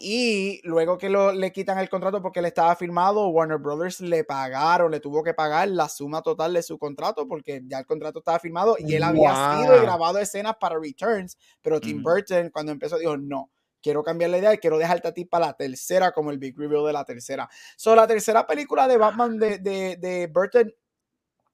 Y 0.00 0.60
luego 0.62 0.96
que 0.96 1.08
lo, 1.08 1.32
le 1.32 1.50
quitan 1.50 1.76
el 1.78 1.88
contrato 1.88 2.22
porque 2.22 2.38
él 2.38 2.44
estaba 2.44 2.76
firmado, 2.76 3.26
Warner 3.30 3.58
Brothers 3.58 4.00
le 4.00 4.22
pagaron, 4.22 4.92
le 4.92 5.00
tuvo 5.00 5.24
que 5.24 5.34
pagar 5.34 5.66
la 5.68 5.88
suma 5.88 6.22
total 6.22 6.54
de 6.54 6.62
su 6.62 6.78
contrato 6.78 7.26
porque 7.26 7.62
ya 7.66 7.80
el 7.80 7.86
contrato 7.86 8.20
estaba 8.20 8.38
firmado 8.38 8.76
y 8.78 8.94
él 8.94 9.02
había 9.02 9.56
sido 9.56 9.76
y 9.76 9.80
grabado 9.80 10.20
escenas 10.20 10.54
para 10.60 10.78
Returns, 10.78 11.36
pero 11.60 11.80
Tim 11.80 12.00
Burton 12.00 12.50
cuando 12.50 12.70
empezó 12.70 12.96
dijo, 12.96 13.16
no, 13.16 13.50
quiero 13.82 14.04
cambiar 14.04 14.30
la 14.30 14.38
idea 14.38 14.54
y 14.54 14.58
quiero 14.58 14.78
dejarte 14.78 15.08
a 15.08 15.12
ti 15.12 15.24
para 15.24 15.46
la 15.46 15.52
tercera 15.54 16.12
como 16.12 16.30
el 16.30 16.38
big 16.38 16.56
review 16.56 16.86
de 16.86 16.92
la 16.92 17.04
tercera. 17.04 17.48
So, 17.76 17.96
la 17.96 18.06
tercera 18.06 18.46
película 18.46 18.86
de 18.86 18.98
Batman 18.98 19.36
de, 19.36 19.58
de, 19.58 19.96
de 19.96 20.28
Burton 20.28 20.72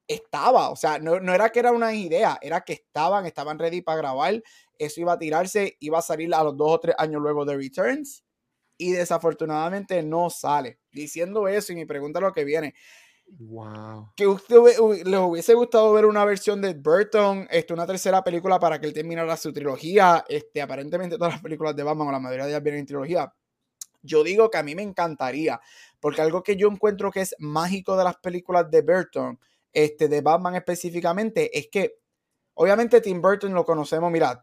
estaba, 0.06 0.68
o 0.68 0.76
sea, 0.76 0.98
no, 0.98 1.18
no, 1.18 1.32
era 1.32 1.48
que 1.48 1.60
era 1.60 1.72
una 1.72 1.94
idea, 1.94 2.38
era 2.42 2.60
que 2.60 2.74
estaban, 2.74 3.24
estaban 3.24 3.58
ready 3.58 3.80
para 3.80 3.96
grabar, 3.96 4.42
eso 4.78 5.00
iba 5.00 5.14
a 5.14 5.18
tirarse, 5.18 5.78
iba 5.80 5.98
a 5.98 6.02
salir 6.02 6.34
a 6.34 6.44
los 6.44 6.54
dos 6.58 6.72
o 6.72 6.80
tres 6.80 6.94
años 6.98 7.22
luego 7.22 7.46
de 7.46 7.56
Returns 7.56 8.23
y 8.76 8.92
desafortunadamente 8.92 10.02
no 10.02 10.30
sale. 10.30 10.78
Diciendo 10.92 11.48
eso, 11.48 11.72
y 11.72 11.76
mi 11.76 11.86
pregunta 11.86 12.20
lo 12.20 12.32
que 12.32 12.44
viene. 12.44 12.74
Wow. 13.26 14.12
Que 14.16 14.26
usted 14.26 14.56
les 15.04 15.18
hubiese 15.18 15.54
gustado 15.54 15.92
ver 15.92 16.06
una 16.06 16.24
versión 16.24 16.60
de 16.60 16.74
Burton, 16.74 17.48
este, 17.50 17.72
una 17.72 17.86
tercera 17.86 18.22
película 18.22 18.58
para 18.58 18.80
que 18.80 18.86
él 18.86 18.92
terminara 18.92 19.36
su 19.36 19.52
trilogía. 19.52 20.24
Este, 20.28 20.60
aparentemente 20.60 21.16
todas 21.16 21.34
las 21.34 21.42
películas 21.42 21.74
de 21.74 21.82
Batman, 21.82 22.08
o 22.08 22.12
la 22.12 22.20
mayoría 22.20 22.44
de 22.44 22.50
ellas 22.50 22.62
vienen 22.62 22.80
en 22.80 22.86
trilogía. 22.86 23.34
Yo 24.02 24.22
digo 24.22 24.50
que 24.50 24.58
a 24.58 24.62
mí 24.62 24.74
me 24.74 24.82
encantaría, 24.82 25.60
porque 25.98 26.20
algo 26.20 26.42
que 26.42 26.56
yo 26.56 26.68
encuentro 26.68 27.10
que 27.10 27.22
es 27.22 27.34
mágico 27.38 27.96
de 27.96 28.04
las 28.04 28.16
películas 28.16 28.70
de 28.70 28.82
Burton, 28.82 29.40
este, 29.72 30.08
de 30.08 30.20
Batman 30.20 30.54
específicamente, 30.56 31.58
es 31.58 31.68
que 31.68 31.96
Obviamente 32.56 33.00
Tim 33.00 33.20
Burton 33.20 33.52
lo 33.52 33.64
conocemos, 33.64 34.12
mira, 34.12 34.40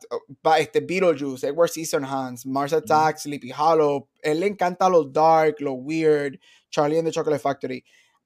este 0.60 0.82
Beetlejuice, 0.82 1.48
Edward 1.48 1.70
Scissorhands, 1.70 2.46
Mars 2.46 2.74
Attacks, 2.74 3.22
Sleepy 3.22 3.52
Hollow, 3.58 4.10
él 4.22 4.42
le 4.42 4.48
encanta 4.48 4.90
lo 4.90 5.06
dark, 5.06 5.62
lo 5.62 5.74
weird, 5.74 6.38
Charlie 6.70 6.98
and 6.98 7.08
the 7.08 7.12
Chocolate 7.12 7.42
Factory. 7.42 7.84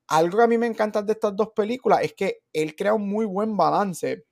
Algo 0.07 0.37
que 0.37 0.43
a 0.43 0.47
mí 0.47 0.57
me 0.57 0.65
encanta 0.65 1.03
de 1.03 1.13
estas 1.13 1.35
dos 1.35 1.49
películas 1.55 2.01
es 2.01 2.13
que 2.13 2.41
él 2.51 2.75
crea 2.75 2.95
un 2.95 3.07
muy 3.07 3.25
buen 3.25 3.55
balance, 3.55 4.25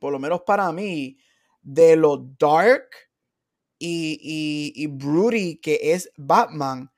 por 0.00 0.12
lo 0.12 0.18
menos 0.18 0.42
para 0.42 0.72
mí, 0.72 1.16
de 1.62 1.94
lo 1.94 2.16
dark 2.38 2.88
y, 3.78 4.18
y, 4.20 4.72
y 4.74 4.86
broody 4.88 5.60
que 5.60 5.78
es 5.92 6.10
Batman 6.16 6.90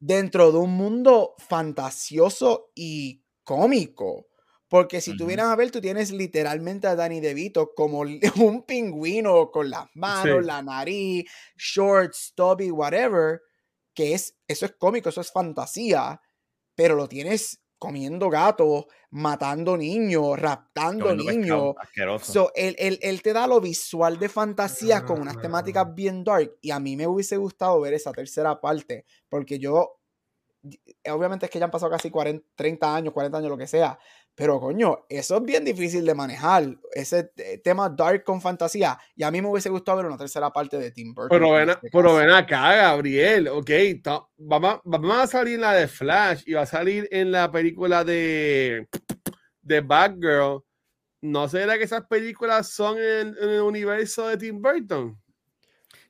dentro 0.00 0.50
de 0.52 0.58
un 0.58 0.76
mundo 0.76 1.34
fantasioso 1.38 2.72
y 2.74 3.22
cómico. 3.44 4.26
Porque 4.68 5.00
si 5.00 5.16
tú 5.16 5.26
vienes 5.26 5.46
a 5.46 5.54
ver, 5.54 5.70
tú 5.70 5.80
tienes 5.80 6.10
literalmente 6.10 6.88
a 6.88 6.96
Danny 6.96 7.20
DeVito 7.20 7.72
como 7.74 8.00
un 8.40 8.64
pingüino 8.66 9.50
con 9.50 9.70
las 9.70 9.86
manos, 9.94 10.44
la 10.44 10.62
nariz, 10.62 11.30
short, 11.56 12.12
stubby, 12.14 12.70
whatever, 12.70 13.40
que 13.94 14.14
es, 14.14 14.36
eso 14.48 14.66
es 14.66 14.72
cómico, 14.78 15.08
eso 15.08 15.20
es 15.20 15.30
fantasía, 15.30 16.20
pero 16.74 16.96
lo 16.96 17.08
tienes 17.08 17.60
comiendo 17.78 18.30
gatos, 18.30 18.86
matando 19.10 19.76
niños, 19.76 20.38
raptando 20.38 21.14
niños. 21.14 21.74
So, 22.22 22.50
él, 22.54 22.76
él, 22.78 23.22
te 23.22 23.32
da 23.32 23.46
lo 23.46 23.60
visual 23.60 24.18
de 24.18 24.28
fantasía 24.28 25.04
con 25.04 25.20
unas 25.20 25.40
temáticas 25.40 25.94
bien 25.94 26.24
dark 26.24 26.56
y 26.60 26.70
a 26.70 26.80
mí 26.80 26.96
me 26.96 27.06
hubiese 27.06 27.36
gustado 27.36 27.80
ver 27.80 27.94
esa 27.94 28.12
tercera 28.12 28.60
parte, 28.60 29.04
porque 29.28 29.58
yo, 29.58 30.00
obviamente 31.10 31.46
es 31.46 31.52
que 31.52 31.58
ya 31.58 31.66
han 31.66 31.70
pasado 31.70 31.92
casi 31.92 32.10
40, 32.10 32.44
30 32.54 32.96
años, 32.96 33.12
40 33.12 33.38
años, 33.38 33.50
lo 33.50 33.58
que 33.58 33.66
sea, 33.66 33.98
pero 34.36 34.60
coño, 34.60 35.06
eso 35.08 35.38
es 35.38 35.42
bien 35.44 35.64
difícil 35.64 36.04
de 36.04 36.14
manejar, 36.14 36.76
ese 36.92 37.24
tema 37.64 37.88
dark 37.88 38.22
con 38.22 38.42
fantasía. 38.42 38.98
Y 39.16 39.22
a 39.22 39.30
mí 39.30 39.40
me 39.40 39.48
hubiese 39.48 39.70
gustado 39.70 39.96
ver 39.96 40.06
una 40.06 40.18
tercera 40.18 40.52
parte 40.52 40.78
de 40.78 40.90
Tim 40.90 41.14
Burton. 41.14 41.30
Pero 41.30 41.52
ven, 41.52 41.70
este 41.70 41.88
pero 41.90 42.16
ven 42.16 42.28
acá, 42.28 42.76
Gabriel, 42.76 43.48
ok, 43.48 43.70
vamos, 44.36 44.80
vamos, 44.84 45.16
a 45.16 45.26
salir 45.26 45.54
en 45.54 45.62
la 45.62 45.72
de 45.72 45.88
Flash 45.88 46.42
y 46.44 46.52
va 46.52 46.62
a 46.62 46.66
salir 46.66 47.08
en 47.10 47.32
la 47.32 47.50
película 47.50 48.04
de, 48.04 48.86
de 49.62 49.80
Batgirl. 49.80 50.62
¿No 51.22 51.48
será 51.48 51.78
que 51.78 51.84
esas 51.84 52.06
películas 52.06 52.68
son 52.68 52.98
en, 52.98 53.34
el 53.40 53.62
universo 53.62 54.28
de 54.28 54.36
Tim 54.36 54.60
Burton? 54.60 55.18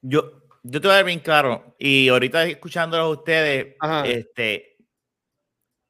Yo, 0.03 0.43
yo 0.65 0.81
te 0.81 0.89
voy 0.89 0.95
a 0.95 0.97
ver 0.97 1.07
bien 1.07 1.21
claro, 1.21 1.77
y 1.79 2.09
ahorita 2.09 2.45
escuchándolos 2.45 3.07
a 3.07 3.21
ustedes, 3.21 3.77
este 4.05 4.76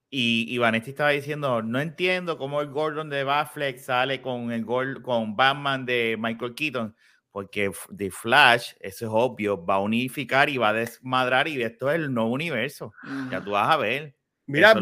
y, 0.09 0.47
y 0.49 0.59
Vanetti 0.59 0.91
estaba 0.91 1.11
diciendo, 1.11 1.63
no 1.63 1.81
entiendo 1.81 2.39
cómo 2.39 2.61
el 2.61 2.69
Gordon 2.69 3.11
de 3.11 3.25
Batfleck 3.25 3.79
sale 3.79 4.23
con 4.23 4.53
el 4.53 4.65
con 5.03 5.37
Batman 5.37 5.85
de 5.85 6.17
Michael 6.19 6.55
Keaton. 6.55 6.95
porque 7.33 7.71
The 7.95 8.11
Flash, 8.11 8.73
eso 8.81 9.05
es 9.05 9.11
obvio, 9.13 9.63
va 9.63 9.75
a 9.75 9.81
unificar 9.81 10.49
y 10.49 10.57
va 10.57 10.71
a 10.71 10.73
desmadrar 10.73 11.49
y 11.49 11.61
esto 11.63 11.91
es 11.91 11.97
el 11.97 12.15
nuevo 12.15 12.31
universo. 12.31 12.95
Ya 13.31 13.45
tú 13.45 13.51
vas 13.51 13.69
a 13.69 13.77
ver. 13.77 14.15
Mira, 14.47 14.73
el, 14.73 14.81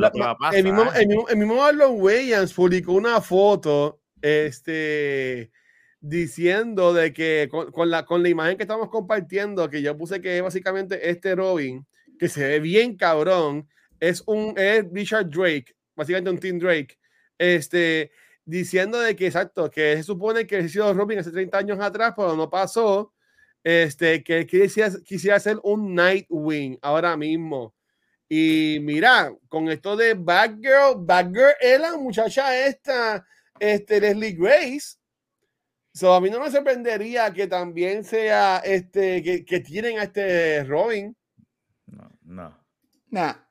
mismo, 0.63 0.93
el, 0.93 1.09
mismo, 1.09 1.29
el 1.29 1.37
mismo 1.37 1.57
Marlon 1.57 1.95
Wayans 1.97 2.53
publicó 2.53 2.93
una 2.93 3.21
foto 3.23 4.03
este, 4.21 5.51
diciendo 6.01 6.93
de 6.93 7.13
que 7.13 7.49
con, 7.51 7.91
la, 7.91 8.05
con 8.05 8.23
la 8.23 8.29
imagen 8.29 8.57
que 8.57 8.63
estamos 8.63 8.91
compartiendo, 8.91 9.69
que 9.71 9.83
yo 9.83 9.97
puse 9.97 10.21
que 10.21 10.37
es 10.37 10.43
básicamente 10.43 11.11
este 11.11 11.35
Robin, 11.35 11.87
que 12.19 12.29
se 12.29 12.47
ve 12.47 12.61
bien 12.61 12.97
cabrón, 12.97 13.69
es 14.01 14.23
un 14.27 14.55
es 14.57 14.85
Richard 14.93 15.31
Drake, 15.31 15.75
básicamente 15.95 16.31
un 16.31 16.39
Tim 16.39 16.59
Drake, 16.59 16.99
este, 17.39 18.11
diciendo 18.45 19.01
de 19.01 19.17
que 19.17 19.27
exacto, 19.27 19.71
que 19.71 19.97
se 19.97 20.03
supone 20.03 20.47
que 20.47 20.57
ha 20.59 20.69
sido 20.69 20.93
Robin 20.95 21.19
hace 21.19 21.31
30 21.31 21.59
años 21.59 21.81
atrás, 21.81 22.15
pero 22.17 22.37
no 22.37 22.51
pasó, 22.51 23.13
este, 23.63 24.23
que 24.23 24.47
quisiera, 24.47 24.91
quisiera 25.05 25.37
hacer 25.37 25.59
un 25.63 25.95
Nightwing 25.95 26.79
ahora 26.83 27.17
mismo. 27.17 27.75
Y 28.29 28.79
mira, 28.81 29.35
con 29.49 29.69
esto 29.69 29.97
de 29.97 30.15
Batgirl, 30.15 30.97
Batgirl 30.99 31.55
es 31.61 31.81
la 31.81 31.97
muchacha 31.97 32.67
esta, 32.67 33.25
este, 33.59 34.01
Leslie 34.01 34.33
Grace. 34.33 34.97
So, 35.93 36.13
a 36.13 36.21
mí 36.21 36.29
no 36.29 36.41
me 36.41 36.51
sorprendería 36.51 37.33
que 37.33 37.47
también 37.47 38.03
sea 38.03 38.59
este, 38.65 39.23
que, 39.23 39.45
que 39.45 39.61
tienen 39.61 39.99
a 39.99 40.05
este 40.05 40.65
Robin. 40.65 41.17
No, 41.87 42.11
no. 42.23 42.65
Nah. 43.11 43.44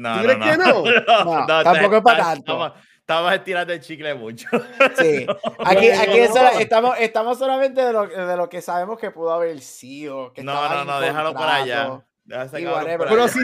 No, 0.00 0.16
¿Tú 0.16 0.24
crees 0.24 0.38
que 0.38 0.56
no? 0.56 0.84
no, 1.24 1.46
no 1.46 1.62
tampoco 1.62 1.96
es 1.96 2.02
para 2.02 2.24
tanto. 2.24 2.74
Estamos 3.00 3.32
estirando 3.32 3.72
el 3.72 3.80
chicle 3.80 4.14
mucho. 4.14 4.48
Sí. 4.96 5.26
Aquí, 5.64 5.90
aquí 5.90 6.18
estamos, 6.60 6.94
estamos 6.98 7.38
solamente 7.38 7.80
de 7.80 7.92
lo, 7.92 8.06
de 8.06 8.36
lo 8.36 8.48
que 8.48 8.62
sabemos 8.62 8.98
que 8.98 9.10
pudo 9.10 9.32
haber 9.32 9.60
sido. 9.60 10.32
Que 10.32 10.42
no, 10.42 10.68
no, 10.68 10.84
no, 10.84 11.00
déjalo 11.00 11.34
por 11.34 11.48
allá. 11.48 12.02
Pero 12.26 13.28
si, 13.28 13.40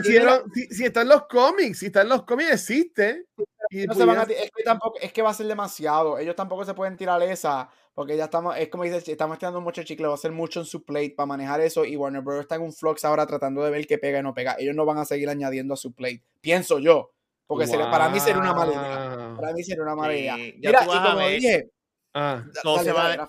si, 0.70 0.84
están 0.84 1.08
los 1.08 1.26
cómics, 1.26 1.80
si 1.80 1.86
están 1.86 2.08
los 2.08 2.22
cómics, 2.22 2.52
existe. 2.52 3.26
Y 3.70 3.86
no 3.86 3.94
se 3.94 4.04
van 4.04 4.18
a, 4.18 4.22
es, 4.22 4.50
que 4.54 4.62
tampoco, 4.62 4.98
es 5.00 5.12
que 5.12 5.22
va 5.22 5.30
a 5.30 5.34
ser 5.34 5.46
demasiado. 5.46 6.18
Ellos 6.18 6.36
tampoco 6.36 6.64
se 6.64 6.74
pueden 6.74 6.96
tirar 6.96 7.20
esa. 7.22 7.68
Porque 7.96 8.14
ya 8.14 8.24
estamos, 8.24 8.54
es 8.58 8.68
como 8.68 8.84
dices, 8.84 9.08
estamos 9.08 9.38
tirando 9.38 9.62
mucho 9.62 9.82
chicle, 9.82 10.06
va 10.06 10.12
a 10.12 10.18
ser 10.18 10.30
mucho 10.30 10.60
en 10.60 10.66
su 10.66 10.84
plate 10.84 11.14
para 11.16 11.28
manejar 11.28 11.62
eso. 11.62 11.82
Y 11.82 11.96
Warner 11.96 12.20
Bros. 12.20 12.40
está 12.40 12.56
en 12.56 12.60
un 12.60 12.74
flux 12.74 13.02
ahora 13.06 13.26
tratando 13.26 13.64
de 13.64 13.70
ver 13.70 13.86
qué 13.86 13.96
pega 13.96 14.18
y 14.18 14.22
no 14.22 14.34
pega. 14.34 14.54
Ellos 14.58 14.76
no 14.76 14.84
van 14.84 14.98
a 14.98 15.06
seguir 15.06 15.30
añadiendo 15.30 15.72
a 15.72 15.78
su 15.78 15.94
plate. 15.94 16.22
Pienso 16.42 16.78
yo. 16.78 17.14
Porque 17.46 17.66
para 17.66 18.10
mí 18.10 18.20
sería 18.20 18.42
una 18.42 18.52
mala 18.52 18.72
idea. 18.74 19.34
Para 19.40 19.54
mí 19.54 19.64
sería 19.64 19.82
una 19.82 19.94
mala 19.96 20.14
idea. 20.14 20.36
Mira, 20.36 20.84
y 20.84 21.10
como 21.10 21.26
dije, 21.26 21.70
ah. 22.12 22.44
todo, 22.62 22.94
va, 22.94 23.26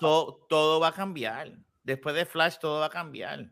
todo, 0.50 0.80
va 0.80 0.88
a 0.88 0.92
cambiar. 0.92 1.50
Después 1.82 2.14
de 2.14 2.26
Flash, 2.26 2.58
todo 2.60 2.80
va 2.80 2.86
a 2.86 2.90
cambiar. 2.90 3.50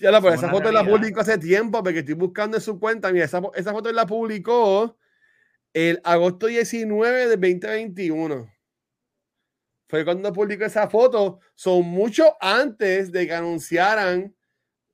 Ya 0.00 0.10
la, 0.10 0.20
pues, 0.20 0.34
esa 0.34 0.50
foto 0.50 0.72
la 0.72 0.84
publicó 0.84 1.20
hace 1.20 1.38
tiempo 1.38 1.84
porque 1.84 2.00
estoy 2.00 2.14
buscando 2.14 2.56
en 2.56 2.62
su 2.64 2.80
cuenta. 2.80 3.12
Mira, 3.12 3.26
esa, 3.26 3.40
esa 3.54 3.70
foto 3.70 3.92
la 3.92 4.06
publicó 4.06 4.98
el 5.72 6.00
agosto 6.02 6.48
19 6.48 7.28
de 7.28 7.36
2021. 7.36 8.51
Fue 9.92 10.06
cuando 10.06 10.32
publicó 10.32 10.64
esa 10.64 10.88
foto. 10.88 11.40
Son 11.54 11.82
mucho 11.84 12.34
antes 12.40 13.12
de 13.12 13.26
que 13.26 13.34
anunciaran 13.34 14.34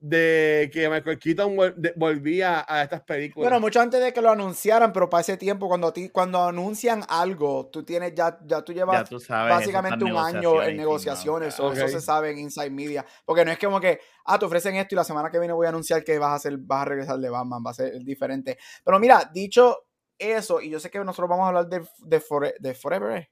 de 0.01 0.69
que 0.73 0.89
Michael 0.89 1.21
Keaton 1.21 1.57
volvía 1.95 2.67
a 2.67 2.83
estas 2.83 3.03
películas. 3.03 3.49
Bueno, 3.49 3.61
mucho 3.61 3.81
antes 3.81 4.03
de 4.03 4.13
que 4.13 4.21
lo 4.21 4.31
anunciaran, 4.31 4.93
pero 4.93 5.09
para 5.09 5.21
ese 5.21 5.37
tiempo, 5.37 5.69
cuando, 5.69 5.93
ti, 5.93 6.09
cuando 6.09 6.43
anuncian 6.43 7.05
algo, 7.09 7.69
tú 7.71 7.85
tienes 7.85 8.13
ya, 8.13 8.41
ya 8.45 8.63
tú 8.63 8.73
llevas 8.73 9.09
básicamente 9.29 10.05
un 10.05 10.17
año 10.17 10.61
en 10.65 10.77
negociaciones, 10.77 11.61
o 11.61 11.73
eso 11.73 11.87
se 11.87 12.01
sabe 12.01 12.33
en 12.33 12.39
Inside 12.39 12.71
Media, 12.71 13.07
porque 13.25 13.45
no 13.45 13.53
es 13.53 13.59
como 13.61 13.81
que, 13.81 14.01
ah, 14.25 14.37
te 14.37 14.47
ofrecen 14.47 14.75
esto 14.75 14.97
y 14.97 14.97
la 14.97 15.05
semana 15.05 15.31
que 15.31 15.39
viene 15.39 15.55
voy 15.55 15.67
a 15.67 15.69
anunciar 15.69 16.03
que 16.03 16.19
vas 16.19 16.31
a 16.31 16.35
hacer, 16.35 16.59
vas 16.59 16.83
a 16.83 16.87
regresar 16.87 17.19
de 17.19 17.31
Batman, 17.31 17.63
va 17.65 17.71
a 17.71 17.75
ser 17.75 18.03
diferente. 18.03 18.59
Pero 18.85 18.99
mira, 18.99 19.31
dicho 19.33 19.77
eso, 20.19 20.61
y 20.61 20.71
yo 20.71 20.81
sé 20.81 20.91
que 20.91 20.99
nosotros 20.99 21.31
vamos 21.31 21.45
a 21.45 21.49
hablar 21.51 21.69
de, 21.69 21.87
de, 21.99 22.55
de 22.59 22.75
Forever, 22.75 23.17
¿eh? 23.17 23.31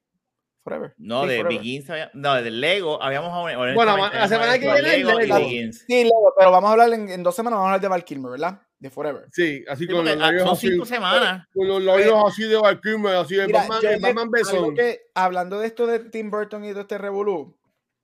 Forever. 0.67 0.95
No, 0.99 1.25
de 1.27 1.45
Begins, 1.45 1.87
no, 2.15 2.35
de 2.35 2.51
Lego, 2.51 3.01
habíamos 3.01 3.31
Bueno, 3.77 3.97
la 3.97 4.27
semana 4.27 4.59
que 4.59 4.67
viene 4.67 4.83
Lego, 4.83 5.17
Lego. 5.17 5.39
Sí, 5.39 6.03
Lego, 6.03 6.35
pero 6.37 6.51
vamos 6.51 6.69
a 6.69 6.73
hablar 6.73 6.93
en, 6.93 7.23
dos 7.23 7.37
semanas, 7.37 7.59
vamos 7.59 7.67
a 7.67 7.75
hablar 7.75 7.81
de 7.83 7.89
Val 7.89 8.05
Kilmer, 8.05 8.33
¿verdad? 8.33 8.61
De 8.77 8.91
Forever. 8.91 9.29
Sí, 9.31 9.65
así 9.69 9.87
con 9.87 10.05
los 10.05 10.17
labios 10.17 10.51
así. 10.51 10.71
cinco 10.71 10.85
semanas. 10.85 11.47
Con 11.55 11.69
los 11.69 11.81
labios 11.81 12.21
así 12.27 12.49
de 12.49 12.57
Val 12.57 12.81
Kilmer, 12.81 13.15
así 13.15 13.37
de 13.37 13.47
Batman, 13.47 14.01
Batman 14.01 14.31
Besón. 14.33 14.75
hablando 15.15 15.61
de 15.61 15.69
esto 15.69 15.87
de 15.87 16.01
Tim 16.01 16.33
Burton 16.33 16.65
y 16.65 16.73
de 16.73 16.81
este 16.81 16.99
revolú, 16.99 17.57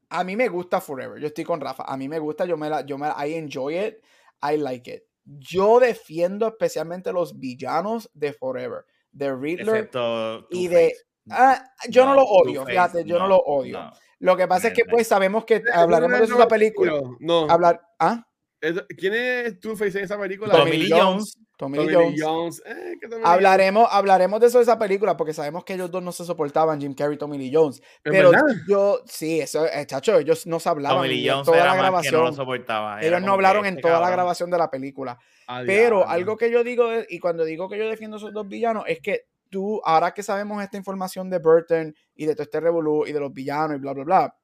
a 0.08 0.22
mí 0.22 0.36
me 0.36 0.46
gusta 0.46 0.80
Forever. 0.80 1.20
Yo 1.20 1.26
estoy 1.26 1.42
con 1.42 1.60
Rafa. 1.60 1.82
A 1.82 1.96
mí 1.96 2.08
me 2.08 2.20
gusta, 2.20 2.44
yo 2.44 2.56
me 2.56 2.70
la, 2.70 2.86
yo 2.86 2.96
me 2.96 3.08
I 3.08 3.34
enjoy 3.34 3.76
it, 3.76 3.96
I 4.40 4.56
like 4.56 4.88
it. 4.88 5.02
Yo 5.24 5.80
defiendo 5.80 6.46
especialmente 6.46 7.12
los 7.12 7.40
villanos 7.40 8.08
de 8.14 8.32
Forever, 8.32 8.84
de 9.10 9.34
Riddler 9.34 9.90
y 10.50 10.68
de 10.68 10.94
Ah, 11.31 11.64
yo 11.89 12.05
no, 12.05 12.14
lo 12.14 12.25
odio, 12.25 12.66
fíjate, 12.66 13.05
yo 13.05 13.18
no 13.18 13.27
lo 13.27 13.37
odio. 13.39 13.91
Lo 14.18 14.37
que 14.37 14.47
pasa 14.47 14.68
es 14.68 14.75
que 14.75 14.85
pues 14.85 15.07
sabemos 15.07 15.45
que 15.45 15.62
hablaremos 15.73 16.18
de 16.20 16.25
esa 16.27 16.49
película. 16.49 16.93
No. 17.18 17.49
Hablar, 17.51 17.81
¿ah? 17.99 18.25
¿Quién 18.97 19.14
es 19.14 19.59
Two-Face 19.59 19.99
en 19.99 20.05
esa 20.05 20.16
película? 20.16 20.53
Tommy 20.53 20.77
Lee 20.77 20.91
Jones. 20.91 21.37
Tommy 21.57 21.79
Lee 21.85 22.14
Jones. 22.16 22.62
Eh, 22.64 22.95
hablaremos, 23.25 23.89
hablaremos 23.91 24.41
de 24.41 24.47
eso 24.47 24.59
de 24.59 24.62
esa 24.62 24.79
película 24.79 25.16
porque 25.16 25.33
sabemos 25.33 25.64
que 25.64 25.75
ellos 25.75 25.91
dos 25.91 26.03
no 26.03 26.12
se 26.12 26.25
soportaban, 26.25 26.81
Jim 26.81 26.95
Carrey 26.95 27.16
y 27.16 27.18
Tommy 27.18 27.39
Lee 27.39 27.51
Jones. 27.53 27.83
Pero 28.05 28.31
yo, 28.68 29.01
sí, 29.07 29.41
eso, 29.41 29.66
eh, 29.66 29.85
chacho, 29.87 30.16
ellos 30.16 30.47
no 30.47 30.61
se 30.61 30.68
hablaban 30.68 31.11
en 31.11 31.43
toda 31.43 31.64
la 31.64 31.75
grabación. 31.75 32.37
No 32.37 33.01
ellos 33.01 33.23
no 33.23 33.33
hablaron 33.33 33.66
en 33.66 33.75
este 33.75 33.83
toda 33.83 34.01
la 34.01 34.11
grabación 34.11 34.51
de 34.51 34.59
la 34.59 34.70
película. 34.70 35.18
Pero 35.66 36.07
algo 36.07 36.37
que 36.37 36.49
yo 36.49 36.62
digo, 36.62 36.89
y 37.09 37.18
cuando 37.18 37.45
digo 37.45 37.68
que 37.68 37.79
yo 37.79 37.89
defiendo 37.89 38.16
a 38.16 38.18
esos 38.18 38.33
dos 38.33 38.47
villanos, 38.47 38.85
es 38.87 39.01
que 39.01 39.32
tú, 39.53 39.80
ahora 39.84 40.12
que 40.12 40.22
sabemos 40.22 40.62
esta 40.64 40.78
información 40.78 41.28
de 41.28 41.38
Burton 41.38 41.94
y 42.14 42.24
de 42.24 42.34
todo 42.34 42.44
este 42.44 42.59
revolú 42.59 43.07
y 43.07 43.12
de 43.12 43.20
los 43.20 43.32
villanos 43.32 43.76
y 43.76 43.80
bla, 43.80 43.92
bla, 43.92 44.05
bla, 44.05 44.38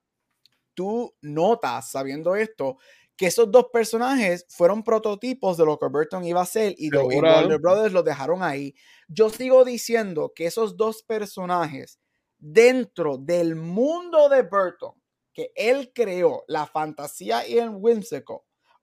tú 0.75 1.13
notas, 1.23 1.91
sabiendo 1.91 2.37
esto, 2.37 2.77
que 3.17 3.27
esos 3.27 3.51
dos 3.51 3.69
personajes 3.73 4.47
fueron 4.49 4.85
prototipos 4.85 5.57
de 5.57 5.65
lo 5.65 5.79
que 5.79 5.87
Burton 5.89 6.25
iba 6.25 6.41
a 6.41 6.45
hacer 6.45 6.75
y, 6.77 6.91
los 6.91 7.03
Warner 7.03 7.59
Brothers 7.59 7.93
los 7.93 8.05
dejaron 8.05 8.43
ahí. 8.45 8.75
Yo 9.09 9.31
sigo 9.31 9.65
diciendo 9.65 10.33
que 10.37 10.47
esos 10.47 10.77
dos 10.77 11.03
personajes 11.03 11.99
dentro 12.39 13.17
del 13.19 13.57
mundo 13.57 14.29
de 14.29 14.43
Burton 14.43 14.93
que 15.33 15.51
él 15.57 15.91
creó, 15.95 16.45
la 16.49 16.67
fantasía 16.67 17.47
y 17.49 17.59
el 17.59 17.71
whimsical, 17.71 18.41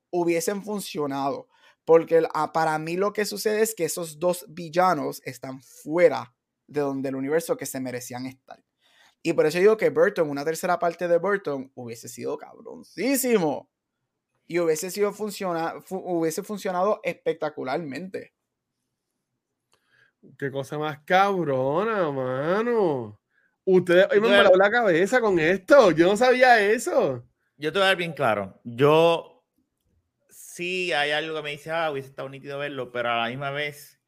hubiesen 0.09 0.63
funcionado. 0.63 1.47
Porque 1.85 2.27
ah, 2.33 2.51
para 2.51 2.77
mí 2.79 2.97
lo 2.97 3.13
que 3.13 3.25
sucede 3.25 3.61
es 3.61 3.75
que 3.75 3.85
esos 3.85 4.19
dos 4.19 4.45
villanos 4.49 5.21
están 5.23 5.61
fuera 5.61 6.35
de 6.67 6.81
donde 6.81 7.09
el 7.09 7.15
universo 7.15 7.55
que 7.57 7.67
se 7.67 7.79
merecían 7.79 8.25
estar. 8.25 8.63
Y 9.21 9.33
por 9.33 9.45
eso 9.45 9.59
digo 9.59 9.77
que 9.77 9.89
Burton, 9.89 10.29
una 10.29 10.45
tercera 10.45 10.77
parte 10.77 11.07
de 11.07 11.17
Burton, 11.17 11.71
hubiese 11.75 12.07
sido 12.07 12.37
cabroncísimo. 12.37 13.69
Y 14.47 14.59
hubiese, 14.59 14.91
sido 14.91 15.11
funciona, 15.13 15.73
hubiese 15.89 16.43
funcionado 16.43 16.99
espectacularmente. 17.03 18.35
Qué 20.37 20.51
cosa 20.51 20.77
más 20.77 20.99
cabrona, 21.05 22.11
mano. 22.11 23.19
Ustedes 23.63 24.07
hoy 24.11 24.21
me 24.21 24.35
han 24.35 24.57
la 24.57 24.69
cabeza 24.69 25.19
con 25.19 25.39
esto. 25.39 25.89
Yo 25.91 26.07
no 26.07 26.17
sabía 26.17 26.61
eso. 26.61 27.23
Yo 27.57 27.71
te 27.71 27.79
voy 27.79 27.85
a 27.85 27.87
dar 27.87 27.97
bien 27.97 28.13
claro. 28.13 28.59
Yo 28.63 29.34
sí 30.55 30.93
hay 30.93 31.11
algo 31.11 31.35
que 31.35 31.43
me 31.43 31.51
dice, 31.51 31.69
ah, 31.71 31.91
hubiese 31.91 32.07
estado 32.09 32.29
nítido 32.29 32.57
verlo, 32.57 32.89
pero 32.89 33.11
a 33.11 33.23
la 33.23 33.27
misma 33.27 33.51
vez 33.51 33.99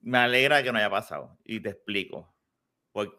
me 0.00 0.18
alegra 0.18 0.60
que 0.62 0.72
no 0.72 0.78
haya 0.78 0.90
pasado. 0.90 1.38
Y 1.44 1.60
te 1.60 1.70
explico. 1.70 2.34
y, 2.94 3.12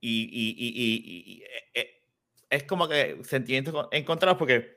y, 0.00 0.54
y, 0.56 1.32
y 1.34 1.42
eh, 1.42 1.48
eh, 1.74 2.02
es 2.50 2.62
como 2.64 2.88
que 2.88 3.18
sentimientos 3.24 3.88
encontrados 3.90 4.38
porque, 4.38 4.76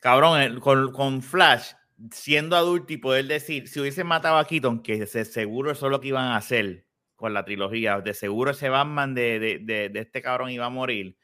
cabrón, 0.00 0.60
con, 0.60 0.92
con, 0.92 1.22
Flash, 1.22 1.72
siendo 2.10 2.54
adulto 2.54 2.92
y 2.92 2.98
poder 2.98 3.24
decir, 3.24 3.68
si 3.68 3.80
hubiesen 3.80 4.06
matado 4.06 4.36
a 4.36 4.46
Keaton, 4.46 4.82
que 4.82 5.06
seguro 5.06 5.70
eso 5.70 5.86
es 5.86 5.90
lo 5.90 6.00
que 6.02 6.08
iban 6.08 6.26
a 6.26 6.36
hacer 6.36 6.86
con 7.16 7.32
la 7.32 7.44
trilogía, 7.46 8.00
de 8.02 8.12
seguro 8.12 8.50
ese 8.50 8.68
Batman 8.68 9.14
de, 9.14 9.38
de, 9.38 9.58
de, 9.60 9.88
de 9.88 10.00
este 10.00 10.20
cabrón 10.20 10.50
iba 10.50 10.66
a 10.66 10.70
morir 10.70 11.16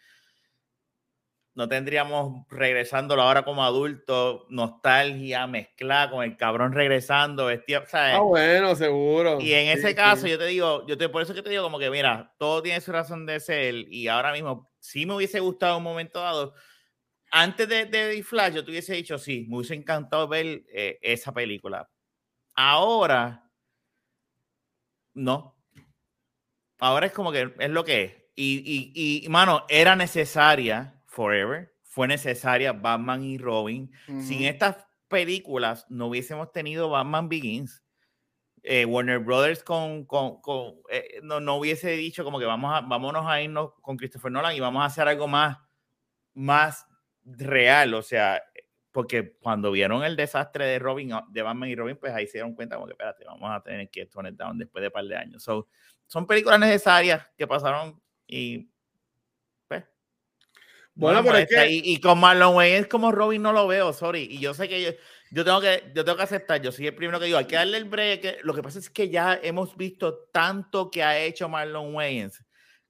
no 1.59 1.69
tendríamos 1.69 2.47
regresándolo 2.51 3.21
ahora 3.21 3.43
como 3.43 3.65
adulto, 3.65 4.47
nostalgia 4.49 5.45
mezclada 5.49 6.09
con 6.09 6.23
el 6.23 6.37
cabrón 6.37 6.73
regresando, 6.73 7.47
vestido, 7.47 7.83
¿sabes? 7.89 8.15
Ah, 8.15 8.21
bueno, 8.21 8.77
seguro. 8.77 9.41
Y 9.41 9.55
en 9.55 9.77
ese 9.77 9.93
caso, 9.93 10.29
yo 10.29 10.39
te 10.39 10.47
digo, 10.47 10.87
yo 10.87 10.97
te, 10.97 11.09
por 11.09 11.21
eso 11.21 11.35
que 11.35 11.43
te 11.43 11.51
digo, 11.51 11.65
como 11.65 11.81
que 11.81 11.91
mira, 11.91 12.33
todo 12.39 12.63
tiene 12.63 12.81
su 12.81 12.93
razón 12.93 13.27
de 13.27 13.41
ser, 13.41 13.75
y 13.75 14.07
ahora 14.07 14.31
mismo, 14.31 14.71
si 14.79 15.05
me 15.05 15.17
hubiese 15.17 15.41
gustado 15.41 15.79
un 15.79 15.83
momento 15.83 16.21
dado, 16.21 16.55
antes 17.33 17.69
de, 17.69 17.87
de 17.87 18.23
Flash, 18.23 18.55
yo 18.55 18.65
te 18.65 18.71
hubiese 18.71 18.95
dicho, 18.95 19.19
sí, 19.19 19.45
me 19.49 19.57
hubiese 19.57 19.75
encantado 19.75 20.29
ver 20.29 20.63
eh, 20.73 21.01
esa 21.03 21.33
película. 21.33 21.91
Ahora, 22.55 23.51
no. 25.13 25.57
Ahora 26.79 27.07
es 27.07 27.13
como 27.13 27.33
que 27.33 27.53
es 27.59 27.71
lo 27.71 27.85
que 27.85 28.05
es. 28.05 28.13
Y, 28.37 28.93
y, 28.95 29.27
y 29.27 29.29
mano, 29.29 29.67
era 29.69 29.97
necesaria 29.97 30.95
forever. 31.19 31.75
Fue 31.83 32.07
necesaria 32.07 32.73
Batman 32.73 33.25
y 33.25 33.39
Robin. 33.39 33.91
Sin 34.07 34.45
estas 34.45 34.87
películas 35.09 35.85
no 35.89 36.07
hubiésemos 36.07 36.53
tenido 36.53 36.91
Batman 36.91 37.29
Begins. 37.29 37.83
Eh, 38.63 38.85
Warner 38.85 39.19
Brothers 39.19 39.65
con, 39.65 40.05
con, 40.05 40.41
con 40.41 40.75
eh, 40.91 41.19
no, 41.25 41.41
no, 41.41 41.57
hubiese 41.57 41.91
dicho 41.91 42.23
como 42.23 42.39
que 42.39 42.45
vamos 42.45 42.73
a, 42.73 42.83
vámonos 42.83 43.27
a 43.27 43.41
irnos 43.41 43.73
con 43.81 43.97
Christopher 43.97 44.31
Nolan 44.31 44.55
y 44.55 44.61
vamos 44.61 44.83
a 44.83 44.87
hacer 44.87 45.09
algo 45.09 45.27
más, 45.27 45.59
más 46.35 46.87
real, 47.25 47.95
o 47.95 48.03
sea, 48.03 48.41
porque 48.93 49.37
cuando 49.41 49.73
vieron 49.73 50.05
el 50.05 50.15
desastre 50.15 50.67
de 50.67 50.79
Robin, 50.79 51.13
de 51.31 51.43
Batman 51.43 51.69
y 51.69 51.75
Robin, 51.75 51.97
pues 51.97 52.13
ahí 52.13 52.27
se 52.27 52.35
dieron 52.35 52.55
cuenta 52.55 52.77
como 52.77 52.87
que, 52.87 52.93
espérate, 52.93 53.25
vamos 53.25 53.51
a 53.51 53.61
tener 53.61 53.91
que 53.91 54.07
tone 54.07 54.33
down 54.33 54.59
después 54.59 54.83
de 54.83 54.89
un 54.89 54.93
par 54.93 55.05
de 55.05 55.17
años. 55.17 55.43
So, 55.43 55.69
son 56.07 56.27
películas 56.27 56.61
necesarias 56.61 57.27
que 57.37 57.47
pasaron 57.47 58.01
y 58.27 58.71
bueno, 60.99 61.23
pero 61.23 61.39
es 61.39 61.47
que... 61.47 61.71
y, 61.71 61.83
y, 61.85 62.01
con 62.01 62.19
Marlon 62.19 62.57
Wayans 62.57 62.89
como 62.89 63.13
Robin 63.13 63.41
no 63.43 63.53
lo 63.53 63.67
veo, 63.67 63.93
sorry. 63.93 64.29
Y 64.31 64.39
yo 64.39 64.53
sé 64.53 64.69
que 64.69 64.83
yo, 64.83 64.91
yo 65.31 65.45
tengo 65.45 65.61
que, 65.61 65.93
yo 65.95 66.05
tengo 66.05 66.17
que 66.17 66.25
aceptar, 66.25 66.61
yo 66.61 66.73
soy 66.73 66.87
el 66.87 66.95
primero 66.95 67.19
que 67.19 67.27
digo, 67.27 67.39
hay 67.39 67.45
que 67.45 67.57
darle 67.57 67.77
el 67.77 67.85
break. 67.85 68.41
Lo 68.43 68.55
que 68.55 68.63
pasa 68.63 68.79
es 68.79 68.89
que 68.91 69.09
ya 69.09 69.39
hemos 69.43 69.77
visto 69.77 70.29
tanto 70.33 70.91
que 70.91 71.03
ha 71.03 71.19
hecho 71.19 71.49
Marlon 71.49 71.95
Wayans 71.95 72.43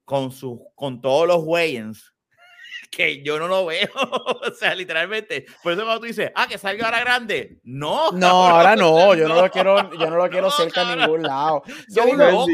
con, 0.05 0.33
sus, 0.33 0.59
con 0.75 1.01
todos 1.01 1.27
los 1.27 1.43
Wayans 1.45 2.15
que 2.91 3.23
yo 3.23 3.39
no 3.39 3.49
lo 3.49 3.67
veo. 3.67 3.89
o 3.95 4.55
sea, 4.55 4.75
literalmente. 4.75 5.47
Por 5.63 5.73
eso 5.73 5.83
cuando 5.83 6.01
tú 6.01 6.07
dices, 6.07 6.31
ah, 6.35 6.47
que 6.47 6.59
salga 6.59 6.87
ahora 6.87 7.01
grande. 7.01 7.61
No. 7.65 8.13
No, 8.13 8.47
ahora 8.49 8.77
no. 8.77 9.15
Yo 9.17 9.29
no 9.29 9.43
lo 9.43 9.51
quiero, 9.51 9.91
yo 9.93 10.11
no 10.11 10.17
lo 10.17 10.31
quiero 10.31 10.51
cerca 10.51 10.89
a 10.89 10.97
ningún 10.97 11.23
lado. 11.23 11.63
Yo 11.89 12.05
digo, 12.05 12.47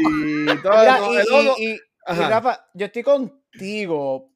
y, 1.57 1.79
Rafa, 2.07 2.67
yo 2.73 2.85
estoy 2.85 3.01
contigo, 3.03 4.31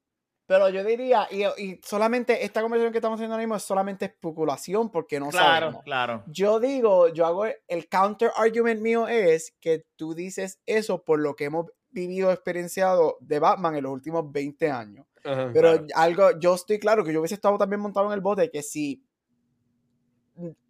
pero 0.50 0.68
yo 0.68 0.84
diría, 0.84 1.28
y, 1.30 1.80
solamente 1.84 2.43
esta 2.43 2.64
conversación 2.64 2.91
que 2.91 2.97
estamos 2.97 3.18
haciendo 3.18 3.36
ahora 3.36 3.43
mismo 3.43 3.56
es 3.56 3.62
solamente 3.62 4.06
especulación 4.06 4.89
porque 4.89 5.20
no 5.20 5.30
claro, 5.30 5.68
sabemos. 5.68 5.84
Claro, 5.84 6.24
Yo 6.26 6.60
digo, 6.60 7.08
yo 7.10 7.28
hago 7.28 7.45
el 7.45 7.88
counter 7.88 8.32
argument 8.36 8.82
mío 8.82 9.08
es 9.08 9.56
que 9.62 9.86
tú 9.95 10.16
dices 10.16 10.60
eso 10.66 11.04
por 11.04 11.20
lo 11.20 11.36
que 11.36 11.43
hemos 11.43 11.68
vivido, 11.91 12.32
experienciado 12.32 13.18
de 13.20 13.38
Batman 13.38 13.76
en 13.76 13.84
los 13.84 13.91
últimos 13.91 14.32
20 14.32 14.72
años. 14.72 15.06
pero 15.22 15.86
algo, 15.93 16.39
yo 16.39 16.56
estoy 16.56 16.80
claro 16.80 17.04
que 17.04 17.14
yo 17.14 17.20
hubiese 17.20 17.36
estado 17.36 17.60
también 17.60 17.82
montado 17.82 18.08
en 18.08 18.14
el 18.14 18.22
bote 18.22 18.50
que 18.50 18.64
si, 18.64 19.04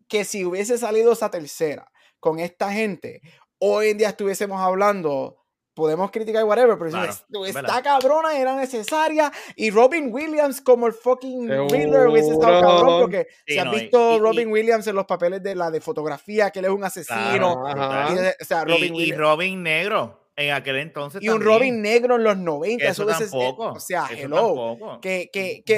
que 0.09 0.25
si 0.25 0.43
hubiese 0.43 0.77
salido 0.77 1.13
esa 1.13 1.31
tercera 1.31 1.89
con 2.19 2.39
esta 2.39 2.69
gente, 2.73 3.21
hoy 3.59 3.91
en 3.91 3.97
día 3.97 4.09
estuviésemos 4.09 4.59
hablando 4.59 5.38
podemos 5.79 6.11
criticar 6.11 6.43
whatever, 6.43 6.77
pero 6.77 7.45
esta 7.45 7.81
cabrona 7.81 8.37
era 8.37 8.55
necesaria 8.55 9.31
y 9.55 9.71
Robin 9.71 10.13
Williams 10.13 10.61
como 10.61 10.85
el 10.87 10.93
fucking 10.93 11.49
Riddler 11.69 12.07
hubiese 12.07 12.33
estado 12.33 12.61
cabrón 12.61 13.01
porque 13.01 13.27
se 13.47 13.59
ha 13.59 13.71
visto 13.71 14.19
Robin 14.19 14.51
Williams 14.51 14.85
en 14.87 14.95
los 14.95 15.05
papeles 15.05 15.41
de 15.41 15.55
la 15.55 15.71
de 15.71 15.81
fotografía, 15.81 16.51
que 16.51 16.59
él 16.59 16.65
es 16.65 16.71
un 16.71 16.83
asesino. 16.83 17.63
y, 17.67 18.41
o 18.41 18.45
sea, 18.45 18.65
Robin 18.65 18.95
y, 18.95 19.11
Robin 19.13 19.63
negro 19.63 20.19
en 20.35 20.53
aquel 20.53 20.77
entonces. 20.77 21.21
Y 21.21 21.29
un 21.29 21.41
Robin 21.41 21.81
negro 21.81 22.15
en 22.15 22.23
los 22.23 22.37
90. 22.37 22.85
Eso, 22.85 23.05
tampoco. 23.05 23.73
o 23.73 23.79
sea, 23.79 24.07
hello. 24.09 24.99
Que, 25.01 25.29
que, 25.31 25.63
que 25.65 25.77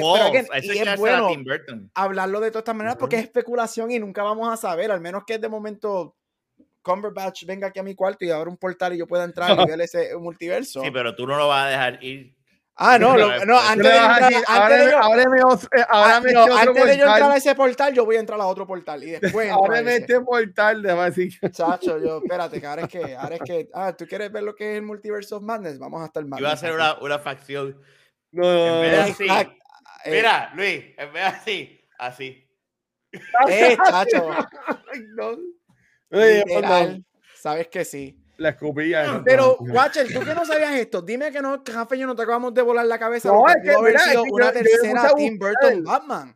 y 0.62 0.78
es 0.78 0.98
bueno 0.98 1.28
hablarlo 1.94 2.40
de 2.40 2.50
todas 2.50 2.62
estas 2.62 2.76
maneras 2.76 2.96
porque 2.96 3.16
es 3.16 3.22
especulación 3.22 3.90
y 3.90 3.98
nunca 3.98 4.22
vamos 4.22 4.52
a 4.52 4.56
saber, 4.56 4.90
al 4.90 5.00
menos 5.00 5.24
que 5.26 5.38
de 5.38 5.48
momento 5.48 6.16
Cumberbatch 6.82 7.44
venga 7.44 7.68
aquí 7.68 7.78
a 7.78 7.82
mi 7.82 7.94
cuarto 7.94 8.24
y 8.24 8.30
abra 8.30 8.50
un 8.50 8.56
portal 8.56 8.94
y 8.94 8.98
yo 8.98 9.06
pueda 9.06 9.24
entrar 9.24 9.58
y 9.58 9.66
ver 9.66 9.80
ese 9.80 10.16
multiverso. 10.16 10.82
Sí, 10.82 10.90
pero 10.90 11.14
tú 11.14 11.26
no 11.26 11.36
lo 11.36 11.48
vas 11.48 11.66
a 11.66 11.68
dejar 11.68 12.02
ir. 12.02 12.34
Ah, 12.74 12.98
no, 12.98 13.16
no, 13.16 13.28
antes 13.28 13.86
de, 13.86 13.96
entrar, 13.96 14.32
antes 14.48 14.78
de 14.78 14.90
yo, 14.90 14.98
yo 16.96 17.12
entrar 17.12 17.30
a 17.30 17.36
ese 17.36 17.54
portal, 17.54 17.92
yo 17.92 18.06
voy 18.06 18.16
a 18.16 18.20
entrar 18.20 18.40
a 18.40 18.46
otro 18.46 18.66
portal 18.66 19.04
y 19.04 19.10
después. 19.10 19.52
Ábreme 19.52 19.96
este 19.96 20.20
portal, 20.20 20.82
de 20.82 20.94
decir. 20.94 21.38
Chacho, 21.50 22.02
yo, 22.02 22.18
espérate, 22.18 22.60
que 22.60 22.66
ahora 22.66 22.82
es 22.82 22.88
que, 22.88 23.14
ahora 23.14 23.36
es 23.36 23.42
que, 23.42 23.68
ah, 23.74 23.92
¿tú 23.92 24.06
quieres 24.06 24.32
ver 24.32 24.42
lo 24.42 24.54
que 24.54 24.72
es 24.72 24.78
el 24.78 24.82
Multiverse 24.82 25.34
of 25.34 25.42
Madness? 25.42 25.78
Vamos 25.78 26.02
a 26.02 26.06
estar 26.06 26.24
mal. 26.24 26.40
Iba 26.40 26.48
a 26.48 26.54
hacer 26.54 26.72
una, 26.72 26.98
una 27.00 27.18
facción. 27.18 27.78
No, 28.30 28.42
no, 28.42 28.84
en 28.84 28.90
vez 28.90 29.10
así, 29.10 29.26
eh, 30.04 30.10
mira, 30.10 30.50
Luis, 30.54 30.84
en 30.96 31.12
vez 31.12 31.12
de 31.12 31.22
así, 31.22 31.88
así. 31.98 32.48
Eh, 33.48 33.76
chacho. 33.76 34.30
no. 35.14 35.36
Sabes 37.34 37.68
que 37.68 37.84
sí. 37.84 38.18
La 38.38 38.50
escupilla. 38.50 39.22
Pero, 39.24 39.56
Watcher, 39.60 40.12
tú 40.12 40.20
que 40.20 40.34
no 40.34 40.44
sabías 40.44 40.74
esto, 40.74 41.02
dime 41.02 41.30
que 41.30 41.40
no, 41.40 41.62
Rafa 41.64 41.94
y 41.94 42.00
yo 42.00 42.06
no 42.06 42.16
te 42.16 42.22
acabamos 42.22 42.52
de 42.54 42.62
volar 42.62 42.86
la 42.86 42.98
cabeza. 42.98 43.28
No, 43.28 43.46
es 43.48 43.56
que, 43.62 43.70
haber 43.70 43.98
sido 44.00 44.24
una 44.30 44.52
tercera 44.52 45.12
Tim 45.14 45.38
Burton 45.38 45.84
Batman. 45.84 46.34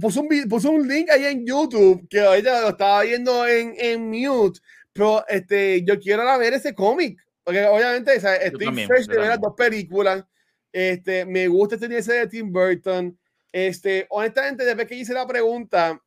Puso 0.00 0.20
un, 0.20 0.48
puso 0.48 0.70
un 0.70 0.86
link 0.86 1.10
ahí 1.10 1.24
en 1.24 1.46
YouTube 1.46 2.06
que 2.08 2.20
ahorita 2.20 2.60
lo 2.62 2.68
estaba 2.68 3.02
viendo 3.02 3.46
en, 3.46 3.74
en 3.78 4.08
mute, 4.08 4.60
pero 4.92 5.26
este, 5.26 5.82
yo 5.84 5.98
quiero 5.98 6.38
ver 6.38 6.54
ese 6.54 6.74
cómic. 6.74 7.18
Porque 7.44 7.64
obviamente 7.66 8.14
estoy 8.14 8.86
fresh 8.86 9.06
de 9.06 9.18
ver 9.18 9.28
las 9.28 9.40
dos 9.40 9.54
películas. 9.56 10.24
Este, 10.70 11.24
me 11.24 11.48
gusta 11.48 11.74
este 11.74 11.96
ese 11.96 12.12
de 12.14 12.26
Tim 12.28 12.52
Burton. 12.52 13.18
Este, 13.50 14.06
honestamente, 14.10 14.64
desde 14.64 14.86
que 14.86 14.94
hice 14.94 15.12
la 15.12 15.26
pregunta, 15.26 16.00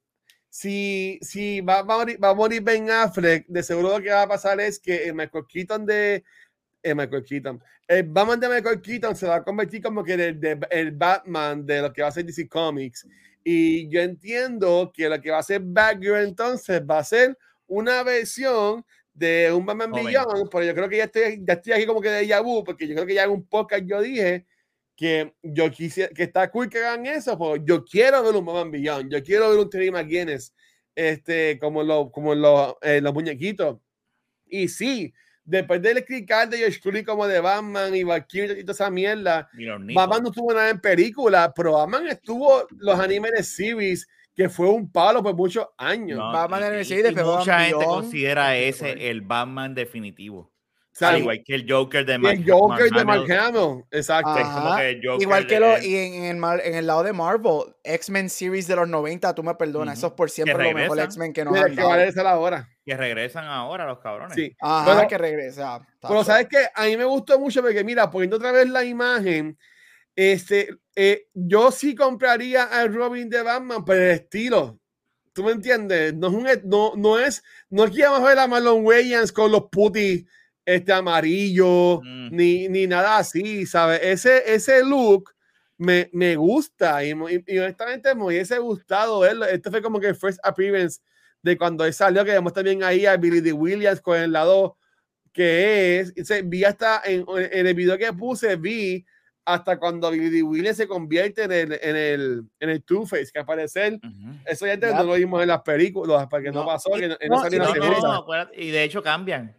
si, 0.56 1.20
si 1.22 1.60
va, 1.60 1.82
va, 1.82 1.95
a 1.95 1.97
morir, 1.97 2.24
va, 2.24 2.30
a 2.30 2.34
morir, 2.34 2.62
Ben 2.62 2.89
Affleck, 2.89 3.45
de 3.45 3.62
seguro 3.62 3.89
lo 3.89 4.01
que 4.01 4.10
va 4.10 4.22
a 4.22 4.28
pasar 4.28 4.58
es 4.62 4.80
que 4.80 5.03
el 5.03 5.14
Michael 5.14 5.43
Keaton 5.49 5.86
de 5.86 6.24
el 6.82 6.95
Michael 6.95 7.26
Keaton, 7.26 7.62
el 7.89 8.03
Batman 8.03 8.39
de 8.39 8.47
Michael 8.47 8.82
Keaton 8.82 9.18
se 9.18 9.28
va 9.28 9.36
a 9.36 9.43
convertir 9.43 9.84
como 9.84 10.01
que 10.01 10.14
el, 10.14 10.39
el 10.70 10.91
Batman 10.91 11.66
de 11.66 11.82
lo 11.82 11.91
que 11.91 12.03
va 12.03 12.08
a 12.08 12.12
ser 12.12 12.24
DC 12.24 12.47
Comics. 12.47 13.06
Y 13.43 13.89
yo 13.89 13.99
entiendo 13.99 14.93
que 14.95 15.10
lo 15.10 15.20
que 15.20 15.30
va 15.30 15.39
a 15.39 15.43
ser 15.43 15.62
Batgirl 15.62 16.24
entonces 16.24 16.82
va 16.89 16.99
a 16.99 17.03
ser 17.03 17.38
una 17.68 18.01
versión 18.03 18.86
de 19.14 19.51
un 19.51 19.66
Batman 19.66 19.91
Beyond, 19.91 20.49
pero 20.49 20.64
yo 20.64 20.74
creo 20.74 20.88
que 20.88 20.97
ya 20.97 21.03
estoy, 21.03 21.43
ya 21.45 21.53
estoy 21.56 21.74
aquí 21.74 21.86
como 21.86 21.99
que 21.99 22.10
de 22.10 22.28
Yabu, 22.28 22.64
porque 22.64 22.88
yo 22.88 22.95
creo 22.95 23.06
que 23.06 23.16
ya 23.16 23.26
en 23.26 23.32
un 23.32 23.45
podcast 23.45 23.84
yo 23.84 23.99
dije 23.99 24.45
que 24.95 25.33
yo 25.43 25.69
quisiera, 25.71 26.13
que 26.13 26.23
está 26.23 26.49
cool 26.49 26.69
que 26.69 26.79
hagan 26.79 27.05
eso, 27.05 27.37
pues 27.37 27.61
yo 27.65 27.83
quiero 27.83 28.23
ver 28.23 28.35
un 28.35 28.45
Batman 28.45 28.71
Beyond, 28.71 29.11
yo 29.11 29.23
quiero 29.23 29.49
ver 29.49 29.59
un 29.59 29.69
Terry 29.69 29.91
McGuinness, 29.91 30.53
este, 30.95 31.59
como, 31.59 31.83
lo, 31.83 32.11
como 32.11 32.33
lo, 32.33 32.77
eh, 32.81 33.01
los 33.01 33.13
muñequitos. 33.13 33.77
Y 34.47 34.69
sí, 34.69 35.13
después 35.43 35.81
del 35.81 35.97
explicar 35.97 36.49
de 36.49 36.59
George 36.59 36.79
Clooney 36.79 37.03
como 37.03 37.27
de 37.27 37.41
Batman 37.41 37.93
y 37.93 38.03
Valkyrie 38.03 38.59
y 38.59 38.61
toda 38.61 38.73
esa 38.73 38.89
mierda, 38.89 39.49
Batman 39.93 40.23
no 40.23 40.29
estuvo 40.29 40.53
nada 40.53 40.69
en 40.69 40.79
película, 40.79 41.51
pero 41.53 41.73
Batman 41.73 42.07
estuvo 42.07 42.65
los 42.77 42.97
animes 42.97 43.49
series 43.49 44.07
que 44.33 44.49
fue 44.49 44.69
un 44.69 44.91
palo 44.91 45.23
por 45.23 45.35
muchos 45.35 45.67
años. 45.77 46.19
Batman 46.19 46.63
en 46.63 46.73
el 46.75 46.85
series, 46.85 47.15
mucha 47.15 47.59
gente 47.61 47.85
considera 47.85 48.55
ese 48.55 49.09
el 49.09 49.21
Batman 49.21 49.73
definitivo 49.75 50.55
igual 51.17 51.43
que 51.43 51.55
el 51.55 51.65
Joker 51.69 52.05
de 52.05 52.17
Mark, 52.17 52.37
el 52.37 52.49
Joker 52.49 52.89
de 52.89 53.05
Mark 53.05 53.31
Hamill. 53.31 53.83
Exacto. 53.91 54.35
igual 55.19 55.47
que 55.47 55.59
lo, 55.59 55.81
y 55.81 55.95
en, 55.95 56.43
el, 56.43 56.59
en 56.61 56.75
el 56.75 56.87
lado 56.87 57.03
de 57.03 57.13
Marvel, 57.13 57.75
X-Men 57.83 58.29
Series 58.29 58.67
de 58.67 58.75
los 58.75 58.87
90, 58.87 59.35
tú 59.35 59.43
me 59.43 59.55
perdonas, 59.55 59.97
eso 59.97 60.07
es 60.07 60.13
por 60.13 60.29
siempre 60.29 60.71
lo 60.71 60.77
mejor 60.77 60.99
X-Men 60.99 61.33
que 61.33 61.43
nos 61.43 61.57
han 61.57 61.75
dado. 61.75 62.27
ahora. 62.27 62.69
Que 62.85 62.95
regresan 62.95 63.45
ahora 63.45 63.85
los 63.85 63.99
cabrones. 63.99 64.35
Sí. 64.35 64.55
Ajá, 64.61 65.07
que 65.07 65.17
regresa. 65.17 65.85
Pero 66.01 66.23
sabes 66.23 66.47
que 66.47 66.67
a 66.73 66.85
mí 66.85 66.95
me 66.95 67.05
gustó 67.05 67.39
mucho 67.39 67.61
porque 67.61 67.83
mira, 67.83 68.09
poniendo 68.09 68.37
otra 68.37 68.51
vez 68.51 68.69
la 68.69 68.83
imagen, 68.83 69.57
este, 70.15 70.69
eh, 70.95 71.27
yo 71.33 71.71
sí 71.71 71.93
compraría 71.93 72.63
al 72.63 72.93
Robin 72.93 73.29
de 73.29 73.41
Batman 73.41 73.83
por 73.83 73.97
el 73.97 74.11
estilo. 74.11 74.79
¿Tú 75.33 75.43
me 75.43 75.51
entiendes? 75.51 76.13
No 76.13 76.27
es, 76.27 76.33
un, 76.33 76.69
no, 76.69 76.93
no 76.95 77.19
es, 77.19 77.43
no 77.69 77.83
es 77.83 77.91
que 77.91 78.03
vamos 78.03 78.21
a 78.21 78.29
ver 78.29 78.39
a 78.39 78.47
Marlon 78.47 78.85
Wayans 78.85 79.33
con 79.33 79.51
los 79.51 79.63
putis 79.69 80.25
este 80.66 80.91
amarillo, 80.91 82.01
mm. 82.03 82.30
ni, 82.36 82.68
ni, 82.68 82.88
nada 82.88 83.18
así, 83.18 83.66
¿sabes? 83.66 83.99
Ese, 84.03 84.53
ese 84.53 84.84
look 84.84 85.32
me, 85.78 86.09
me 86.13 86.36
gusta 86.36 87.03
y, 87.03 87.13
y, 87.47 87.57
honestamente 87.59 88.16
me 88.16 88.26
hubiese 88.26 88.57
gustado 88.59 89.20
verlo. 89.20 89.45
Este 89.45 89.70
fue 89.70 89.82
como 89.82 89.99
que 89.99 90.07
el 90.07 90.16
first 90.16 90.39
appearance 90.43 91.01
de 91.41 91.57
cuando 91.57 91.86
él 91.86 91.93
salió, 91.93 92.26
que 92.26 92.32
vemos 92.32 92.53
también 92.53 92.84
ahí 92.84 93.05
a 93.05 93.18
Billy 93.18 93.41
D. 93.41 93.53
Williams 93.53 94.01
con 94.01 94.18
el 94.18 94.32
lado 94.32 94.78
que 95.32 95.99
es. 95.99 96.13
vi 96.45 96.63
hasta 96.63 97.01
en, 97.05 97.26
en, 97.28 97.68
el 97.68 97.74
video 97.76 97.97
que 97.97 98.11
puse, 98.13 98.55
vi 98.55 99.05
hasta 99.43 99.78
cuando 99.78 100.09
Billy 100.09 100.30
D. 100.30 100.41
Williams 100.41 100.78
se 100.78 100.88
convierte 100.88 101.43
en 101.43 101.51
el, 101.51 101.80
en 101.80 101.95
el, 101.95 102.43
en 102.59 102.70
el 102.70 102.84
Two-Face, 102.84 103.30
que 103.32 103.39
aparece 103.39 103.99
Eso 104.45 104.66
ya 104.66 104.78
no 104.78 105.03
lo 105.03 105.13
vimos 105.13 105.41
en 105.41 105.49
las 105.49 105.61
películas, 105.61 106.26
para 106.28 106.41
que 106.41 106.51
no, 106.51 106.66
pasó, 106.66 106.91
que 106.93 107.09
no, 107.09 107.18
no 107.30 108.47
y 108.55 108.72
de 108.72 108.84
hecho 108.84 109.03
cambian. 109.03 109.55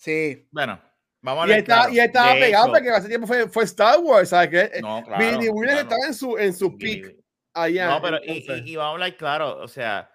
Sí. 0.00 0.48
Bueno, 0.50 0.80
vamos 1.20 1.44
a 1.44 1.46
ver. 1.46 1.56
Y, 1.56 1.60
está, 1.60 1.90
y 1.90 2.00
estaba 2.00 2.32
pegado 2.32 2.72
porque 2.72 2.88
hace 2.88 3.08
tiempo 3.08 3.26
fue, 3.26 3.46
fue 3.50 3.64
Star 3.64 3.98
Wars, 4.00 4.30
¿sabes 4.30 4.48
qué? 4.48 4.80
No, 4.80 5.04
claro, 5.04 5.22
Billy 5.22 5.50
Williams 5.50 5.82
estaba 5.82 6.06
en 6.06 6.14
su, 6.14 6.38
en 6.38 6.54
su 6.54 6.76
peak 6.78 7.16
allá. 7.52 7.88
No, 7.90 8.00
pero 8.00 8.18
y, 8.24 8.46
y, 8.64 8.76
vamos 8.76 8.92
a 8.92 8.94
hablar 8.94 9.16
claro, 9.18 9.58
o 9.58 9.68
sea, 9.68 10.10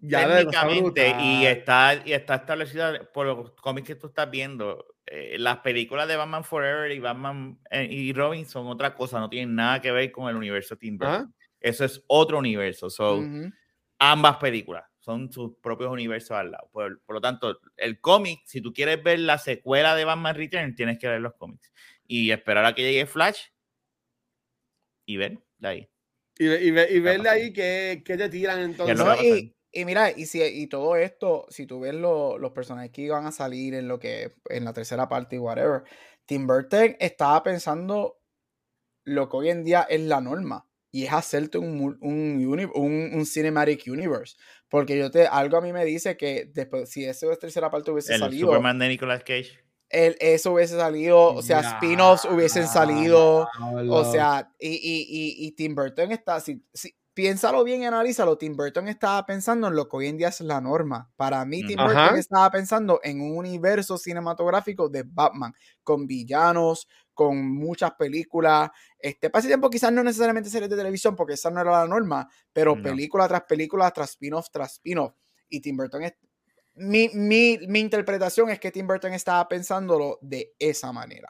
ya 0.00 0.28
técnicamente 0.28 1.12
y 1.20 1.44
está, 1.46 2.00
y 2.04 2.12
está 2.12 2.36
establecida 2.36 3.10
por 3.12 3.26
los 3.26 3.50
cómics 3.54 3.88
que 3.88 3.96
tú 3.96 4.06
estás 4.06 4.30
viendo. 4.30 4.86
eh, 5.06 5.36
las 5.40 5.58
películas 5.58 6.06
de 6.06 6.14
Batman 6.14 6.44
Forever 6.44 6.92
y 6.92 7.00
Batman 7.00 7.58
eh, 7.68 7.88
y 7.90 8.12
Robin 8.12 8.46
son 8.46 8.68
otra 8.68 8.94
cosa, 8.94 9.18
no 9.18 9.28
tienen 9.28 9.56
nada 9.56 9.80
que 9.80 9.90
ver 9.90 10.12
con 10.12 10.28
el 10.28 10.36
universo 10.36 10.76
Tim 10.76 10.98
Burton. 10.98 11.34
Eso 11.58 11.84
es 11.84 12.00
otro 12.06 12.38
universo. 12.38 12.88
So, 12.88 13.16
Ujú. 13.16 13.50
ambas 13.98 14.36
películas 14.36 14.84
son 15.02 15.30
sus 15.32 15.56
propios 15.60 15.90
universos 15.90 16.30
al 16.32 16.52
lado. 16.52 16.70
Por, 16.72 17.02
por 17.02 17.16
lo 17.16 17.20
tanto, 17.20 17.58
el 17.76 18.00
cómic, 18.00 18.40
si 18.46 18.60
tú 18.60 18.72
quieres 18.72 19.02
ver 19.02 19.18
la 19.18 19.36
secuela 19.36 19.94
de 19.94 20.04
Batman 20.04 20.34
Return, 20.36 20.74
tienes 20.74 20.98
que 20.98 21.08
ver 21.08 21.20
los 21.20 21.34
cómics 21.34 21.72
y 22.06 22.30
esperar 22.30 22.64
a 22.64 22.74
que 22.74 22.82
llegue 22.82 23.06
Flash 23.06 23.40
y 25.04 25.16
ver 25.16 25.38
de 25.58 25.68
ahí. 25.68 25.88
Y, 26.38 26.46
y, 26.46 26.68
y 26.68 26.70
verle 26.70 27.00
pasando. 27.02 27.30
ahí 27.30 27.52
que, 27.52 28.02
que 28.04 28.16
te 28.16 28.28
tiran 28.28 28.60
entonces. 28.60 28.96
No, 28.96 29.14
y, 29.22 29.54
y 29.72 29.84
mira, 29.84 30.10
y, 30.10 30.26
si, 30.26 30.42
y 30.42 30.66
todo 30.68 30.96
esto, 30.96 31.46
si 31.50 31.66
tú 31.66 31.80
ves 31.80 31.94
lo- 31.94 32.38
los 32.38 32.52
personajes 32.52 32.90
que 32.90 33.02
iban 33.02 33.26
a 33.26 33.32
salir 33.32 33.74
en 33.74 33.88
lo 33.88 33.98
que 33.98 34.32
en 34.48 34.64
la 34.64 34.72
tercera 34.72 35.08
parte 35.08 35.36
y 35.36 35.38
whatever, 35.40 35.82
Tim 36.26 36.46
Burton 36.46 36.96
estaba 37.00 37.42
pensando 37.42 38.20
lo 39.04 39.28
que 39.28 39.36
hoy 39.36 39.50
en 39.50 39.64
día 39.64 39.82
es 39.82 40.00
la 40.00 40.20
norma 40.20 40.68
y 40.92 41.04
es 41.04 41.12
hacerte 41.12 41.58
un, 41.58 41.98
un, 42.00 42.46
un, 42.74 43.10
un 43.14 43.26
cinematic 43.26 43.84
universe. 43.86 44.36
Porque 44.72 44.96
yo 44.98 45.10
te, 45.10 45.26
algo 45.26 45.58
a 45.58 45.60
mí 45.60 45.70
me 45.70 45.84
dice 45.84 46.16
que 46.16 46.50
después, 46.52 46.88
si 46.88 47.04
esa 47.04 47.26
tercera 47.36 47.70
parte 47.70 47.90
hubiese 47.90 48.14
El 48.14 48.20
salido, 48.20 48.46
Superman 48.48 48.78
de 48.78 48.88
Nicolas 48.88 49.20
Cage. 49.22 49.50
el, 49.90 50.16
eso 50.18 50.52
hubiese 50.54 50.76
salido, 50.76 51.34
o 51.34 51.42
sea, 51.42 51.60
spin-offs 51.60 52.24
hubiesen 52.24 52.66
salido. 52.66 53.46
O 53.90 54.10
sea, 54.10 54.50
y, 54.58 54.68
y, 54.70 55.06
y, 55.06 55.46
y 55.46 55.52
Tim 55.52 55.74
Burton 55.74 56.10
está, 56.12 56.40
si, 56.40 56.64
si- 56.72 56.96
piénsalo 57.14 57.62
bien 57.64 57.82
y 57.82 57.86
analízalo, 57.86 58.38
Tim 58.38 58.56
Burton 58.56 58.88
estaba 58.88 59.24
pensando 59.26 59.68
en 59.68 59.74
lo 59.76 59.88
que 59.88 59.96
hoy 59.96 60.06
en 60.08 60.16
día 60.16 60.28
es 60.28 60.40
la 60.40 60.60
norma. 60.60 61.10
Para 61.16 61.44
mí, 61.44 61.62
Tim. 61.64 61.76
Burton 61.78 62.16
estaba 62.16 62.50
pensando 62.50 63.00
en 63.02 63.20
un 63.20 63.36
universo 63.36 63.98
cinematográfico 63.98 64.88
de 64.88 65.04
Batman, 65.06 65.52
con 65.82 66.06
villanos, 66.06 66.88
con 67.14 67.36
muchas 67.54 67.92
películas. 67.94 68.70
Este, 68.98 69.30
para 69.30 69.40
ese 69.40 69.48
tiempo 69.48 69.68
quizás 69.70 69.92
no 69.92 70.02
necesariamente 70.02 70.48
series 70.50 70.70
de 70.70 70.76
televisión, 70.76 71.14
porque 71.16 71.34
esa 71.34 71.50
no 71.50 71.60
era 71.60 71.72
la 71.72 71.86
norma, 71.86 72.28
pero 72.52 72.76
No. 72.76 72.82
película 72.82 73.28
tras 73.28 73.42
película, 73.42 73.90
tras 73.90 74.10
spin-off, 74.10 74.46
tras 74.50 74.72
spin-off. 74.72 75.14
Y 75.48 75.60
Tim 75.60 75.76
Burton 75.76 76.02
es... 76.04 76.14
Mi, 76.74 77.10
mi, 77.12 77.58
mi 77.68 77.80
interpretación 77.80 78.48
es 78.48 78.58
que 78.58 78.70
Tim 78.70 78.86
Burton 78.86 79.12
estaba 79.12 79.46
pensándolo 79.46 80.18
de 80.22 80.54
esa 80.58 80.90
manera. 80.92 81.28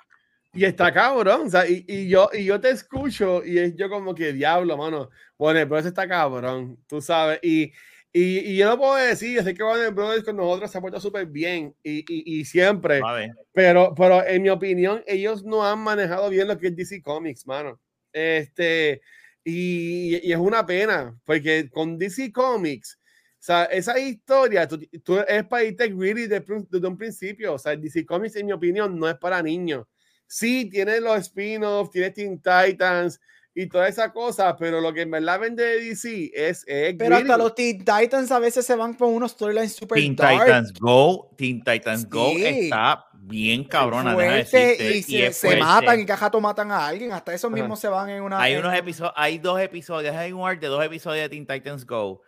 Y 0.55 0.64
está 0.66 0.92
cabrón, 0.92 1.46
o 1.46 1.50
sea, 1.50 1.66
y, 1.66 1.84
y 1.88 2.09
yo, 2.09 2.28
y 2.32 2.44
yo 2.44 2.61
te 2.61 2.68
escucho 2.70 3.42
y 3.42 3.59
es 3.59 3.74
yo 3.74 3.88
como 3.88 4.14
que 4.14 4.34
diablo, 4.34 4.76
mano. 4.76 5.09
Warner 5.38 5.66
Bros. 5.66 5.86
está 5.86 6.07
cabrón, 6.07 6.78
tú 6.86 7.00
sabes. 7.00 7.38
Y, 7.42 7.72
y, 8.12 8.38
y 8.40 8.57
yo 8.59 8.68
no 8.68 8.76
puedo 8.76 8.94
decir, 8.96 9.34
yo 9.34 9.42
sé 9.42 9.55
que 9.55 9.62
Warner 9.62 9.92
Bros. 9.92 10.22
con 10.24 10.36
nosotros 10.36 10.70
se 10.70 10.76
ha 10.76 10.80
puesto 10.82 11.00
súper 11.00 11.26
bien 11.26 11.74
y, 11.82 12.00
y, 12.00 12.40
y 12.40 12.44
siempre, 12.44 13.00
pero, 13.53 13.94
pero 13.94 14.26
en 14.26 14.42
mi 14.42 14.50
opinión, 14.50 15.03
ellos 15.07 15.42
no 15.42 15.64
han 15.66 15.78
manejado 15.78 16.28
bien 16.28 16.48
lo 16.48 16.59
que 16.59 16.66
es 16.68 16.76
DC 16.76 17.00
Comics, 17.03 17.46
mano. 17.46 17.80
Este, 18.12 19.00
y, 19.42 20.16
y 20.28 20.32
es 20.32 20.38
una 20.38 20.66
pena, 20.66 21.18
porque 21.24 21.70
con 21.70 21.98
DC 21.98 22.30
Comics, 22.30 22.98
o 23.42 23.44
sea, 23.44 23.64
esa 23.64 23.98
historia, 23.98 24.68
tú, 24.68 24.78
tú 25.03 25.18
es 25.18 25.44
para 25.46 25.64
irte 25.64 25.88
greedy 25.88 26.26
desde, 26.26 26.44
desde 26.70 26.86
un 26.86 26.96
principio. 26.96 27.55
O 27.55 27.59
sea, 27.59 27.74
DC 27.74 28.05
Comics, 28.07 28.36
en 28.36 28.46
mi 28.46 28.53
opinión, 28.53 28.96
no 28.98 29.09
es 29.09 29.16
para 29.16 29.42
niños. 29.42 29.86
Sí, 30.34 30.68
tiene 30.70 31.00
los 31.00 31.18
spin-offs, 31.18 31.90
tiene 31.90 32.10
Teen 32.10 32.40
Titans 32.40 33.20
y 33.54 33.66
toda 33.68 33.86
esa 33.86 34.10
cosa, 34.12 34.56
pero 34.56 34.80
lo 34.80 34.94
que 34.94 35.02
en 35.02 35.10
verdad 35.10 35.38
vende 35.40 35.62
de 35.62 35.80
DC 35.84 36.30
es, 36.34 36.64
es 36.66 36.94
Pero 36.96 37.16
hasta 37.16 37.36
los 37.36 37.54
Teen 37.54 37.78
Titans 37.84 38.30
a 38.32 38.38
veces 38.38 38.64
se 38.64 38.74
van 38.74 38.94
con 38.94 39.10
unos 39.10 39.32
storylines 39.32 39.74
super 39.74 39.98
Teen 39.98 40.16
dark. 40.16 40.40
Titans 40.46 40.72
Go, 40.80 41.30
Teen 41.36 41.62
Titans 41.62 42.08
Go 42.08 42.30
Sí. 42.30 42.44
está 42.46 43.04
bien 43.24 43.64
cabrona, 43.64 44.14
fuerte, 44.14 44.56
decirte, 44.58 44.96
y 44.96 45.02
se, 45.02 45.26
es 45.26 45.36
se 45.36 45.56
matan 45.56 46.00
y 46.00 46.06
cajato 46.06 46.40
matan 46.40 46.70
a 46.72 46.86
alguien. 46.86 47.12
Hasta 47.12 47.34
esos 47.34 47.52
Ajá. 47.52 47.60
mismos 47.60 47.78
se 47.78 47.88
van 47.88 48.08
en 48.08 48.22
una. 48.22 48.40
Hay 48.40 48.54
en- 48.54 48.60
unos 48.60 48.74
episodios, 48.74 49.12
hay 49.16 49.36
dos 49.38 49.60
episodios, 49.60 50.16
hay 50.16 50.32
un 50.32 50.48
art 50.48 50.58
de 50.60 50.68
dos 50.68 50.82
episodios 50.82 51.24
de 51.24 51.28
Teen 51.28 51.46
Titans 51.46 51.84
Go 51.86 52.22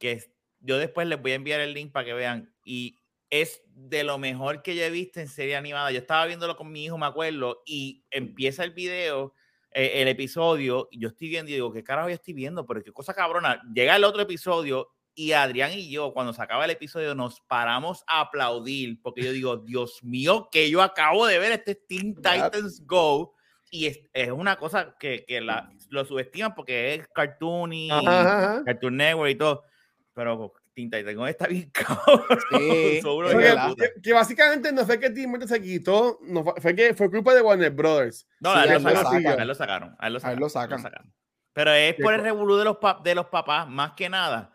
que 0.00 0.22
yo 0.60 0.78
después 0.78 1.06
les 1.06 1.22
voy 1.22 1.30
a 1.32 1.34
enviar 1.36 1.60
el 1.60 1.72
link 1.72 1.92
para 1.92 2.04
que 2.04 2.14
vean 2.14 2.52
y 2.64 2.98
es 3.40 3.62
de 3.66 4.04
lo 4.04 4.16
mejor 4.16 4.62
que 4.62 4.76
yo 4.76 4.84
he 4.84 4.90
visto 4.90 5.18
en 5.18 5.26
serie 5.26 5.56
animada. 5.56 5.90
Yo 5.90 5.98
estaba 5.98 6.24
viéndolo 6.26 6.56
con 6.56 6.70
mi 6.70 6.84
hijo, 6.84 6.96
me 6.96 7.06
acuerdo, 7.06 7.62
y 7.66 8.04
empieza 8.12 8.62
el 8.62 8.70
video, 8.70 9.34
eh, 9.72 10.02
el 10.02 10.08
episodio, 10.08 10.86
y 10.92 11.00
yo 11.00 11.08
estoy 11.08 11.30
viendo 11.30 11.50
y 11.50 11.54
digo, 11.54 11.72
¿qué 11.72 11.82
carajo 11.82 12.08
yo 12.08 12.14
estoy 12.14 12.32
viendo? 12.32 12.64
Pero 12.64 12.84
qué 12.84 12.92
cosa 12.92 13.12
cabrona. 13.12 13.60
Llega 13.74 13.96
el 13.96 14.04
otro 14.04 14.22
episodio 14.22 14.88
y 15.16 15.32
Adrián 15.32 15.72
y 15.72 15.90
yo, 15.90 16.12
cuando 16.12 16.32
se 16.32 16.42
acaba 16.42 16.64
el 16.64 16.70
episodio, 16.70 17.16
nos 17.16 17.40
paramos 17.40 18.04
a 18.06 18.20
aplaudir 18.20 19.02
porque 19.02 19.22
yo 19.22 19.32
digo, 19.32 19.56
Dios 19.56 20.04
mío, 20.04 20.48
que 20.52 20.70
yo 20.70 20.80
acabo 20.80 21.26
de 21.26 21.40
ver 21.40 21.50
este 21.50 21.74
Teen. 21.74 22.14
Titans 22.22 22.86
Go 22.86 23.34
y 23.68 23.86
es, 23.86 24.00
es 24.12 24.30
una 24.30 24.56
cosa 24.56 24.94
que, 24.96 25.24
que 25.26 25.40
la, 25.40 25.72
lo 25.88 26.04
subestiman 26.04 26.54
porque 26.54 26.94
es 26.94 27.08
cartoon 27.08 27.72
y 27.72 27.90
Ajá, 27.90 28.20
ajá, 28.20 28.38
ajá. 28.38 28.64
Cartoon 28.64 28.96
Network 28.96 29.30
y 29.32 29.34
todo, 29.34 29.64
pero 30.12 30.52
Teen 30.74 30.90
Titans 30.90 31.16
Go 31.16 31.26
está 31.26 31.46
bien 31.46 31.70
cabrón. 31.72 32.24
Sí. 32.50 33.00
Que, 33.00 33.92
que 34.02 34.12
básicamente 34.12 34.72
no 34.72 34.84
fue 34.84 34.98
que 34.98 35.10
Tim 35.10 35.30
Burton 35.30 35.48
se 35.48 35.62
quitó, 35.62 36.18
no 36.22 36.42
fue, 36.44 36.54
fue 36.60 36.74
que 36.74 36.94
fue 36.94 37.10
culpa 37.10 37.34
de 37.34 37.40
Warner 37.42 37.70
Brothers. 37.70 38.26
No, 38.40 38.52
Sí, 38.52 38.58
a 38.58 38.64
él 38.64 38.70
a 38.70 38.72
lo 38.72 38.78
él 38.78 38.82
lo 38.84 38.90
sacaron, 38.94 39.12
sacan. 39.22 39.38
a 39.38 39.42
él 39.42 39.48
lo 39.48 39.54
sacaron, 39.54 39.96
a 39.98 40.06
él 40.06 40.12
lo 40.12 40.18
A 40.26 40.32
él 40.32 40.38
lo 40.40 40.48
sacaron, 40.48 40.82
sacan. 40.82 41.14
Pero 41.52 41.72
es 41.72 41.94
por 42.02 42.12
el 42.14 42.20
co- 42.20 42.24
revolú 42.24 42.56
de 42.56 42.64
los, 42.64 42.76
pa- 42.78 43.00
de 43.04 43.14
los 43.14 43.26
papás, 43.26 43.68
más 43.68 43.92
que 43.92 44.08
nada. 44.08 44.52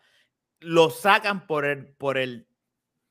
Lo 0.59 0.89
sacan 0.89 1.47
por 1.47 1.63
el, 1.65 1.87
por 1.95 2.17
el, 2.17 2.47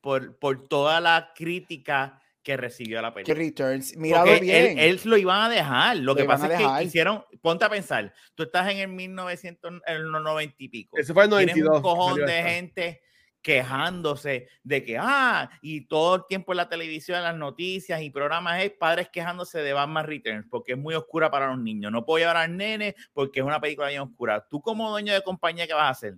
por, 0.01 0.37
por 0.37 0.67
toda 0.67 0.99
la 1.01 1.31
crítica 1.35 2.21
que 2.49 2.57
recibió 2.57 2.99
la 2.99 3.13
Que 3.13 3.23
película. 3.23 3.37
Returns. 3.37 3.95
Míralo 3.95 4.25
Porque 4.25 4.41
bien. 4.41 4.79
Él, 4.79 4.79
él 4.79 5.01
lo 5.03 5.17
iban 5.17 5.41
a 5.41 5.49
dejar. 5.49 5.97
Lo, 5.97 6.03
Lo 6.03 6.15
que 6.15 6.25
pasa 6.25 6.51
es 6.51 6.57
que 6.57 6.83
hicieron, 6.83 7.23
ponte 7.41 7.63
a 7.63 7.69
pensar, 7.69 8.11
tú 8.33 8.43
estás 8.43 8.71
en 8.71 8.77
el 8.79 8.87
1900, 8.87 9.81
en 9.85 10.11
los 10.11 10.23
90 10.23 10.55
y 10.57 10.69
pico. 10.69 10.97
Ese 10.97 11.13
fue 11.13 11.25
el 11.25 11.29
Tienes 11.29 11.55
92. 11.55 11.75
un 11.77 11.81
cojón 11.83 12.25
de 12.25 12.43
gente 12.43 13.01
quejándose 13.41 14.49
de 14.63 14.83
que, 14.83 14.97
ah, 14.99 15.47
y 15.61 15.87
todo 15.87 16.15
el 16.15 16.21
tiempo 16.27 16.53
en 16.53 16.57
la 16.57 16.67
televisión, 16.67 17.19
en 17.19 17.23
las 17.23 17.37
noticias 17.37 18.01
y 18.01 18.09
programas 18.09 18.63
es 18.63 18.71
padres 18.71 19.09
quejándose 19.09 19.59
de 19.59 19.71
Batman 19.71 20.07
Returns 20.07 20.47
porque 20.49 20.71
es 20.73 20.77
muy 20.77 20.95
oscura 20.95 21.29
para 21.29 21.47
los 21.49 21.59
niños. 21.59 21.91
No 21.91 22.03
puedo 22.03 22.17
llevar 22.17 22.37
al 22.37 22.57
nene 22.57 22.95
porque 23.13 23.41
es 23.41 23.45
una 23.45 23.61
película 23.61 23.89
bien 23.89 24.01
oscura. 24.01 24.43
Tú 24.49 24.59
como 24.59 24.89
dueño 24.89 25.13
de 25.13 25.21
compañía, 25.21 25.67
¿qué 25.67 25.73
vas 25.73 25.83
a 25.83 25.89
hacer? 25.89 26.15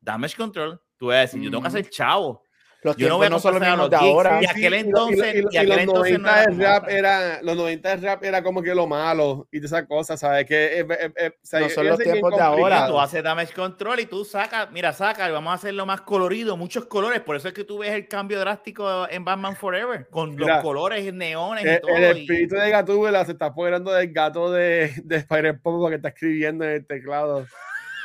Damage 0.00 0.36
control. 0.36 0.80
Tú 0.96 1.06
vas 1.06 1.16
a 1.16 1.20
decir, 1.22 1.42
yo 1.42 1.50
tengo 1.50 1.62
que 1.62 1.68
hacer 1.68 1.90
chavo. 1.90 2.45
Los 2.86 2.96
Yo 2.96 3.08
no 3.08 3.16
voy 3.18 3.26
a 3.26 3.30
no 3.30 3.38
son 3.40 3.52
los 3.54 3.60
mismos 3.60 3.78
los 3.78 3.90
de 3.90 3.96
geeks, 3.98 4.10
ahora. 4.12 4.38
Y 4.42 4.46
aquel 4.46 4.72
y 4.72 4.76
y 4.76 4.80
entonces- 4.80 5.34
y 5.34 5.42
lo- 5.42 5.48
y 5.52 5.56
aquel 5.56 5.68
los 5.68 5.78
entonces 5.78 6.12
no 6.20 6.28
90 6.28 6.32
era 6.32 6.40
de 6.40 6.46
como 6.46 6.62
rap 6.64 6.88
era, 6.88 7.42
los 7.42 7.56
90 7.56 7.96
de 7.96 8.06
rap 8.08 8.24
era 8.24 8.42
como 8.42 8.62
que 8.62 8.74
lo 8.74 8.86
malo 8.86 9.48
y 9.50 9.58
de 9.60 9.66
esas 9.66 9.86
cosas, 9.86 10.20
¿sabes? 10.20 10.46
Que, 10.46 10.80
eh, 10.80 10.86
eh, 10.88 11.10
eh, 11.16 11.30
o 11.34 11.46
sea, 11.46 11.60
No 11.60 11.68
son 11.68 11.86
los 11.88 11.98
tiempos 11.98 12.34
de 12.36 12.40
ahora. 12.42 12.86
Tú 12.86 12.98
haces 13.00 13.22
damage 13.22 13.52
control 13.52 14.00
y 14.00 14.06
tú 14.06 14.24
sacas, 14.24 14.70
mira, 14.70 14.92
saca, 14.92 15.28
vamos 15.30 15.50
a 15.50 15.54
hacerlo 15.54 15.84
más 15.84 16.00
colorido, 16.02 16.56
muchos 16.56 16.86
colores. 16.86 17.20
Por 17.20 17.36
eso 17.36 17.48
es 17.48 17.54
que 17.54 17.64
tú 17.64 17.78
ves 17.78 17.90
el 17.92 18.08
cambio 18.08 18.38
drástico 18.40 19.08
en 19.10 19.24
Batman 19.24 19.56
Forever, 19.56 20.08
con 20.08 20.36
Mira, 20.36 20.54
los 20.54 20.62
colores 20.62 21.12
neones 21.12 21.64
y 21.64 21.68
El, 21.68 21.80
todo. 21.80 21.96
el 21.96 22.16
y- 22.18 22.20
espíritu 22.22 22.54
de 22.54 22.70
Gatúbela 22.70 23.24
se 23.24 23.32
está 23.32 23.46
apoderando 23.46 23.90
del 23.92 24.12
gato 24.12 24.52
de, 24.52 24.92
de 25.02 25.16
Spider-Pop 25.16 25.80
porque 25.80 25.96
está 25.96 26.08
escribiendo 26.08 26.64
en 26.64 26.70
el 26.70 26.86
teclado. 26.86 27.46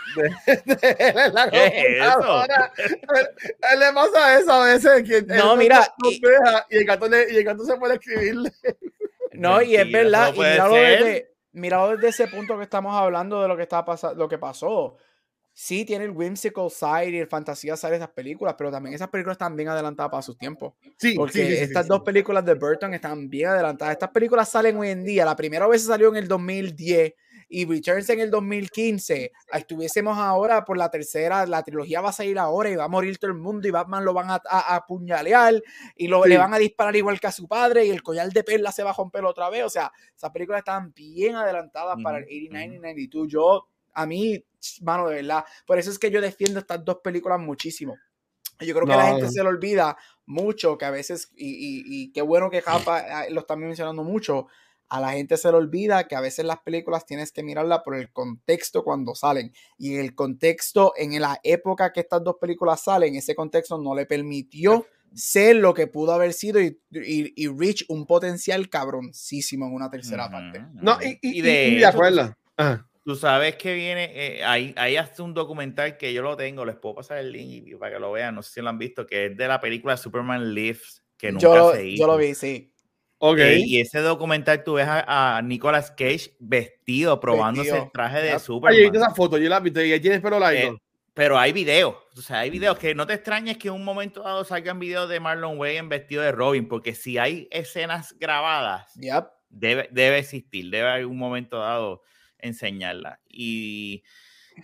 De, 0.16 0.76
de 0.76 0.96
él 1.00 1.18
en 1.18 1.34
la 1.34 1.50
¿Qué 1.50 1.66
es 1.68 1.74
eso? 2.02 2.12
computadora. 2.18 2.74
A 3.62 3.74
él 3.74 3.80
le 3.80 3.94
pasa 3.94 4.40
eso 4.40 4.52
a 4.52 4.66
veces. 4.66 5.04
Que 5.04 5.22
No, 5.22 5.56
mira, 5.56 5.88
no 6.04 6.10
y- 6.12 6.16
y, 6.70 6.78
el 6.78 6.86
gato 6.86 7.08
le- 7.08 7.32
y 7.32 7.38
el 7.38 7.44
gato 7.44 7.64
se 7.64 7.78
puede 7.78 7.94
escribirle. 7.96 8.52
No, 9.34 9.62
y 9.62 9.76
es 9.76 9.86
Mentira, 9.86 10.04
verdad. 10.04 10.30
eso 10.34 10.36
Y 10.44 10.50
míralo 10.50 10.76
desde, 10.76 11.34
míralo 11.54 11.96
desde 11.96 12.08
ese 12.10 12.28
punto 12.28 12.58
que 12.58 12.64
estamos 12.64 12.94
hablando 12.96 13.42
de 13.42 13.48
lo 13.48 13.56
que 13.56 13.64
está 13.64 13.86
pasando, 13.86 14.16
lo 14.18 14.28
que 14.28 14.38
pasó. 14.38 14.98
Sí, 15.54 15.84
tiene 15.86 16.06
el 16.06 16.12
whimsical 16.12 16.70
side 16.70 17.10
y 17.12 17.20
el 17.20 17.28
fantasía 17.28 17.76
side 17.78 17.92
de 17.92 17.98
esas 17.98 18.10
películas, 18.10 18.56
pero 18.58 18.72
también 18.72 18.96
esas 18.96 19.10
películas 19.10 19.36
están 19.36 19.56
bien 19.56 19.68
adelantadas 19.70 20.10
para 20.10 20.22
sus 20.24 20.38
tiempos. 20.38 20.74
Sí, 20.98 21.14
Porque 21.16 21.34
sí, 21.34 21.48
sí, 21.48 21.56
sí, 21.58 21.64
estas 21.64 21.84
sí. 21.86 21.90
dos 21.90 22.02
películas 22.02 22.44
de 22.46 22.54
Burton 22.56 22.94
están 22.94 23.30
bien 23.30 23.48
adelantadas. 23.50 23.94
Estas 23.94 24.10
películas 24.12 24.50
salen 24.50 24.78
hoy 24.78 24.90
en 24.90 25.04
día. 25.04 25.26
La 25.26 25.36
primera 25.36 25.68
vez 25.68 25.86
salió 25.86 26.10
en 26.10 26.16
el 26.18 26.28
2010 26.28 27.14
y 27.54 27.66
Returns 27.66 28.10
en 28.10 28.22
el 28.22 28.32
2015. 28.32 29.32
Ah, 29.52 29.58
Estuviésemos 29.58 30.18
ahora 30.18 30.64
por 30.64 30.78
la 30.78 30.90
tercera, 30.90 31.46
la 31.46 31.62
trilogía 31.64 32.00
va 32.00 32.10
a 32.10 32.14
salir 32.14 32.40
ahora 32.40 32.70
y 32.70 32.76
va 32.78 32.86
a 32.86 32.88
morir 32.88 33.18
todo 33.18 33.30
el 33.32 33.38
mundo 33.38 33.68
y 33.68 33.72
Batman 33.72 34.06
lo 34.06 34.14
van 34.14 34.30
a, 34.30 34.42
apuñalear 34.76 35.62
y 35.96 36.08
lo, 36.08 36.24
Sí. 36.24 36.30
le 36.30 36.38
van 36.38 36.54
a 36.54 36.58
disparar 36.58 36.96
igual 36.96 37.20
que 37.20 37.28
a 37.28 37.32
su 37.32 37.48
padre 37.48 37.86
y 37.86 37.90
el 37.90 38.02
collar 38.02 38.30
de 38.32 38.44
perla 38.44 38.72
se 38.72 38.84
va 38.84 38.92
a 38.92 38.94
romper 38.94 39.26
otra 39.26 39.50
vez. 39.50 39.64
O 39.66 39.70
sea, 39.70 39.92
esas 40.16 40.32
películas 40.32 40.60
están 40.60 40.94
bien 40.94 41.36
adelantadas 41.36 41.98
para 42.02 42.20
el 42.20 42.24
Ujú, 42.24 42.34
89 42.34 42.76
y 42.76 42.80
92. 42.80 43.28
Yo, 43.28 43.68
a 43.94 44.06
mí, 44.06 44.44
mano, 44.82 45.10
de 45.10 45.16
verdad, 45.16 45.44
por 45.68 45.78
eso 45.78 45.92
es 45.92 46.00
que 46.00 46.10
yo 46.10 46.22
defiendo 46.22 46.60
estas 46.60 46.84
dos 46.86 47.00
películas 47.04 47.40
muchísimo. 47.40 47.98
Yo 48.60 48.74
creo 48.76 48.86
que 48.86 48.94
a 48.94 48.98
la 48.98 49.04
No, 49.06 49.10
gente 49.10 49.26
no. 49.26 49.32
se 49.32 49.42
le 49.44 49.50
olvida 49.50 49.98
mucho 50.28 50.78
que 50.78 50.86
a 50.86 50.92
veces, 50.92 51.32
y, 51.36 51.48
y- 51.50 51.84
y 52.04 52.12
qué 52.14 52.22
bueno 52.22 52.50
que 52.50 52.62
Japa 52.62 53.26
eh, 53.26 53.32
lo 53.32 53.42
está 53.42 53.56
mencionando 53.56 54.04
mucho, 54.04 54.48
a 54.92 55.00
la 55.00 55.14
gente 55.14 55.38
se 55.38 55.50
le 55.50 55.56
olvida 55.56 56.06
que 56.06 56.18
a 56.18 56.22
veces 56.22 56.44
las 56.44 56.60
películas 56.60 57.06
tienes 57.06 57.32
que 57.32 57.44
mirarla 57.44 57.82
por 57.82 57.96
el 57.96 58.12
contexto 58.12 58.84
cuando 58.84 59.16
salen. 59.16 59.54
Y 59.78 59.96
el 59.96 60.14
contexto 60.16 60.92
en 60.98 61.20
la 61.22 61.40
época 61.44 61.94
que 61.94 62.02
estas 62.02 62.22
dos 62.26 62.36
películas 62.42 62.84
salen, 62.84 63.16
ese 63.16 63.34
contexto 63.34 63.78
no 63.78 63.96
le 63.96 64.06
permitió 64.06 64.86
ser 65.14 65.56
lo 65.56 65.74
que 65.74 65.88
pudo 65.88 66.12
haber 66.12 66.34
sido 66.34 66.60
y, 66.60 66.78
y, 66.90 67.48
reach 67.48 67.86
un 67.88 68.06
potencial 68.06 68.70
cabroncísimo 68.70 69.66
en 69.66 69.74
una 69.74 69.90
tercera 69.90 70.30
parte. 70.30 70.62
No, 70.74 70.98
y, 71.02 71.40
de, 71.40 71.86
acuerdo. 71.86 72.36
Tú 73.06 73.16
sabes 73.16 73.56
que 73.56 73.74
viene, 73.74 74.12
eh, 74.14 74.44
ahí, 74.44 74.74
ahí 74.76 74.98
hace 74.98 75.22
un 75.22 75.34
documental 75.34 75.98
que 75.98 76.14
yo 76.14 76.22
lo 76.22 76.36
tengo, 76.36 76.66
les 76.66 76.76
puedo 76.76 76.96
pasar 76.96 77.20
el 77.20 77.32
link 77.32 77.78
para 77.80 77.94
que 77.94 78.00
lo 78.00 78.12
vean, 78.12 78.36
no 78.36 78.44
sé 78.44 78.56
si 78.56 78.62
lo 78.62 78.70
han 78.70 78.78
visto, 78.78 79.08
que 79.08 79.28
es 79.28 79.38
de 79.38 79.48
la 79.48 79.62
película 79.62 79.96
Superman 79.96 80.54
Lives, 80.54 81.02
que 81.18 81.32
nunca 81.32 81.48
yo, 81.48 81.72
se 81.72 81.88
hizo. 81.88 82.04
Yo 82.04 82.08
lo 82.08 82.18
vi, 82.18 82.36
sí. 82.36 82.71
Okay. 83.24 83.64
y 83.64 83.80
ese 83.80 84.00
documental 84.00 84.64
tú 84.64 84.74
ves 84.74 84.88
a, 84.90 85.40
Nicolas 85.44 85.92
Cage 85.92 86.36
vestido, 86.40 87.20
probándose 87.20 87.78
el 87.78 87.92
traje 87.92 88.20
de 88.20 88.40
Superman. 88.40 88.80
Oye, 88.80 88.98
esa 88.98 89.14
foto, 89.14 89.38
yo 89.38 89.48
la 89.48 89.60
vi, 89.60 89.72
y 89.76 89.92
ahí 89.92 90.00
tienes 90.00 90.22
pelo 90.22 90.40
largo. 90.40 90.60
Eh, 90.60 90.82
pero 91.14 91.38
hay 91.38 91.54
videos, 91.54 91.96
o 92.18 92.22
sea, 92.22 92.40
hay 92.40 92.50
videos 92.50 92.80
que 92.80 92.96
no 92.96 93.06
te 93.06 93.14
extrañes 93.14 93.60
que 93.60 93.68
en 93.68 93.76
un 93.76 93.84
momento 93.84 94.24
dado 94.24 94.44
salgan 94.44 94.80
videos 94.80 95.08
de 95.08 95.20
Marlon 95.20 95.60
Wayne 95.60 95.88
vestido 95.88 96.24
de 96.24 96.32
Robin, 96.32 96.68
porque 96.68 96.96
si 96.96 97.20
hay 97.20 97.48
escenas 97.52 98.18
grabadas, 98.18 98.92
debe, 99.50 99.88
debe 99.92 100.18
existir, 100.18 100.72
debe 100.72 100.90
haber 100.90 101.06
un 101.06 101.18
momento 101.20 101.60
dado 101.60 102.02
enseñarla. 102.40 103.20
Y, 103.30 104.04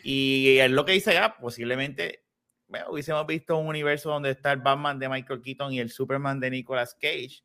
y 0.04 0.58
es 0.58 0.72
lo 0.72 0.84
que 0.84 0.94
dice 0.94 1.14
ya, 1.14 1.38
posiblemente 1.38 2.24
bueno, 2.68 2.88
hubiésemos 2.90 3.26
visto 3.28 3.56
un 3.58 3.68
universo 3.68 4.10
donde 4.10 4.32
está 4.32 4.52
el 4.52 4.60
Batman 4.60 5.00
de 5.00 5.10
Michael 5.10 5.42
Keaton 5.42 5.74
y 5.74 5.80
el 5.80 5.90
Superman 5.90 6.40
de 6.40 6.50
Nicolas 6.50 6.96
Cage 6.96 7.44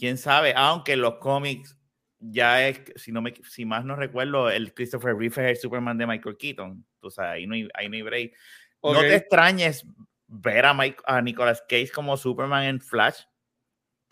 quién 0.00 0.16
sabe, 0.16 0.54
aunque 0.56 0.96
los 0.96 1.16
cómics 1.16 1.76
ya 2.18 2.66
es, 2.66 2.80
si, 2.96 3.12
no 3.12 3.20
me, 3.20 3.34
si 3.48 3.66
más 3.66 3.84
no 3.84 3.94
recuerdo, 3.94 4.50
el 4.50 4.72
Christopher 4.72 5.14
Reeve 5.14 5.26
es 5.28 5.38
el 5.38 5.56
Superman 5.56 5.98
de 5.98 6.06
Michael 6.06 6.38
Keaton. 6.38 6.84
O 7.02 7.10
sea, 7.10 7.32
ahí 7.32 7.46
no 7.46 7.54
hay, 7.54 7.68
ahí 7.74 7.88
no 7.88 7.96
hay 7.96 8.02
break. 8.02 8.32
No 8.82 9.00
te 9.00 9.14
extrañes 9.14 9.86
ver 10.26 10.64
a, 10.64 10.72
Mike, 10.72 11.02
a 11.04 11.20
Nicolas 11.20 11.62
Cage 11.68 11.90
como 11.92 12.16
Superman 12.16 12.64
en 12.64 12.80
Flash. 12.80 13.20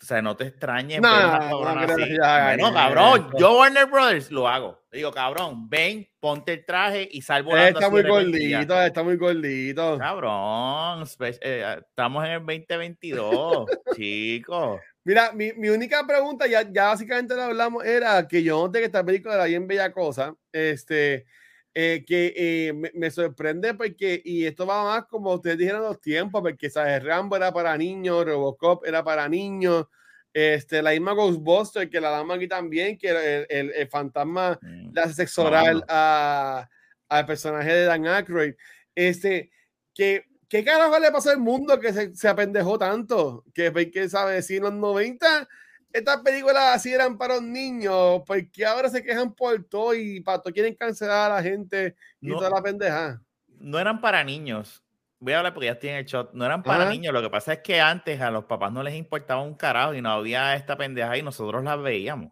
O 0.01 0.05
sea, 0.05 0.21
no 0.21 0.37
te 0.37 0.45
extrañes 0.45 1.01
no, 1.01 1.09
no, 1.09 2.73
cabrón, 2.73 3.31
yo 3.37 3.57
Warner 3.57 3.85
Brothers 3.87 4.31
lo 4.31 4.47
hago. 4.47 4.79
Digo, 4.91 5.11
cabrón, 5.11 5.69
ven, 5.69 6.07
ponte 6.21 6.53
el 6.53 6.65
traje 6.65 7.09
y 7.11 7.21
salvo 7.21 7.55
Está 7.57 7.89
muy 7.89 8.03
gordito, 8.03 8.81
está 8.81 9.03
muy 9.03 9.17
gordito. 9.17 9.97
Cabrón, 9.97 11.05
eh, 11.41 11.79
estamos 11.79 12.25
en 12.25 12.31
el 12.31 12.39
2022, 12.39 13.65
chicos. 13.95 14.79
Mira, 15.09 15.31
mi, 15.31 15.51
mi, 15.53 15.69
única 15.69 16.05
pregunta, 16.05 16.45
ya, 16.45 16.61
ya 16.71 16.89
básicamente 16.89 17.33
lo 17.33 17.41
hablamos, 17.41 17.83
era 17.83 18.27
que 18.27 18.43
yo 18.43 18.63
noté 18.63 18.77
que 18.77 18.85
esta 18.85 19.03
película 19.03 19.33
era 19.33 19.45
bien 19.45 19.65
bella 19.65 19.91
cosa, 19.91 20.35
este, 20.51 21.25
eh, 21.73 22.05
que 22.05 22.31
eh, 22.37 22.73
me, 22.73 22.91
me, 22.93 23.09
sorprende 23.09 23.73
porque, 23.73 24.21
y 24.23 24.45
esto 24.45 24.67
va 24.67 24.83
más 24.83 25.05
como 25.05 25.33
ustedes 25.33 25.57
dijeron 25.57 25.81
los 25.81 25.99
tiempos, 25.99 26.43
porque, 26.43 26.69
¿sabes? 26.69 27.03
Rambo 27.03 27.37
era 27.37 27.51
para 27.51 27.75
niños, 27.75 28.23
Robocop 28.23 28.85
era 28.85 29.03
para 29.03 29.27
niños, 29.27 29.87
este, 30.31 30.83
la 30.83 30.91
misma 30.91 31.13
Ghostbuster, 31.13 31.89
que 31.89 31.99
la 31.99 32.11
dama 32.11 32.35
aquí 32.35 32.47
también, 32.47 32.95
que 32.95 33.09
el, 33.09 33.47
el, 33.49 33.73
el 33.73 33.87
fantasma 33.87 34.59
mm. 34.61 34.93
le 34.93 35.01
hace 35.01 35.15
sexo 35.15 35.45
oral 35.45 35.83
al 35.87 37.25
personaje 37.25 37.73
de 37.73 37.85
Dan 37.85 38.05
Aykroyd, 38.05 38.53
este, 38.93 39.49
que 39.95 40.28
¿Qué 40.49 40.63
carajo 40.63 40.97
le 40.97 41.11
pasó 41.11 41.29
al 41.29 41.37
mundo 41.37 41.79
que 41.79 41.93
se, 41.93 42.15
se 42.15 42.27
apendejó 42.27 42.79
tanto? 42.79 43.45
Que, 43.53 43.91
que 43.91 44.09
sabe, 44.09 44.41
si 44.41 44.57
en 44.57 44.63
los 44.63 44.73
90 44.73 45.47
estas 45.93 46.17
películas 46.17 46.75
así 46.75 46.91
eran 46.91 47.17
para 47.17 47.35
los 47.35 47.43
niños, 47.43 48.23
porque 48.25 48.65
ahora 48.65 48.89
se 48.89 49.03
quejan 49.03 49.33
por 49.33 49.63
todo 49.65 49.93
y 49.93 50.21
para 50.21 50.39
todo 50.39 50.53
quieren 50.53 50.75
cancelar 50.75 51.31
a 51.31 51.35
la 51.35 51.43
gente 51.43 51.95
y 52.19 52.29
toda 52.29 52.49
la 52.49 52.61
pendeja. 52.61 53.21
No 53.59 53.79
eran 53.79 54.01
para 54.01 54.23
niños. 54.23 54.83
Voy 55.19 55.33
a 55.33 55.39
hablar 55.39 55.53
porque 55.53 55.67
ya 55.67 55.79
tienen 55.79 55.99
el 55.99 56.05
shot. 56.05 56.33
No 56.33 56.45
eran 56.45 56.63
para 56.63 56.89
niños. 56.89 57.13
Lo 57.13 57.21
que 57.21 57.29
pasa 57.29 57.53
es 57.53 57.59
que 57.59 57.81
antes 57.81 58.21
a 58.21 58.31
los 58.31 58.45
papás 58.45 58.71
no 58.71 58.81
les 58.83 58.95
importaba 58.95 59.41
un 59.41 59.55
carajo 59.55 59.93
y 59.93 60.01
no 60.01 60.11
había 60.11 60.55
esta 60.55 60.77
pendeja 60.77 61.17
y 61.17 61.23
nosotros 61.23 61.63
las 61.63 61.81
veíamos. 61.81 62.31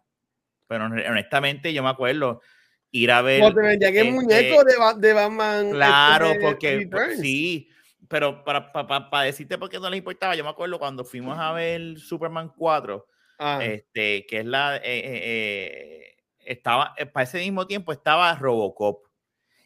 Pero 0.66 0.86
honestamente, 0.86 1.72
yo 1.72 1.82
me 1.82 1.90
acuerdo 1.90 2.40
ir 2.90 3.10
a 3.10 3.22
ver. 3.22 3.54
Te 3.54 3.60
vendían 3.60 3.92
el 3.94 4.06
este 4.06 4.12
muñeco 4.12 4.64
de, 4.64 5.06
de 5.06 5.12
Batman. 5.12 5.66
Este, 5.66 5.76
claro, 5.76 6.32
porque 6.40 6.88
sí 7.20 7.68
pero 8.08 8.42
para, 8.44 8.72
para, 8.72 9.10
para, 9.10 9.24
decirte 9.24 9.58
por 9.58 9.68
qué 9.68 9.78
no 9.78 9.90
les 9.90 9.98
importaba, 9.98 10.34
yo 10.34 10.42
me 10.42 10.50
acuerdo 10.50 10.78
cuando 10.78 11.04
fuimos 11.04 11.38
a 11.38 11.52
ver 11.52 11.98
Superman 11.98 12.52
4, 12.56 13.06
ah. 13.38 13.58
este, 13.62 14.26
que 14.26 14.40
es 14.40 14.46
la, 14.46 14.76
eh, 14.76 14.80
eh, 14.84 15.02
eh, 15.04 16.16
estaba, 16.40 16.94
para 17.12 17.24
ese 17.24 17.38
mismo 17.38 17.66
tiempo 17.66 17.92
estaba 17.92 18.34
Robocop. 18.34 19.06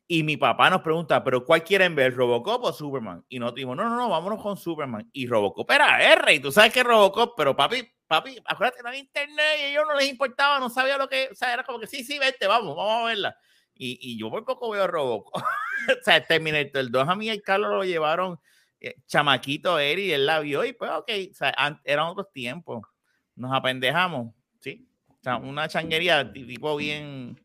Y 0.09 0.24
mi 0.24 0.36
papá 0.36 0.68
nos 0.68 0.82
pregunta, 0.82 1.24
¿pero 1.24 1.45
cuál 1.45 1.64
quieren 1.64 1.95
ver, 1.95 2.14
Robocop 2.14 2.64
o 2.64 2.72
Superman? 2.72 3.24
Y 3.28 3.38
nosotros 3.38 3.57
dijimos, 3.57 3.76
no, 3.76 3.88
no, 3.88 3.97
no, 3.97 4.09
vámonos 4.11 4.43
con 4.43 4.59
Superman. 4.59 5.09
Y 5.12 5.26
Robocop 5.26 5.70
era 5.70 6.03
R, 6.12 6.34
y 6.34 6.40
tú 6.40 6.53
sabes 6.53 6.72
que 6.72 6.82
Robocop, 6.82 7.34
pero 7.36 7.57
papi, 7.57 7.88
papi, 8.07 8.36
acuérdate, 8.45 8.82
no 8.82 8.88
había 8.88 9.01
internet 9.01 9.57
y 9.59 9.62
a 9.62 9.68
ellos 9.68 9.84
no 9.88 9.95
les 9.95 10.11
importaba, 10.11 10.59
no 10.59 10.68
sabía 10.68 10.99
lo 10.99 11.09
que, 11.09 11.28
o 11.32 11.34
sea, 11.34 11.55
era 11.55 11.62
como 11.62 11.78
que 11.78 11.86
sí, 11.86 12.05
sí, 12.05 12.18
vete, 12.18 12.47
vamos, 12.47 12.76
vamos 12.76 13.03
a 13.03 13.07
verla. 13.07 13.36
Y, 13.85 13.99
y 14.01 14.16
yo 14.16 14.30
por 14.30 14.45
poco 14.45 14.70
veo 14.70 14.87
Robocop. 14.87 15.35
o 16.01 16.05
sea, 16.05 16.24
Terminator 16.24 16.89
2 16.89 17.09
a 17.09 17.16
mí 17.16 17.28
y 17.28 17.41
Carlos 17.41 17.70
lo 17.70 17.85
llevaron 17.85 18.39
eh, 18.80 18.97
chamaquito 19.07 19.78
Eri, 19.78 20.12
él 20.12 20.26
la 20.26 20.41
vio 20.41 20.64
y 20.64 20.72
pues 20.72 20.91
ok, 20.91 21.11
o 21.30 21.35
sea, 21.35 21.80
eran 21.85 22.07
otros 22.07 22.33
tiempos. 22.33 22.87
Nos 23.35 23.53
apendejamos, 23.53 24.35
¿sí? 24.61 24.89
O 25.09 25.18
sea, 25.22 25.37
una 25.37 25.68
changuería 25.68 26.33
tipo 26.33 26.76
bien 26.76 27.41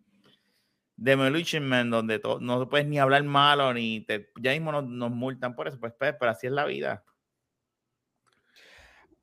Demolition 0.95 1.67
Man, 1.67 1.89
donde 1.89 2.21
no 2.39 2.69
puedes 2.69 2.87
ni 2.87 2.99
hablar 2.99 3.23
malo, 3.23 3.73
ni 3.73 4.01
te, 4.01 4.31
ya 4.39 4.51
mismo 4.51 4.71
nos, 4.71 4.85
nos 4.85 5.11
multan 5.11 5.55
por 5.55 5.67
eso, 5.67 5.79
pues, 5.79 5.93
pues, 5.97 6.15
pero 6.19 6.31
así 6.31 6.47
es 6.47 6.53
la 6.53 6.65
vida. 6.65 7.03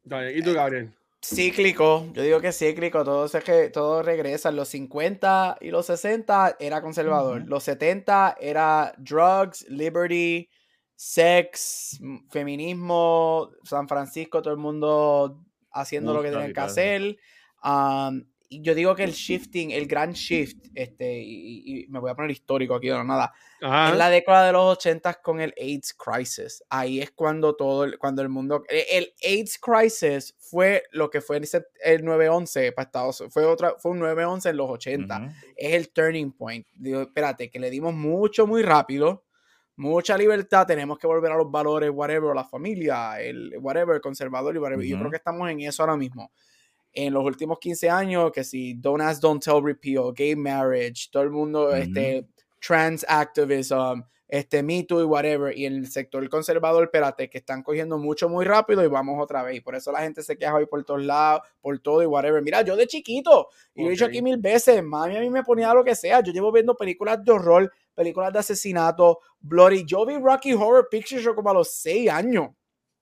¿Y 0.04 0.42
tú, 0.42 0.52
Gabriel? 0.52 0.92
Cíclico, 1.24 2.06
yo 2.12 2.22
digo 2.22 2.40
que 2.40 2.52
cíclico, 2.52 3.02
todo, 3.02 3.28
se, 3.28 3.40
que, 3.40 3.70
todo 3.70 4.02
regresa. 4.02 4.50
Los 4.50 4.68
50 4.68 5.56
y 5.60 5.70
los 5.70 5.86
60 5.86 6.56
era 6.60 6.82
conservador, 6.82 7.44
los 7.46 7.64
70 7.64 8.36
era 8.38 8.94
drugs, 8.98 9.66
liberty, 9.68 10.50
sex, 10.94 11.98
feminismo, 12.30 13.50
San 13.64 13.88
Francisco, 13.88 14.42
todo 14.42 14.52
el 14.52 14.60
mundo 14.60 15.42
haciendo 15.72 16.12
lo 16.12 16.22
que 16.22 16.30
tienen 16.30 16.52
que 16.52 16.60
hacer. 16.60 17.16
Yo 18.62 18.74
digo 18.74 18.94
que 18.94 19.04
el 19.04 19.12
shifting, 19.12 19.70
el 19.70 19.86
gran 19.86 20.12
shift, 20.12 20.66
este, 20.74 21.20
y, 21.22 21.86
me 21.88 22.00
voy 22.00 22.10
a 22.10 22.14
poner 22.14 22.30
histórico 22.30 22.74
aquí, 22.74 22.88
no 22.88 23.04
nada, 23.04 23.32
en 23.60 23.98
la 23.98 24.10
década 24.10 24.46
de 24.46 24.52
los 24.52 24.78
80 24.78 25.14
con 25.22 25.40
el 25.40 25.54
AIDS 25.60 25.94
crisis. 25.94 26.62
Ahí 26.68 27.00
es 27.00 27.10
cuando 27.12 27.56
todo, 27.56 27.84
el, 27.84 27.98
cuando 27.98 28.22
el 28.22 28.28
mundo, 28.28 28.62
e, 28.68 28.86
el, 28.92 29.12
AIDS 29.22 29.58
crisis 29.58 30.34
fue 30.38 30.84
lo 30.92 31.10
que 31.10 31.20
fue 31.20 31.38
el, 31.38 31.48
el 31.82 32.02
9-11 32.02 32.74
para 32.74 32.86
Estados 32.86 33.20
Unidos, 33.20 33.34
fue, 33.34 33.44
otra, 33.44 33.74
fue 33.78 33.92
un 33.92 34.00
9-11 34.00 34.50
en 34.50 34.56
los 34.56 34.70
80. 34.70 35.34
Es 35.56 35.74
el 35.74 35.92
turning 35.92 36.32
point. 36.32 36.66
Digo, 36.74 37.02
espérate, 37.02 37.50
que 37.50 37.58
le 37.58 37.70
dimos 37.70 37.94
mucho, 37.94 38.46
muy 38.46 38.62
rápido 38.62 39.24
mucha 39.76 40.16
libertad, 40.16 40.66
tenemos 40.66 40.98
que 40.98 41.06
volver 41.06 41.32
a 41.32 41.36
los 41.36 41.50
valores, 41.50 41.90
whatever, 41.92 42.34
la 42.34 42.44
familia, 42.44 43.20
el 43.20 43.54
whatever, 43.60 43.96
el 43.96 44.00
conservador 44.00 44.54
y 44.54 44.58
whatever. 44.58 44.86
Yo 44.86 44.98
creo 44.98 45.10
que 45.10 45.16
estamos 45.16 45.50
en 45.50 45.60
eso 45.60 45.82
ahora 45.82 45.96
mismo. 45.96 46.30
En 46.94 47.12
los 47.12 47.24
últimos 47.24 47.58
15 47.58 47.90
años, 47.90 48.30
que 48.32 48.44
si 48.44 48.74
Don't 48.74 49.02
Ask, 49.02 49.20
Don't 49.20 49.42
Tell 49.42 49.62
Repeal, 49.62 50.12
Gay 50.14 50.36
Marriage, 50.36 51.08
todo 51.10 51.24
el 51.24 51.30
mundo, 51.30 51.74
este, 51.74 52.26
Trans 52.64 53.04
Activism, 53.08 54.02
este 54.28 54.62
Me 54.62 54.84
Too 54.84 55.00
y 55.00 55.04
whatever, 55.04 55.56
y 55.56 55.66
en 55.66 55.74
el 55.74 55.90
sector 55.90 56.26
conservador, 56.28 56.84
espérate, 56.84 57.28
que 57.28 57.38
están 57.38 57.62
cogiendo 57.62 57.98
mucho 57.98 58.28
muy 58.28 58.44
rápido 58.44 58.84
y 58.84 58.88
vamos 58.88 59.20
otra 59.20 59.42
vez. 59.42 59.56
Y 59.56 59.60
por 59.60 59.74
eso 59.74 59.92
la 59.92 60.00
gente 60.00 60.22
se 60.22 60.36
queja 60.36 60.54
hoy 60.54 60.66
por 60.66 60.82
todos 60.84 61.02
lados, 61.02 61.42
por 61.60 61.78
todo 61.80 62.02
y 62.02 62.06
whatever. 62.06 62.42
Mira, 62.42 62.62
yo 62.62 62.76
de 62.76 62.86
chiquito, 62.86 63.48
y 63.74 63.82
lo 63.82 63.88
he 63.88 63.90
dicho 63.90 64.06
aquí 64.06 64.22
mil 64.22 64.38
veces, 64.38 64.82
mami 64.82 65.16
a 65.16 65.20
mí 65.20 65.30
me 65.30 65.42
ponía 65.42 65.74
lo 65.74 65.84
que 65.84 65.94
sea. 65.94 66.20
Yo 66.20 66.32
llevo 66.32 66.52
viendo 66.52 66.76
películas 66.76 67.24
de 67.24 67.32
horror 67.32 67.72
películas 67.94 68.32
de 68.32 68.40
asesinato, 68.40 69.20
Bloody. 69.40 69.84
Yo 69.84 70.04
vi 70.04 70.18
Rocky 70.18 70.52
Horror 70.52 70.88
Picture 70.90 71.22
Show 71.22 71.34
como 71.34 71.50
a 71.50 71.54
los 71.54 71.70
seis 71.70 72.10
años. 72.10 72.50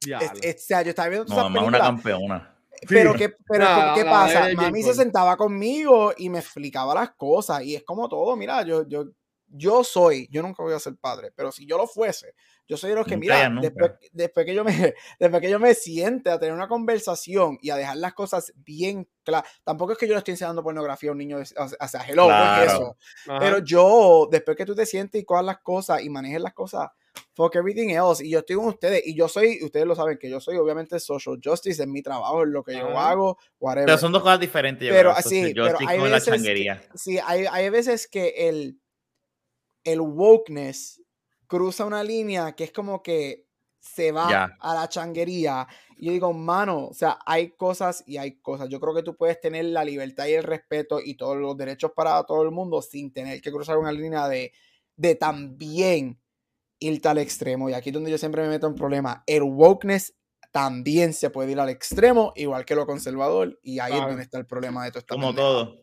Ya, 0.01 0.19
o 0.19 0.23
sea, 0.57 0.83
yo 0.83 0.91
estaba 0.91 1.09
viendo 1.09 1.27
todas 1.27 1.51
no, 1.51 1.65
una 1.65 1.79
campeona. 1.79 2.57
Pero, 2.89 3.15
¿qué, 3.15 3.35
pero 3.49 3.67
¿qué 3.95 4.05
pasa? 4.05 4.49
Mami 4.55 4.83
se 4.83 4.95
sentaba 4.95 5.37
conmigo 5.37 6.13
y 6.17 6.31
me 6.31 6.39
explicaba 6.39 6.95
las 6.95 7.13
cosas. 7.13 7.63
Y 7.63 7.77
es 7.77 7.85
como 7.85 8.09
todo, 8.09 8.37
mira, 8.37 8.63
yo, 8.63 8.87
yo, 8.89 9.07
yo 9.47 9.85
soy, 9.85 10.29
yo 10.31 10.43
nunca 10.43 10.63
voy 10.63 10.73
a 10.73 10.81
ser 10.81 10.97
padre, 10.97 11.31
pero 11.35 11.53
si 11.53 11.67
yo 11.67 11.77
lo 11.77 11.87
fuese, 11.87 12.35
yo 12.67 12.77
soy 12.77 12.91
de 12.91 12.97
los 12.97 13.07
que, 13.07 13.19
mira, 13.19 13.51
después, 13.61 13.93
después, 14.13 14.47
que 14.47 14.55
yo 14.55 14.65
me, 14.65 14.73
después 15.21 15.43
que 15.43 15.51
yo 15.51 15.61
me 15.61 15.75
siente 15.75 16.31
a 16.31 16.39
tener 16.39 16.55
una 16.55 16.69
conversación 16.69 17.59
y 17.61 17.71
a 17.71 17.77
dejar 17.77 17.99
las 17.99 18.15
cosas 18.15 18.53
bien 18.57 19.09
claras, 19.23 19.51
tampoco 19.63 19.93
es 19.93 19.99
que 19.99 20.07
yo 20.07 20.15
le 20.15 20.19
estoy 20.19 20.33
enseñando 20.33 20.63
pornografía 20.63 21.11
a 21.11 21.13
un 21.13 21.19
niño, 21.19 21.39
o 21.39 21.89
sea, 21.89 22.07
hello, 22.09 22.31
es 22.31 22.73
eso. 22.73 22.97
Pero 23.39 23.59
yo, 23.59 24.29
después 24.31 24.57
que 24.57 24.65
tú 24.65 24.75
te 24.75 24.87
sientes 24.87 25.21
y 25.21 25.25
cojas 25.25 25.45
las 25.45 25.61
cosas 25.61 26.03
y 26.03 26.09
manejes 26.09 26.41
las 26.41 26.55
cosas 26.55 26.89
fuck 27.35 27.57
everything 27.57 27.91
else. 27.91 28.25
Y 28.25 28.31
yo 28.31 28.41
estoy 28.41 28.57
con 28.57 28.67
ustedes. 28.67 29.03
Y 29.07 29.15
yo 29.15 29.29
soy, 29.29 29.59
ustedes 29.63 29.87
lo 29.87 29.95
saben, 29.95 30.19
que 30.19 30.31
yo 30.31 30.41
soy 30.41 30.57
obviamente 30.57 30.99
social 31.01 31.39
justice 31.43 31.83
en 31.83 31.93
mi 31.93 32.03
trabajo, 32.03 32.43
en 32.43 32.53
lo 32.53 32.63
que 32.63 32.75
yo 32.75 32.99
hago, 32.99 33.39
whatever. 33.59 33.87
Pero 33.87 33.99
son 33.99 34.13
dos 34.13 34.23
cosas 34.23 34.41
diferentes. 34.41 34.87
Yo 34.89 34.95
Pero 34.95 35.11
creo, 35.11 35.19
así, 35.19 35.53
pero 35.55 35.79
hay 35.87 36.01
veces, 36.01 36.25
que, 36.25 36.31
changuería. 36.31 36.83
sí, 36.95 37.19
hay, 37.25 37.47
hay 37.51 37.71
veces 37.71 38.07
que 38.07 38.49
el, 38.49 38.81
el 39.85 40.01
wokeness 40.01 41.03
cruza 41.47 41.85
una 41.85 42.03
línea 42.03 42.53
que 42.53 42.65
es 42.65 42.73
como 42.73 43.03
que 43.03 43.47
se 43.83 44.13
va 44.13 44.57
a 44.61 44.75
la 44.75 44.89
changuería. 44.89 45.67
Y 45.97 46.07
yo 46.07 46.13
digo, 46.13 46.33
mano, 46.33 46.87
o 46.87 46.95
sea, 46.95 47.19
hay 47.27 47.51
cosas 47.51 48.05
y 48.07 48.17
hay 48.17 48.41
cosas. 48.41 48.69
Yo 48.69 48.79
creo 48.81 48.95
que 48.95 49.03
tú 49.03 49.17
puedes 49.17 49.41
tener 49.41 49.65
la 49.67 49.85
libertad 49.85 50.27
y 50.27 50.35
el 50.35 50.45
respeto 50.45 51.01
y 51.05 51.17
todos 51.17 51.37
los 51.37 51.57
derechos 51.57 51.91
para 51.95 52.23
todo 52.25 52.43
el 52.43 52.53
mundo 52.53 52.81
sin 52.81 53.13
tener 53.13 53.41
que 53.41 53.51
cruzar 53.51 53.79
una 53.79 53.91
línea 53.91 54.29
de, 54.29 54.53
de 54.97 55.17
también 55.17 56.22
irte 56.83 57.09
al 57.09 57.19
extremo. 57.19 57.71
Y 57.71 57.75
aquí 57.75 57.91
es 57.91 57.95
donde 57.95 58.11
yo 58.11 58.19
siempre 58.19 58.43
me 58.43 58.49
meto 58.49 58.67
en 58.67 58.75
problema. 58.75 59.23
El 59.27 59.43
wokeness 59.43 60.15
también 60.51 61.13
se 61.15 61.31
puede 61.31 61.53
ir 61.53 61.61
al 61.61 61.69
extremo, 61.71 62.33
igual 62.37 62.65
que 62.65 62.75
lo 62.75 62.85
conservador. 62.87 63.59
Y 63.63 63.79
ahí 63.79 63.93
es 63.93 63.97
Claro. 63.99 64.09
donde 64.11 64.23
está 64.25 64.39
el 64.39 64.47
problema 64.47 64.85
de 64.85 64.91
todo 64.91 64.99
esto. 65.01 65.15
Como 65.15 65.35
todo. 65.35 65.83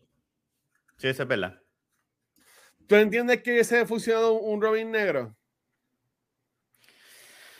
Sí, 0.98 1.08
eso 1.08 1.24
es 1.24 1.30
verdad. 1.30 1.60
¿Tú 2.88 2.96
entiendes 2.96 3.42
que 3.44 3.52
hubiese 3.52 3.86
funcionado 3.86 4.34
un 4.34 4.62
Robin 4.62 4.92
negro? 4.92 5.36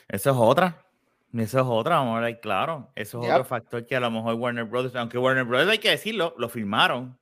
Eso 0.08 0.30
es 0.30 0.36
otra. 0.36 0.84
Eso 1.32 1.60
es 1.60 1.64
otra, 1.68 1.96
vamos 1.98 2.18
a 2.18 2.20
ver, 2.22 2.40
claro. 2.40 2.90
Eso 2.96 3.20
es 3.20 3.26
Yep. 3.26 3.32
otro 3.34 3.44
factor 3.44 3.86
que 3.86 3.94
a 3.94 4.00
lo 4.00 4.10
mejor 4.10 4.34
Warner 4.34 4.64
Brothers, 4.64 4.96
aunque 4.96 5.16
Warner 5.18 5.44
Brothers 5.44 5.70
hay 5.70 5.78
que 5.78 5.90
decirlo, 5.90 6.34
lo 6.38 6.48
filmaron. 6.48 7.19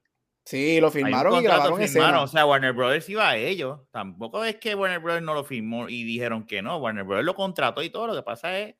Sí, 0.49 0.81
lo 0.81 0.87
Hay 0.87 1.03
un 1.03 1.05
filmaron 1.05 1.35
y 1.35 1.43
grabaron 1.43 1.79
firmaron. 1.79 2.21
O 2.21 2.27
sea, 2.27 2.47
Warner 2.47 2.73
Brothers 2.73 3.07
iba 3.11 3.29
a 3.29 3.37
ellos. 3.37 3.81
Tampoco 3.91 4.43
es 4.47 4.57
que 4.57 4.75
Warner 4.75 4.99
Brothers 4.99 5.23
no 5.23 5.35
lo 5.35 5.45
firmó 5.45 5.91
y 5.91 6.05
dijeron 6.05 6.47
que 6.47 6.63
no. 6.63 6.79
Warner 6.79 7.05
Brothers 7.05 7.27
lo 7.27 7.35
contrató 7.35 7.83
y 7.83 7.91
todo. 7.91 8.07
Lo 8.07 8.15
que 8.15 8.23
pasa 8.23 8.59
es. 8.59 8.75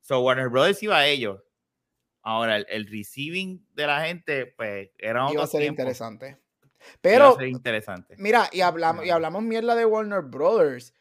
So, 0.00 0.20
Warner 0.20 0.48
Brothers 0.48 0.82
iba 0.82 0.96
a 0.96 1.06
ellos. 1.06 1.42
Ahora, 2.22 2.56
el, 2.56 2.66
el 2.70 2.86
receiving 2.86 3.66
de 3.74 3.86
la 3.86 4.06
gente, 4.06 4.46
pues, 4.46 4.88
era 4.96 5.30
Iba 5.30 5.44
a 5.44 5.46
ser 5.46 5.60
tiempo. 5.60 5.82
interesante. 5.82 6.26
Iba 6.26 6.38
a 6.38 6.98
Pero, 7.02 7.36
ser 7.36 7.48
interesante. 7.48 8.14
mira, 8.16 8.48
y 8.50 8.62
hablamos, 8.62 9.04
y 9.04 9.10
hablamos 9.10 9.42
mierda 9.42 9.74
de 9.74 9.84
Warner 9.84 10.22
Brothers. 10.22 10.94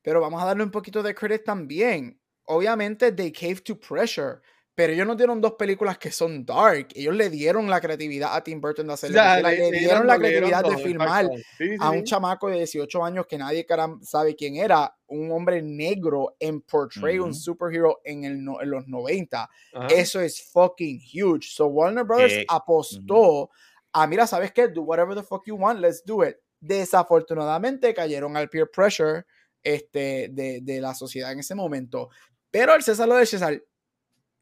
Pero 0.00 0.22
vamos 0.22 0.42
a 0.42 0.46
darle 0.46 0.62
un 0.62 0.70
poquito 0.70 1.02
de 1.02 1.14
credit 1.14 1.44
también. 1.44 2.18
Obviamente, 2.44 3.12
they 3.12 3.30
cave 3.30 3.56
to 3.56 3.78
pressure. 3.78 4.40
Pero 4.78 4.92
ellos 4.92 5.08
nos 5.08 5.16
dieron 5.16 5.40
dos 5.40 5.54
películas 5.54 5.98
que 5.98 6.12
son 6.12 6.46
dark. 6.46 6.86
Ellos 6.94 7.12
le 7.16 7.28
dieron 7.30 7.68
la 7.68 7.80
creatividad 7.80 8.36
a 8.36 8.44
Tim 8.44 8.60
Burton 8.60 8.86
de 8.86 8.92
hacer 8.92 9.10
quiera, 9.10 9.50
le, 9.50 9.70
le 9.72 9.78
dieron 9.80 10.06
la 10.06 10.16
dieron 10.18 10.20
creatividad 10.20 10.62
de 10.62 10.68
filmar 10.84 11.24
exacto. 11.24 11.36
Sí, 11.58 11.68
sí, 11.70 11.76
a 11.80 11.90
un 11.90 12.04
chamaco 12.04 12.48
de 12.48 12.58
18 12.58 13.04
años 13.04 13.26
que 13.26 13.38
nadie 13.38 13.66
caram- 13.66 14.00
sabe 14.04 14.36
quién 14.36 14.54
era, 14.54 14.96
un 15.08 15.32
hombre 15.32 15.60
negro 15.62 16.36
en 16.38 16.60
portray 16.60 17.18
un 17.18 17.34
superhero 17.34 18.00
en, 18.04 18.22
el 18.22 18.44
no- 18.44 18.62
en 18.62 18.70
los 18.70 18.86
90. 18.86 19.50
Ajá. 19.74 19.86
Eso 19.88 20.20
es 20.20 20.48
fucking 20.52 21.00
huge. 21.12 21.48
So 21.50 21.66
Warner 21.66 22.04
Brothers 22.04 22.34
apostó 22.48 23.50
a, 23.92 24.06
mira, 24.06 24.28
¿sabes 24.28 24.52
qué? 24.52 24.68
Do 24.68 24.82
whatever 24.82 25.16
the 25.16 25.24
fuck 25.24 25.42
you 25.44 25.56
want, 25.56 25.80
let's 25.80 26.04
do 26.04 26.24
it. 26.24 26.36
Desafortunadamente 26.60 27.92
cayeron 27.94 28.36
al 28.36 28.48
peer 28.48 28.70
pressure 28.70 29.24
este, 29.62 30.28
de, 30.30 30.60
de 30.62 30.80
la 30.80 30.94
sociedad 30.94 31.32
en 31.32 31.40
ese 31.40 31.54
momento. 31.54 32.10
Pero 32.50 32.74
el 32.74 32.82
César 32.82 33.08
lo 33.08 33.16
de 33.16 33.26
César 33.26 33.60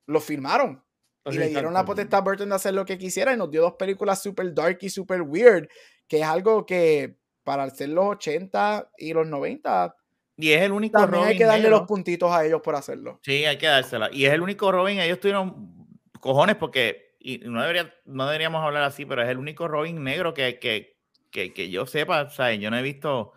lo 0.07 0.21
firmaron. 0.21 0.83
Y 1.25 1.39
le 1.39 1.49
dieron 1.49 1.75
la 1.75 1.85
potestad 1.85 2.21
a 2.21 2.23
Burton 2.23 2.49
de 2.49 2.55
hacer 2.55 2.73
lo 2.73 2.85
que 2.85 2.99
quisiera 2.99 3.33
y 3.33 3.37
nos 3.37 3.51
dio 3.51 3.61
dos 3.61 3.75
películas 3.75 4.23
super 4.23 4.55
dark 4.55 4.79
y 4.81 4.89
super 4.89 5.23
weird, 5.23 5.69
que 6.07 6.21
es 6.21 6.25
algo 6.25 6.65
que 6.65 7.19
para 7.43 7.69
ser 7.71 7.89
los 7.89 8.07
80 8.07 8.93
y 8.97 9.13
los 9.13 9.27
90 9.27 9.97
Y 10.37 10.53
es 10.53 10.63
el 10.63 10.71
único 10.71 11.01
también 11.01 11.25
hay 11.25 11.29
Robin 11.31 11.39
que 11.39 11.45
darle 11.45 11.63
negro. 11.65 11.79
los 11.79 11.89
puntitos 11.89 12.31
a 12.31 12.45
ellos 12.45 12.61
por 12.63 12.77
hacerlo. 12.77 13.19
Sí, 13.25 13.45
hay 13.45 13.59
que 13.59 13.67
dársela. 13.67 14.09
Y 14.13 14.27
es 14.27 14.33
el 14.33 14.41
único 14.41 14.71
Robin, 14.71 15.01
ellos 15.01 15.19
tuvieron 15.19 15.99
cojones 16.21 16.55
porque, 16.55 17.17
y 17.19 17.39
no, 17.39 17.61
debería, 17.61 17.93
no 18.05 18.27
deberíamos 18.27 18.63
hablar 18.65 18.85
así, 18.85 19.05
pero 19.05 19.23
es 19.23 19.29
el 19.29 19.39
único 19.39 19.67
Robin 19.67 20.05
negro 20.05 20.33
que, 20.33 20.61
que, 20.61 20.97
que, 21.33 21.53
que 21.53 21.71
yo 21.71 21.87
sepa, 21.87 22.23
o 22.23 22.31
sea, 22.31 22.55
yo 22.55 22.71
no 22.71 22.79
he 22.79 22.83
visto 22.83 23.33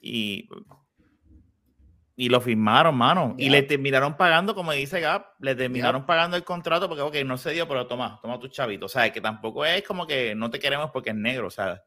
y, 0.00 0.48
y 2.20 2.28
lo 2.28 2.38
firmaron, 2.42 2.94
mano. 2.96 3.34
Y 3.38 3.46
Ya. 3.46 3.52
le 3.52 3.62
terminaron 3.62 4.14
pagando, 4.14 4.54
como 4.54 4.72
dice 4.72 5.00
Gap, 5.00 5.28
le 5.38 5.54
terminaron 5.54 6.04
pagando 6.04 6.36
el 6.36 6.44
contrato 6.44 6.86
porque, 6.86 7.00
ok, 7.00 7.16
no 7.24 7.38
se 7.38 7.52
dio, 7.52 7.66
pero 7.66 7.86
toma, 7.86 8.18
toma 8.20 8.38
tu 8.38 8.48
chavito. 8.48 8.84
O 8.84 8.88
sea, 8.90 9.10
que 9.10 9.22
tampoco 9.22 9.64
es 9.64 9.82
como 9.84 10.06
que 10.06 10.34
no 10.34 10.50
te 10.50 10.58
queremos 10.58 10.90
porque 10.90 11.10
es 11.10 11.16
negro, 11.16 11.46
o 11.46 11.50
sea. 11.50 11.82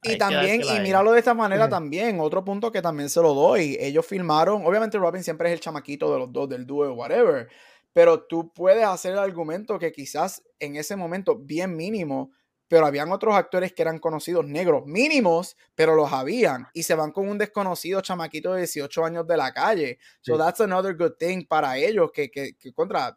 hay 0.00 0.14
Y 0.14 0.16
también, 0.16 0.62
y 0.62 0.80
míralo 0.80 1.12
de 1.12 1.18
esta 1.18 1.34
manera 1.34 1.64
Ujú. 1.64 1.70
también, 1.72 2.18
otro 2.18 2.42
punto 2.42 2.72
que 2.72 2.80
también 2.80 3.10
se 3.10 3.20
lo 3.20 3.34
doy. 3.34 3.76
Ellos 3.78 4.06
filmaron, 4.06 4.64
obviamente 4.64 4.96
Robin 4.96 5.22
siempre 5.22 5.48
es 5.50 5.52
el 5.52 5.60
chamaquito 5.60 6.10
de 6.10 6.18
los 6.18 6.32
dos, 6.32 6.48
del 6.48 6.64
dúo, 6.64 6.90
whatever. 6.94 7.48
Pero 7.92 8.22
tú 8.22 8.54
puedes 8.54 8.84
hacer 8.84 9.12
el 9.12 9.18
argumento 9.18 9.78
que 9.78 9.92
quizás 9.92 10.42
en 10.60 10.76
ese 10.76 10.96
momento, 10.96 11.36
bien 11.36 11.76
mínimo, 11.76 12.30
pero 12.74 12.86
habían 12.86 13.12
otros 13.12 13.36
actores 13.36 13.72
que 13.72 13.82
eran 13.82 14.00
conocidos 14.00 14.44
negros, 14.46 14.84
mínimos, 14.84 15.56
pero 15.76 15.94
los 15.94 16.12
habían. 16.12 16.66
Y 16.72 16.82
se 16.82 16.96
van 16.96 17.12
con 17.12 17.28
un 17.28 17.38
desconocido 17.38 18.00
chamaquito 18.00 18.52
de 18.52 18.62
18 18.62 19.04
años 19.04 19.28
de 19.28 19.36
la 19.36 19.52
calle. 19.52 20.00
So 20.22 20.32
Sí. 20.32 20.38
that's 20.40 20.60
another 20.60 20.96
good 20.96 21.12
thing 21.16 21.46
para 21.46 21.78
ellos, 21.78 22.10
que, 22.12 22.32
que, 22.32 22.56
que 22.56 22.72
contra. 22.72 23.16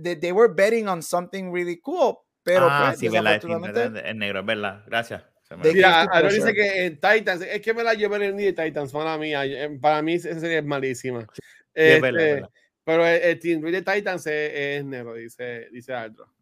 They, 0.00 0.14
they 0.14 0.30
were 0.30 0.46
betting 0.54 0.86
on 0.86 1.02
something 1.02 1.52
really 1.52 1.80
cool, 1.80 2.18
pero 2.44 2.68
ah, 2.70 2.90
pues, 2.90 3.00
sí, 3.00 3.08
verdad, 3.08 3.34
es 3.34 4.14
negro, 4.14 4.38
es 4.38 4.46
verdad. 4.46 4.84
Gracias. 4.86 5.24
Mira, 5.64 6.02
Aaron 6.02 6.32
dice 6.32 6.54
que 6.54 6.84
en 6.84 7.00
Titans, 7.00 7.42
es 7.42 7.60
que 7.60 7.74
me 7.74 7.82
la 7.82 7.94
llevé 7.94 8.14
en 8.14 8.22
el 8.22 8.36
de 8.36 8.52
Titans, 8.52 8.92
para 8.92 9.18
mí, 9.18 9.34
eh, 9.34 9.76
para 9.82 10.02
mí 10.02 10.14
esa 10.14 10.38
serie 10.38 10.58
es 10.58 10.64
malísima. 10.64 11.26
Sí, 11.32 11.40
es 11.74 12.00
verdad, 12.00 12.20
es 12.20 12.26
Este, 12.26 12.34
verdad. 12.34 12.50
Pero 12.84 13.06
el, 13.08 13.22
el 13.22 13.38
Team 13.40 13.60
de 13.62 13.82
Titans 13.82 14.24
es, 14.28 14.52
es 14.54 14.84
negro, 14.84 15.14
dice, 15.14 15.66
dice 15.72 15.92
Aldro. 15.94 16.32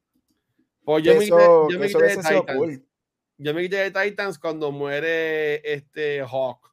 Pues 0.89 1.05
yo 1.05 1.13
me 1.17 1.25
quité, 1.27 1.37
eso, 1.37 1.69
yo 1.69 1.79
me 1.79 1.87
quité 1.87 2.03
de 2.03 2.17
Titans. 2.17 2.57
cool. 2.57 2.83
Yo 3.37 3.53
me 3.55 3.61
quité 3.63 3.77
de 3.77 3.91
Titans 3.91 4.39
cuando 4.39 4.73
muere 4.73 5.61
este 5.71 6.23
Hawk. 6.23 6.67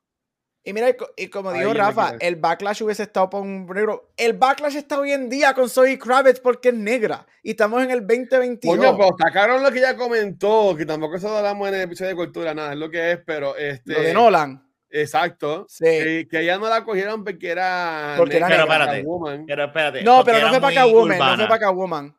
Y 0.64 0.72
mira, 0.72 0.90
y 0.90 0.94
co- 0.94 1.10
y 1.18 1.28
como 1.28 1.50
Ahí 1.50 1.60
dijo 1.60 1.74
me 1.74 1.78
Rafa, 1.80 2.16
el 2.22 2.38
backlash 2.38 2.82
hubiese 2.82 3.04
estado 3.04 3.30
por 3.30 3.42
un 3.42 3.66
negro. 3.68 4.14
El 4.16 4.34
backlash 4.34 4.78
está 4.78 4.98
hoy 4.98 5.12
en 5.12 5.28
día 5.30 5.54
con 5.54 5.70
Zoe 5.70 6.00
Kravitz 6.00 6.40
porque 6.40 6.70
es 6.70 6.76
negra. 6.76 7.28
Y 7.44 7.52
estamos 7.52 7.84
en 7.84 7.92
el 7.92 8.08
2022. 8.08 8.78
Coño, 8.78 8.96
pues 8.96 9.12
sacaron 9.20 9.62
lo 9.62 9.70
que 9.70 9.80
ella 9.80 9.98
comentó, 9.98 10.74
que 10.78 10.86
tampoco 10.86 11.18
eso 11.18 11.28
lo 11.28 11.38
hablamos 11.40 11.68
en 11.68 11.76
el 11.76 11.82
episodio 11.82 12.12
de 12.12 12.16
cultura, 12.16 12.54
nada, 12.54 12.72
es 12.72 12.80
lo 12.80 12.90
que 12.90 13.12
es, 13.12 13.20
pero 13.26 13.58
este. 13.58 13.92
Lo 13.94 14.02
de 14.02 14.14
Nolan. 14.14 14.66
Exacto. 14.90 15.66
Sí. 15.68 15.84
Que, 15.84 16.28
que 16.32 16.40
ella 16.40 16.58
no 16.58 16.70
la 16.70 16.86
cogieron 16.86 17.26
porque 17.26 17.50
era. 17.50 18.16
Porque 18.18 18.38
era 18.38 18.48
negra, 18.48 18.64
negra. 18.64 18.86
Pero 18.86 18.98
espérate. 19.02 19.46
Pero 19.46 19.64
espérate. 19.66 20.04
No, 20.04 20.24
pero 20.24 20.40
no 20.40 20.50
fue 20.52 20.62
para 20.62 20.74
Catwoman. 20.76 21.18
No 21.20 21.36
fue 21.36 21.48
para 21.48 21.60
Catwoman. 21.60 22.16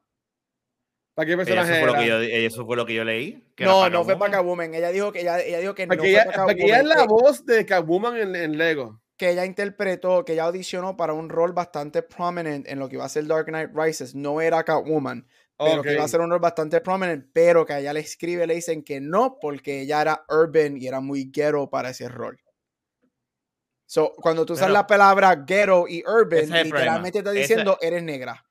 ¿Para 1.16 1.26
qué 1.26 1.32
Eso 1.32 1.38
personaje 1.38 1.78
fue, 1.80 1.86
lo 1.86 1.92
era? 1.94 1.98
que 2.02 2.06
yo, 2.08 2.20
eso 2.20 2.66
fue 2.66 2.76
lo 2.76 2.84
que 2.84 2.92
yo 2.94 3.02
leí. 3.02 3.42
que 3.56 3.64
No, 3.64 3.88
no 3.88 4.04
fue 4.04 4.18
para 4.18 4.32
Catwoman. 4.32 4.70
Catwoman. 4.70 4.74
Ella 4.74 4.90
dijo 4.92 5.12
que 5.12 5.22
ella, 5.22 5.40
ella 5.40 5.60
dijo 5.60 5.74
que 5.74 5.86
no 5.86 5.94
Porque, 5.96 6.00
fue 6.02 6.10
ella, 6.10 6.24
para 6.26 6.52
ella 6.52 6.52
es 6.52 6.70
Catwoman. 6.82 6.88
la 6.88 6.96
que- 6.96 7.06
voz 7.08 7.46
de 7.46 7.64
Catwoman 7.66 8.16
en, 8.18 8.36
en 8.36 8.58
Lego. 8.58 9.00
que 9.16 9.30
ella 9.30 9.46
interpretó, 9.46 10.26
que 10.26 10.34
ella 10.34 10.44
audicionó 10.44 10.94
para 10.94 11.14
un 11.14 11.30
rol 11.30 11.54
bastante 11.54 12.02
prominent 12.02 12.68
en 12.68 12.78
lo 12.78 12.90
que 12.90 12.96
iba 12.96 13.06
a 13.06 13.08
ser 13.08 13.26
Dark 13.26 13.46
Knight 13.46 13.70
Rises. 13.74 14.14
No 14.14 14.42
era 14.42 14.62
Catwoman, 14.62 15.26
pero 15.58 15.82
que 15.82 15.94
iba 15.94 16.04
a 16.04 16.08
ser 16.08 16.20
un 16.20 16.28
rol 16.30 16.38
bastante 16.38 16.82
prominent, 16.82 17.30
pero 17.32 17.64
que 17.64 17.72
a 17.72 17.80
ella 17.80 17.94
le 17.94 18.00
escribe, 18.00 18.46
le 18.46 18.54
dicen 18.56 18.84
que 18.84 19.00
no, 19.00 19.38
porque 19.40 19.80
ella 19.80 20.02
era 20.02 20.24
urban 20.28 20.76
y 20.76 20.86
era 20.86 21.00
muy 21.00 21.30
ghetto 21.32 21.70
para 21.70 21.88
ese 21.90 22.10
rol. 22.10 22.38
So, 23.86 24.12
cuando 24.16 24.44
tú 24.44 24.52
usas 24.54 24.64
Pero- 24.66 24.74
la 24.74 24.86
palabra 24.86 25.34
ghetto 25.46 25.86
y 25.88 26.02
urban, 26.06 26.50
literalmente 26.50 27.18
está 27.18 27.30
Ese- 27.30 27.40
diciendo 27.40 27.78
eres 27.80 28.02
negra. 28.02 28.44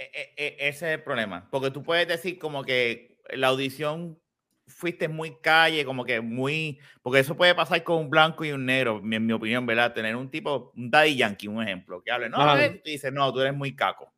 Eh, 0.00 0.10
eh, 0.14 0.34
eh, 0.38 0.56
ese 0.60 0.86
es 0.86 0.98
el 0.98 1.02
problema. 1.02 1.46
Porque 1.50 1.70
tú 1.70 1.82
puedes 1.82 2.08
decir 2.08 2.38
como 2.38 2.64
que 2.64 3.18
la 3.28 3.48
audición 3.48 4.18
fuiste 4.66 5.08
muy 5.08 5.36
calle, 5.42 5.84
como 5.84 6.06
que 6.06 6.22
muy. 6.22 6.80
Porque 7.02 7.18
eso 7.18 7.36
puede 7.36 7.54
pasar 7.54 7.84
con 7.84 7.98
un 7.98 8.08
blanco 8.08 8.42
y 8.42 8.52
un 8.52 8.64
negro, 8.64 9.02
en 9.04 9.26
mi 9.26 9.32
opinión, 9.34 9.66
¿verdad? 9.66 9.92
Tener 9.92 10.16
un 10.16 10.30
tipo, 10.30 10.72
un 10.74 10.90
Daddy 10.90 11.16
Yankee, 11.16 11.48
un 11.48 11.62
ejemplo, 11.62 12.02
que 12.02 12.10
hable, 12.10 12.30
no, 12.30 12.56
dice, 12.82 13.12
no, 13.12 13.30
tú 13.30 13.40
eres 13.40 13.54
muy 13.54 13.76
caco. 13.76 14.10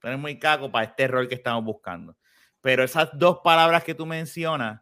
Tú 0.00 0.08
eres 0.08 0.18
muy 0.18 0.40
caco 0.40 0.72
para 0.72 0.86
este 0.86 1.06
rol 1.06 1.28
que 1.28 1.36
estamos 1.36 1.62
buscando. 1.62 2.16
Pero 2.60 2.82
esas 2.82 3.10
dos 3.16 3.38
palabras 3.44 3.84
que 3.84 3.94
tú 3.94 4.04
mencionas, 4.04 4.80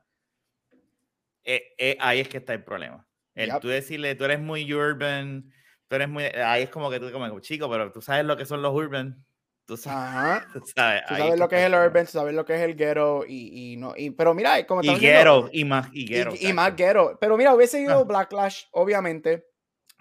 eh, 1.45 1.75
eh, 1.77 1.99
ahí 2.01 2.21
es 2.21 2.29
que 2.29 2.39
está 2.39 2.55
el 2.55 2.65
problema. 2.65 3.07
El 3.35 3.51
Yep. 3.51 3.61
tú 3.61 3.69
decirle, 3.69 4.15
tú 4.15 4.25
eres 4.25 4.41
muy 4.41 4.73
urban, 4.73 5.53
tú 5.87 5.97
eres 5.97 6.09
muy. 6.09 6.25
Ahí 6.25 6.63
es 6.63 6.71
como 6.71 6.91
que 6.91 6.99
tú, 6.99 7.13
como, 7.13 7.41
chico, 7.41 7.69
pero 7.69 7.93
tú 7.93 8.01
sabes 8.01 8.25
lo 8.25 8.39
que 8.39 8.47
son 8.47 8.63
los 8.63 8.73
urban. 8.75 9.23
Tú 9.67 9.77
sabes. 9.77 10.43
Tú 10.53 10.61
sabes, 10.75 11.03
Tú 11.07 11.15
ahí 11.15 11.21
sabes 11.23 11.39
lo 11.39 11.49
que 11.49 11.57
es 11.57 11.63
el 11.63 11.75
urban, 11.75 12.07
tú 12.07 12.13
sabes 12.13 12.35
lo 12.35 12.45
que 12.45 12.55
es 12.57 12.61
el 12.63 12.75
ghetto 12.77 13.25
y, 13.27 13.73
y 13.73 13.77
no. 13.77 13.95
Y, 13.97 14.11
pero 14.11 14.35
mira, 14.35 14.67
como 14.67 14.83
Y 14.83 14.89
diciendo, 14.89 15.43
ghetto, 15.45 15.51
y 15.53 15.65
más, 15.65 15.89
y 15.93 16.07
ghetto. 16.07 16.35
y 16.39 16.53
más 16.53 16.75
ghetto. 16.77 17.17
Pero 17.21 17.37
mira, 17.37 17.55
hubiese 17.55 17.81
ido. 17.81 18.05
Blacklash, 18.07 18.65
obviamente. 18.73 19.47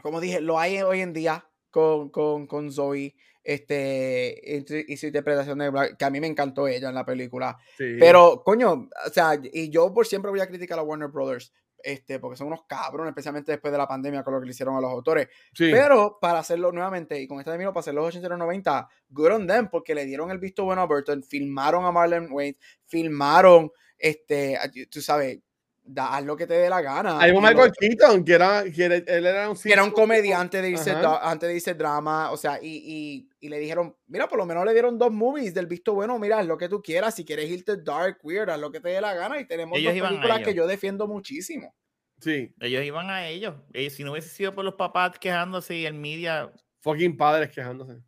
Como 0.02 0.20
dije, 0.20 0.42
lo 0.42 0.60
hay 0.60 0.82
hoy 0.82 1.02
en 1.02 1.14
día 1.14 1.46
con, 1.70 2.10
con, 2.10 2.48
con 2.48 2.72
Zoe. 2.72 3.16
Este, 3.44 4.40
y- 4.46 4.94
y 4.94 4.98
su 4.98 5.08
interpretación 5.08 5.58
de 5.60 5.70
Black, 5.70 5.98
que 5.98 6.06
a 6.06 6.10
mí 6.10 6.20
me 6.20 6.28
encantó 6.28 6.68
ella 6.68 6.90
en 6.90 6.96
la 6.96 7.06
película. 7.06 7.58
Sí. 7.78 7.96
Pero, 8.00 8.44
coño, 8.44 8.90
o 9.06 9.10
sea, 9.12 9.40
y 9.42 9.70
yo 9.70 9.94
por 9.94 10.06
siempre 10.08 10.30
voy 10.32 10.40
a 10.40 10.48
criticar 10.48 10.78
a 10.80 10.84
Warner 10.84 11.10
Brothers. 11.10 11.52
Este, 11.84 12.20
porque 12.20 12.38
son 12.38 12.48
unos 12.48 12.64
cabrones, 12.68 13.12
especialmente 13.12 13.52
después 13.52 13.72
de 13.72 13.78
la 13.78 13.88
pandemia 13.88 14.24
con 14.24 14.34
lo 14.34 14.40
que 14.40 14.46
le 14.46 14.52
hicieron 14.52 14.76
a 14.76 14.82
los 14.82 14.92
autores. 14.92 15.28
Sí. 15.54 15.70
Pero 15.72 16.18
para 16.20 16.40
hacerlo 16.40 16.72
nuevamente, 16.72 17.20
y 17.20 17.28
con 17.28 17.40
este 17.40 17.52
término, 17.52 17.72
para 17.72 17.82
hacer 17.82 17.94
los 17.94 18.08
80 18.08 18.28
y 18.28 18.30
los 18.30 18.40
90, 18.40 18.88
good 19.10 19.32
on 19.32 19.48
them, 19.48 19.70
porque 19.70 19.96
le 19.96 20.06
dieron 20.06 20.32
el 20.32 20.40
visto 20.40 20.64
bueno 20.66 20.82
a 20.82 20.86
Burton, 20.86 21.24
filmaron 21.24 21.86
a 21.86 21.92
Marlon 21.92 22.28
Wayne, 22.32 22.58
filmaron, 22.86 23.72
este, 23.98 24.58
tú 24.90 25.02
sabes, 25.02 25.40
da, 25.84 26.16
haz 26.16 26.24
lo 26.24 26.36
que 26.36 26.48
te 26.48 26.54
dé 26.54 26.70
la 26.70 26.82
gana. 26.82 27.20
Hay 27.20 27.32
un 27.32 27.44
Michael 27.44 27.72
Keaton, 27.78 28.24
que 28.24 28.34
era, 28.34 28.64
que 28.64 28.86
él 28.86 29.26
era 29.26 29.50
un 29.50 29.58
que 29.58 29.74
era 29.74 29.84
un 29.84 29.92
comediante 29.92 30.62
de 30.62 30.70
irse, 30.70 30.92
da- 30.92 31.30
antes 31.30 31.50
de 31.50 31.56
irse 31.56 31.74
drama, 31.74 32.32
o 32.32 32.38
sea, 32.38 32.60
y, 32.62 32.68
y, 32.86 33.29
y 33.40 33.50
le 33.50 33.60
dijeron, 33.60 33.96
mira, 34.08 34.28
por 34.28 34.38
lo 34.38 34.46
menos 34.46 34.66
le 34.66 34.74
dieron 34.74 34.98
dos 34.98 35.12
movies 35.12 35.54
del 35.54 35.68
visto 35.68 35.94
bueno, 35.94 36.20
mira, 36.20 36.40
haz 36.40 36.48
lo 36.48 36.58
que 36.58 36.70
tú 36.70 36.82
quieras, 36.82 37.16
si 37.16 37.26
quieres 37.26 37.50
irte 37.50 37.78
dark, 37.78 38.20
weird, 38.24 38.50
haz 38.50 38.60
lo 38.60 38.72
que 38.72 38.80
te 38.80 38.90
dé 38.90 39.02
la 39.02 39.14
gana, 39.14 39.40
y 39.40 39.46
tenemos 39.46 39.78
Ellos 39.78 39.98
dos 39.98 40.10
películas 40.10 40.42
que 40.42 40.54
yo 40.54 40.68
defiendo 40.68 41.08
muchísimo. 41.08 41.74
Sí, 42.20 42.54
Ellos 42.60 42.84
iban 42.84 43.10
a 43.10 43.28
ellos. 43.28 43.56
Ellos, 43.74 43.94
si 43.94 44.04
no 44.04 44.12
hubiese 44.12 44.30
sido 44.30 44.54
por 44.54 44.66
los 44.66 44.76
papás 44.76 45.18
quejándose 45.20 45.76
y 45.76 45.86
el 45.86 45.94
media, 45.94 46.52
fucking 46.82 47.16
padres 47.16 47.50
quejándose. 47.50 48.02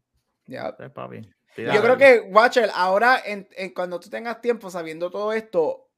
Ya. 0.48 0.76
papi. 0.76 1.22
Yo 1.56 1.82
creo 1.82 1.98
que, 1.98 2.22
Watcher, 2.30 2.70
ahora 2.74 3.22
en, 3.26 3.48
en 3.56 3.74
cuando 3.74 4.00
tú 4.00 4.10
tengas 4.10 4.42
tiempo 4.42 4.70
sabiendo 4.70 5.10
todo 5.10 5.34
esto, 5.34 5.91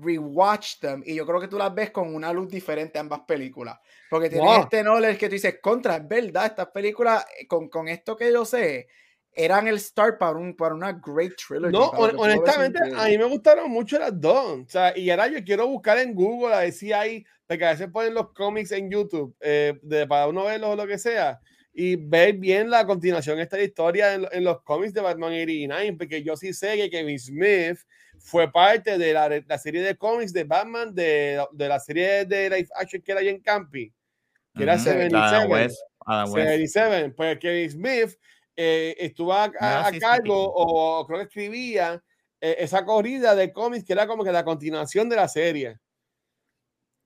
rewatch 0.00 0.78
them 0.80 1.02
y 1.04 1.14
yo 1.14 1.26
creo 1.26 1.40
que 1.40 1.48
tú 1.48 1.58
las 1.58 1.74
ves 1.74 1.90
con 1.90 2.14
una 2.14 2.32
luz 2.32 2.48
diferente 2.48 2.98
ambas 2.98 3.20
películas. 3.20 3.78
Porque 4.08 4.28
tienes 4.28 4.48
Wow. 4.48 4.60
este 4.62 4.82
knowledge 4.82 5.18
que 5.18 5.28
tú 5.28 5.34
dices, 5.34 5.58
contra, 5.62 5.96
es 5.96 6.08
verdad, 6.08 6.46
estas 6.46 6.68
películas, 6.68 7.24
eh, 7.38 7.46
con, 7.46 7.68
con 7.68 7.88
esto 7.88 8.16
que 8.16 8.32
yo 8.32 8.44
sé, 8.44 8.88
eran 9.32 9.68
el 9.68 9.78
start 9.78 10.18
para, 10.18 10.36
un, 10.36 10.56
para 10.56 10.74
una 10.74 10.92
great 10.92 11.34
trilogy. 11.36 11.72
No, 11.72 11.90
honestamente, 11.90 12.80
a 12.96 13.06
mí 13.06 13.16
me 13.16 13.24
gustaron 13.24 13.70
mucho 13.70 13.98
las 13.98 14.18
dos. 14.20 14.60
O 14.60 14.68
sea, 14.68 14.96
y 14.96 15.10
ahora 15.10 15.28
yo 15.28 15.44
quiero 15.44 15.68
buscar 15.68 15.98
en 15.98 16.14
Google 16.14 16.54
a 16.54 16.60
ver 16.60 16.72
si 16.72 16.92
hay, 16.92 17.24
porque 17.46 17.64
a 17.64 17.70
veces 17.70 17.88
ponen 17.92 18.14
los 18.14 18.32
cómics 18.32 18.72
en 18.72 18.90
YouTube 18.90 19.34
eh, 19.40 19.78
de, 19.82 20.06
para 20.06 20.26
uno 20.26 20.44
verlos 20.44 20.70
o 20.70 20.76
lo 20.76 20.86
que 20.86 20.98
sea, 20.98 21.40
y 21.72 21.96
ver 21.96 22.34
bien 22.34 22.68
la 22.68 22.84
continuación 22.86 23.36
de 23.36 23.44
esta 23.44 23.60
historia 23.60 24.14
en, 24.14 24.26
en 24.32 24.44
los 24.44 24.62
cómics 24.62 24.92
de 24.92 25.00
Batman 25.00 25.32
89, 25.32 25.94
porque 25.98 26.22
yo 26.22 26.36
sí 26.36 26.52
sé 26.52 26.76
que 26.76 26.90
Kevin 26.90 27.18
Smith 27.18 27.78
fue 28.18 28.50
parte 28.50 28.98
de 28.98 29.12
la, 29.12 29.28
la 29.46 29.58
serie 29.58 29.80
de 29.82 29.96
cómics 29.96 30.32
de 30.32 30.44
Batman, 30.44 30.94
de, 30.94 31.44
de 31.52 31.68
la 31.68 31.78
serie 31.80 32.24
de 32.24 32.50
live 32.50 32.68
action 32.74 33.00
que 33.02 33.12
era 33.12 33.20
Jane 33.20 33.40
Campi, 33.40 33.92
que 34.56 34.62
era 34.62 34.74
Ujú. 34.74 34.84
77. 34.84 35.16
Adam 35.36 35.50
West. 35.50 35.80
Adam 36.06 36.32
West. 36.32 36.48
77, 36.48 37.10
pues 37.16 37.38
Kevin 37.38 37.70
Smith 37.70 38.18
eh, 38.56 38.96
estuvo 38.98 39.32
a, 39.32 39.44
a- 39.44 39.50
Ah, 39.60 39.86
a 39.86 39.98
cargo 39.98 40.52
o 40.54 41.06
creo 41.06 41.18
que 41.20 41.24
escribía 41.26 42.02
eh, 42.40 42.56
esa 42.58 42.84
corrida 42.84 43.34
de 43.34 43.52
cómics 43.52 43.84
que 43.84 43.92
era 43.92 44.06
como 44.06 44.24
que 44.24 44.32
la 44.32 44.44
continuación 44.44 45.08
de 45.08 45.16
la 45.16 45.28
serie. 45.28 45.78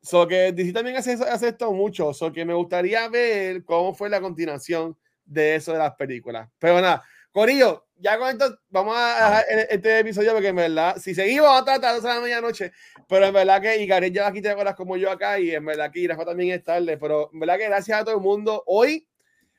So 0.04 0.28
que 0.28 0.52
DC 0.52 0.74
también 0.74 0.96
hace, 0.96 1.14
hace 1.14 1.48
esto 1.48 1.72
mucho, 1.72 2.12
so 2.12 2.30
que 2.30 2.44
me 2.44 2.52
gustaría 2.52 3.08
ver 3.08 3.64
cómo 3.64 3.94
fue 3.94 4.10
la 4.10 4.20
continuación 4.20 4.94
de 5.24 5.54
eso 5.54 5.72
de 5.72 5.78
las 5.78 5.94
películas. 5.94 6.50
Pero 6.58 6.78
nada, 6.78 7.02
Corillo, 7.32 7.86
ya 7.96 8.18
con 8.18 8.28
esto 8.28 8.58
vamos 8.68 8.94
a 8.98 9.14
dejar 9.14 9.44
e- 9.48 9.68
este 9.70 10.00
episodio 10.00 10.32
porque 10.32 10.48
en 10.48 10.56
verdad, 10.56 10.98
si 10.98 11.14
seguimos 11.14 11.46
vamos 11.46 11.62
a 11.62 11.64
tratar 11.64 11.90
a 11.90 11.92
las 11.94 12.02
12 12.02 12.08
de 12.08 12.14
la 12.14 12.20
medianoche, 12.20 12.72
pero 13.08 13.24
en 13.24 13.32
verdad 13.32 13.62
que 13.62 13.78
y 13.78 13.86
Gabriel 13.86 14.12
lleva 14.12 14.26
aquí 14.26 14.42
tres 14.42 14.54
horas 14.56 14.74
como 14.74 14.98
yo 14.98 15.10
acá 15.10 15.40
y 15.40 15.52
en 15.54 15.64
verdad 15.64 15.90
que 15.90 16.00
Irafa 16.00 16.26
también 16.26 16.54
es 16.54 16.62
tarde, 16.62 16.98
pero 16.98 17.30
en 17.32 17.40
verdad 17.40 17.56
que 17.56 17.64
gracias 17.64 17.98
a 17.98 18.04
todo 18.04 18.14
el 18.14 18.20
mundo. 18.20 18.62
Hoy 18.66 19.08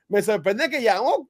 me 0.10 0.22
sorprende 0.22 0.70
que 0.70 0.80
llevamos 0.80 1.22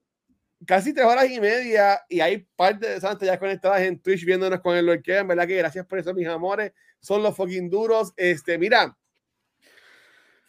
casi 0.68 0.94
tres 0.94 1.06
horas 1.06 1.30
y 1.32 1.40
media 1.40 2.02
y 2.10 2.20
hay 2.20 2.46
parte 2.58 2.90
de 2.90 3.00
Santa 3.00 3.26
ya 3.26 3.40
conectadas 3.40 3.82
en 3.82 3.98
Twitch 3.98 4.26
viéndonos 4.26 4.60
con 4.60 4.76
el 4.76 4.86
Lorquea. 4.86 5.22
En 5.22 5.28
verdad 5.30 5.48
que 5.48 5.56
gracias 5.56 5.86
por 5.86 6.00
eso, 6.00 6.14
mis 6.14 6.28
amores. 6.28 6.74
Son 7.00 7.24
los 7.24 7.34
fucking 7.34 7.70
duros. 7.70 8.14
Este, 8.18 8.58
mira, 8.58 8.98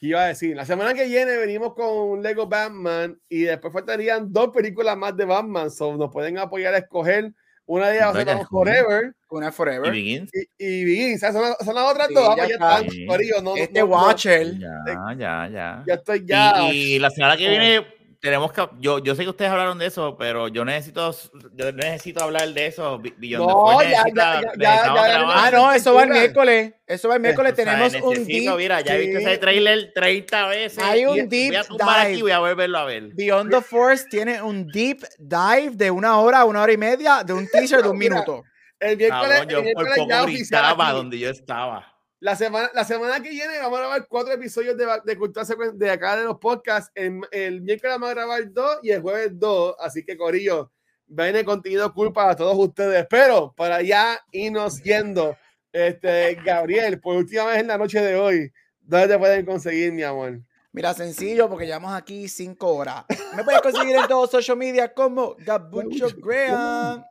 ¿qué 0.00 0.06
iba 0.08 0.22
a 0.24 0.28
decir? 0.28 0.54
La 0.56 0.64
semana 0.64 0.94
que 0.94 1.06
viene 1.06 1.36
venimos 1.36 1.74
con 1.74 2.22
Lego 2.22 2.46
Batman 2.46 3.18
y 3.28 3.42
después 3.42 3.72
faltarían 3.72 4.32
dos 4.32 4.50
películas 4.50 4.96
más 4.96 5.16
de 5.16 5.24
Batman. 5.24 5.70
So 5.70 5.96
nos 5.96 6.10
pueden 6.12 6.38
apoyar 6.38 6.74
a 6.74 6.78
escoger. 6.78 7.32
Una 7.68 7.88
de 7.88 7.96
ellas 7.96 8.06
va 8.06 8.10
a 8.10 8.12
ser 8.14 8.24
Vaya, 8.26 8.32
Batman 8.38 8.48
Forever 8.48 9.14
Una 9.28 9.48
Y 9.48 9.52
Forever. 9.52 9.90
Begins. 9.90 10.30
y, 10.32 10.64
y 10.64 10.84
Begins. 10.84 11.16
O 11.16 11.18
sea, 11.18 11.32
Son, 11.32 11.54
son 11.64 11.74
las 11.74 11.90
otras 11.90 12.06
Sí, 12.08 12.14
dos. 12.14 12.22
ya 12.24 12.28
Vamos, 12.28 12.48
ya 12.48 12.54
está. 12.54 12.76
están, 12.78 12.90
Sí. 12.90 13.06
corillo, 13.06 13.42
no, 13.42 13.56
Este 13.56 13.80
no, 13.80 13.86
no, 13.86 13.92
Watcher. 13.92 14.58
Ya, 14.58 15.14
ya, 15.18 15.48
ya. 15.52 15.84
ya 15.86 15.94
estoy 15.94 16.24
ya. 16.24 16.62
Y, 16.72 16.94
y 16.94 16.98
la 17.00 17.10
semana 17.10 17.36
que 17.36 17.46
Oh. 17.46 17.50
viene 17.50 17.86
tenemos 18.20 18.52
que 18.52 18.66
yo 18.78 18.98
yo 18.98 19.14
sé 19.14 19.22
que 19.24 19.30
ustedes 19.30 19.50
hablaron 19.50 19.78
de 19.78 19.86
eso 19.86 20.16
pero 20.18 20.48
yo 20.48 20.64
necesito 20.64 21.14
yo 21.54 21.72
necesito 21.72 22.22
hablar 22.24 22.48
de 22.52 22.66
eso 22.66 22.98
Bi- 22.98 23.14
Beyond 23.16 23.46
the 23.46 23.52
No, 23.52 23.60
Force 23.60 23.84
ya, 23.84 23.90
ya, 23.90 24.02
necesita- 24.04 24.40
ya, 24.42 24.52
ya, 24.58 24.84
ya. 24.84 25.24
Ah, 25.44 25.50
no, 25.52 25.72
eso 25.72 25.94
va 25.94 26.02
el 26.04 26.10
miércoles. 26.10 26.74
Eso 26.86 27.08
va 27.08 27.16
el 27.16 27.20
miércoles. 27.20 27.52
O 27.52 27.56
sea, 27.56 27.64
Tenemos 27.64 27.94
un 27.94 28.10
necesito, 28.10 28.50
deep, 28.52 28.58
mira, 28.58 28.80
ya 28.80 28.94
he 28.94 28.98
visto 29.00 29.18
ese 29.18 29.38
trailer 29.38 29.92
30 29.94 30.46
veces. 30.46 30.82
Hay 30.82 31.04
un 31.04 31.16
y 31.18 31.22
deep 31.22 31.48
voy 31.48 31.56
a 31.56 31.64
tumbar 31.64 32.00
aquí 32.00 32.10
y 32.10 32.12
dive. 32.16 32.22
voy 32.22 32.30
a 32.32 32.38
volverlo 32.38 32.78
a 32.78 32.84
ver. 32.84 33.02
Beyond 33.14 33.50
the 33.50 33.60
Force 33.60 34.06
tiene 34.08 34.40
un 34.42 34.66
deep 34.68 35.00
dive 35.18 35.70
de 35.74 35.90
una 35.90 36.18
hora, 36.20 36.44
una 36.44 36.62
hora 36.62 36.72
y 36.72 36.76
media, 36.76 37.22
de 37.24 37.32
un 37.32 37.48
teaser 37.48 37.82
de 37.82 37.88
un 37.88 37.98
minuto. 37.98 38.44
El 38.78 38.96
miércoles, 38.96 39.40
Cabrón, 39.40 39.42
el 39.42 39.48
yo 39.48 39.56
por 39.56 39.64
miércoles 39.64 39.96
poco 39.96 40.08
ya 40.10 40.22
gritaba 40.26 40.92
donde 40.92 41.18
yo 41.18 41.30
estaba. 41.30 41.95
La 42.18 42.34
semana, 42.34 42.70
la 42.72 42.84
semana 42.84 43.22
que 43.22 43.28
viene 43.28 43.58
vamos 43.58 43.78
a 43.78 43.82
grabar 43.82 44.06
cuatro 44.08 44.32
episodios 44.32 44.76
de, 44.76 44.86
de 45.04 45.18
Cultura 45.18 45.44
de 45.74 45.90
acá 45.90 46.16
de 46.16 46.24
los 46.24 46.38
podcasts. 46.38 46.90
El, 46.94 47.20
el 47.30 47.60
miércoles 47.60 47.96
vamos 47.96 48.10
a 48.10 48.14
grabar 48.14 48.52
dos 48.52 48.78
y 48.82 48.90
el 48.90 49.02
jueves 49.02 49.38
dos. 49.38 49.76
Así 49.78 50.02
que, 50.02 50.16
Corillo, 50.16 50.72
viene 51.06 51.44
contenido 51.44 51.92
cool 51.92 52.14
para 52.14 52.34
todos 52.34 52.56
ustedes. 52.56 53.06
Pero 53.10 53.52
para 53.54 53.82
ya 53.82 54.18
irnos 54.32 54.82
yendo, 54.82 55.36
este, 55.70 56.36
Gabriel, 56.36 56.98
por 57.00 57.16
última 57.16 57.44
vez 57.44 57.58
en 57.58 57.66
la 57.66 57.76
noche 57.76 58.00
de 58.00 58.16
hoy, 58.16 58.50
¿dónde 58.80 59.08
te 59.08 59.18
pueden 59.18 59.44
conseguir, 59.44 59.92
mi 59.92 60.02
amor? 60.02 60.40
Mira, 60.72 60.94
sencillo, 60.94 61.50
porque 61.50 61.66
llevamos 61.66 61.92
aquí 61.92 62.28
cinco 62.28 62.74
horas. 62.74 63.04
Me 63.34 63.44
puedes 63.44 63.60
conseguir 63.60 63.94
en 63.94 64.06
todos 64.08 64.30
social 64.30 64.56
media 64.56 64.92
como 64.92 65.36
Gabucho 65.38 66.08
Graham. 66.16 67.04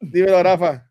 Dímelo, 0.00 0.42
Rafa. 0.42 0.89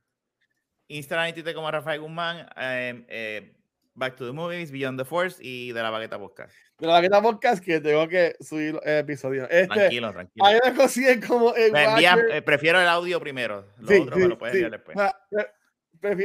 Instagram 0.89 1.29
y 1.29 1.33
Twitter 1.33 1.53
como 1.55 1.71
Rafael 1.71 2.01
Guzmán, 2.01 2.47
eh, 2.57 3.05
eh, 3.07 3.53
Back 3.93 4.15
to 4.17 4.25
the 4.25 4.31
Movies, 4.31 4.71
Beyond 4.71 4.99
the 4.99 5.05
Force 5.05 5.37
y 5.41 5.71
de 5.71 5.81
la 5.81 5.89
Bagueta 5.89 6.17
Podcast. 6.19 6.53
De 6.77 6.87
la 6.87 6.93
Baqueta 6.93 7.21
Podcast 7.21 7.63
que 7.63 7.79
tengo 7.81 8.07
que 8.07 8.35
subir 8.39 8.79
el 8.83 8.97
episodio. 8.99 9.43
Este, 9.49 9.67
Tranquilo, 9.67 10.11
tranquilo. 10.11 10.45
ahí 10.45 10.57
me 10.63 10.73
consiguen 10.75 11.21
como 11.21 11.53
el 11.55 11.71
Me 11.71 11.83
envía- 11.85 12.15
Watcher. 12.15 12.35
eh, 12.35 12.41
prefiero 12.41 12.79
el 12.81 12.87
audio 12.87 13.19
primero. 13.19 13.65
Lo 13.79 13.87
Sí, 13.87 13.95
otro 13.99 14.15
sí, 14.15 14.21
me 14.21 14.27
lo 14.27 14.37
puedes 14.37 14.53
sí. 14.53 14.59
enviar 14.63 14.71
después. 14.71 14.97
Ah, 14.99 15.15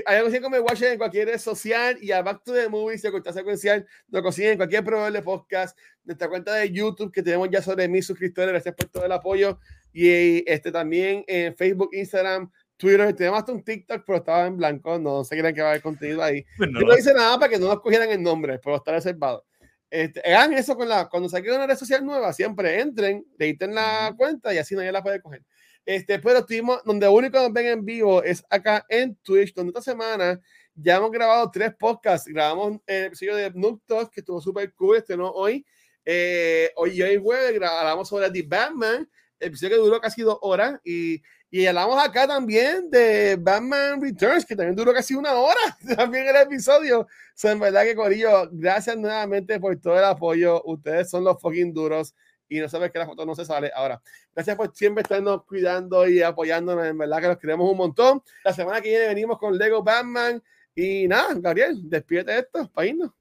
Ahí 0.07 0.19
lo 0.19 0.23
consiguen 0.23 0.43
como 0.45 0.55
el 0.55 0.63
Watcher 0.63 0.93
en 0.93 0.99
cualquier 0.99 1.27
red 1.27 1.39
social 1.39 1.99
y 2.01 2.13
a 2.13 2.23
Back 2.23 2.45
to 2.45 2.53
the 2.53 2.69
Movies 2.69 3.03
y 3.03 3.09
a 3.09 3.11
Corta 3.11 3.33
Secuencial 3.33 3.85
lo 4.09 4.23
consiguen 4.23 4.53
en 4.53 4.57
cualquier 4.59 4.85
proveedor 4.85 5.11
de 5.13 5.21
podcast, 5.23 5.77
nuestra 6.05 6.29
cuenta 6.29 6.55
de 6.55 6.71
YouTube 6.71 7.11
que 7.13 7.25
tenemos 7.25 7.49
ya 7.51 7.61
sobre 7.61 7.89
mil 7.89 8.01
suscriptores, 8.05 8.51
gracias 8.53 8.73
por 8.77 8.87
todo 8.87 9.05
el 9.05 9.11
apoyo 9.11 9.59
y 9.93 10.49
este 10.49 10.71
también 10.71 11.25
en 11.27 11.57
Facebook, 11.57 11.91
Instagram, 11.93 12.53
Twitter, 12.77 13.15
tenemos 13.15 13.39
hasta 13.39 13.53
un 13.53 13.63
TikTok, 13.63 14.03
pero 14.07 14.19
estaba 14.19 14.47
en 14.47 14.57
blanco, 14.57 14.99
no 14.99 15.25
se 15.25 15.37
crean 15.39 15.55
que 15.55 15.61
va 15.61 15.69
a 15.69 15.71
haber 15.71 15.83
contenido 15.83 16.23
ahí. 16.23 16.45
Pues 16.57 16.71
no 16.71 16.81
Yo 16.81 16.87
no 16.87 16.99
hice 16.99 17.15
nada 17.15 17.39
para 17.39 17.51
que 17.51 17.59
no 17.59 17.69
nos 17.69 17.81
cogieran 17.81 18.11
el 18.11 18.23
nombre, 18.23 18.59
pero 18.63 18.77
está 18.77 18.93
reservado. 18.93 19.45
Este, 19.91 20.21
hagan 20.35 20.55
eso 20.55 20.75
con 20.75 20.89
la, 20.89 21.09
cuando 21.09 21.29
saquen 21.29 21.55
una 21.55 21.67
red 21.67 21.77
social 21.77 22.05
nueva, 22.05 22.33
siempre 22.33 22.81
entren, 22.81 23.25
editen 23.39 23.75
la 23.75 24.13
cuenta 24.17 24.53
y 24.53 24.59
así 24.59 24.75
nadie 24.75 24.91
la 24.91 25.03
puede 25.03 25.21
coger. 25.21 25.43
Este, 25.87 26.19
pero 26.19 26.39
estuvimos, 26.39 26.83
donde 26.85 27.07
único 27.09 27.39
nos 27.39 27.53
ven 27.53 27.67
en 27.67 27.85
vivo 27.85 28.23
es 28.23 28.43
acá 28.51 28.85
en 28.89 29.17
Twitch, 29.17 29.55
donde 29.55 29.71
esta 29.71 29.83
semana 29.83 30.41
ya 30.75 30.97
hemos 30.97 31.11
grabado 31.11 31.51
tres 31.51 31.75
podcasts. 31.79 32.27
Grabamos 32.27 32.81
el 32.87 33.05
episodio 33.05 33.37
de 33.37 33.51
Noob 33.55 33.83
Talk, 33.87 34.11
que 34.11 34.21
estuvo 34.21 34.41
súper 34.41 34.73
cool, 34.75 34.97
este 34.97 35.17
no 35.17 35.31
hoy. 35.31 35.65
Eh, 36.05 36.71
hoy 36.77 36.99
y 36.99 37.03
hoy 37.03 37.17
jueves 37.23 37.55
grabamos 37.55 38.09
sobre 38.09 38.31
The 38.31 38.43
Batman, 38.43 39.09
el 39.39 39.49
episodio 39.49 39.77
que 39.77 39.83
duró 39.83 40.01
casi 40.01 40.23
dos 40.23 40.39
horas. 40.41 40.81
Y, 40.85 41.23
y 41.57 41.69
hablamos 41.69 42.03
acá 42.03 42.27
también 42.27 42.91
de 42.91 43.37
Batman 43.39 44.01
Returns, 44.03 44.45
que 44.45 44.57
también 44.57 44.75
duró 44.75 44.93
casi 44.93 45.15
una 45.15 45.35
hora, 45.35 45.55
también 45.97 46.27
el 46.27 46.35
episodio. 46.35 47.03
O 47.03 47.07
sea, 47.33 47.53
en 47.53 47.61
verdad 47.61 47.85
que 47.85 47.95
Corillo, 47.95 48.49
gracias 48.51 48.97
nuevamente 48.97 49.61
por 49.61 49.77
todo 49.77 49.97
el 49.97 50.03
apoyo. 50.03 50.61
Ustedes 50.65 51.09
son 51.09 51.23
los 51.23 51.41
fucking 51.41 51.73
duros 51.73 52.13
y 52.49 52.59
no 52.59 52.69
sabes 52.69 52.91
que 52.91 52.99
la 52.99 53.07
foto 53.07 53.25
no 53.25 53.37
se 53.37 53.45
sale. 53.45 53.71
Ahora, 53.73 54.03
gracias 54.35 54.57
por 54.57 54.75
siempre 54.75 55.03
estarnos 55.03 55.45
cuidando 55.45 56.09
y 56.09 56.23
apoyándonos. 56.23 56.87
En 56.87 56.99
verdad 56.99 57.21
que 57.21 57.29
los 57.29 57.39
queremos 57.39 57.71
un 57.71 57.77
montón. 57.77 58.21
La 58.43 58.53
semana 58.53 58.81
que 58.81 58.89
viene 58.89 59.07
venimos 59.07 59.39
con 59.39 59.57
Lego 59.57 59.81
Batman. 59.81 60.43
Y 60.75 61.07
nada, 61.07 61.35
Gabriel, 61.37 61.83
despídete 61.85 62.37
esto 62.37 62.69
para 62.75 62.89
irnos. 62.89 63.13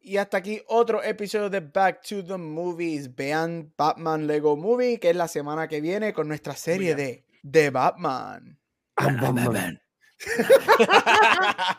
Y 0.00 0.16
hasta 0.16 0.38
aquí 0.38 0.60
otro 0.66 1.00
episodio 1.00 1.48
de 1.48 1.60
Back 1.60 2.02
to 2.08 2.24
the 2.24 2.38
Movies. 2.38 3.14
Vean 3.14 3.72
Batman 3.78 4.26
Lego 4.26 4.56
Movie, 4.56 4.98
que 4.98 5.10
es 5.10 5.16
la 5.16 5.28
semana 5.28 5.68
que 5.68 5.80
viene 5.80 6.12
con 6.12 6.26
nuestra 6.26 6.56
serie 6.56 6.96
de 6.96 7.25
The 7.50 7.70
Batman. 7.70 8.58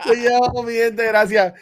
Te 0.06 0.16
llevamos, 0.16 0.66
mi 0.66 0.74
gente, 0.74 1.06
gracias. 1.08 1.54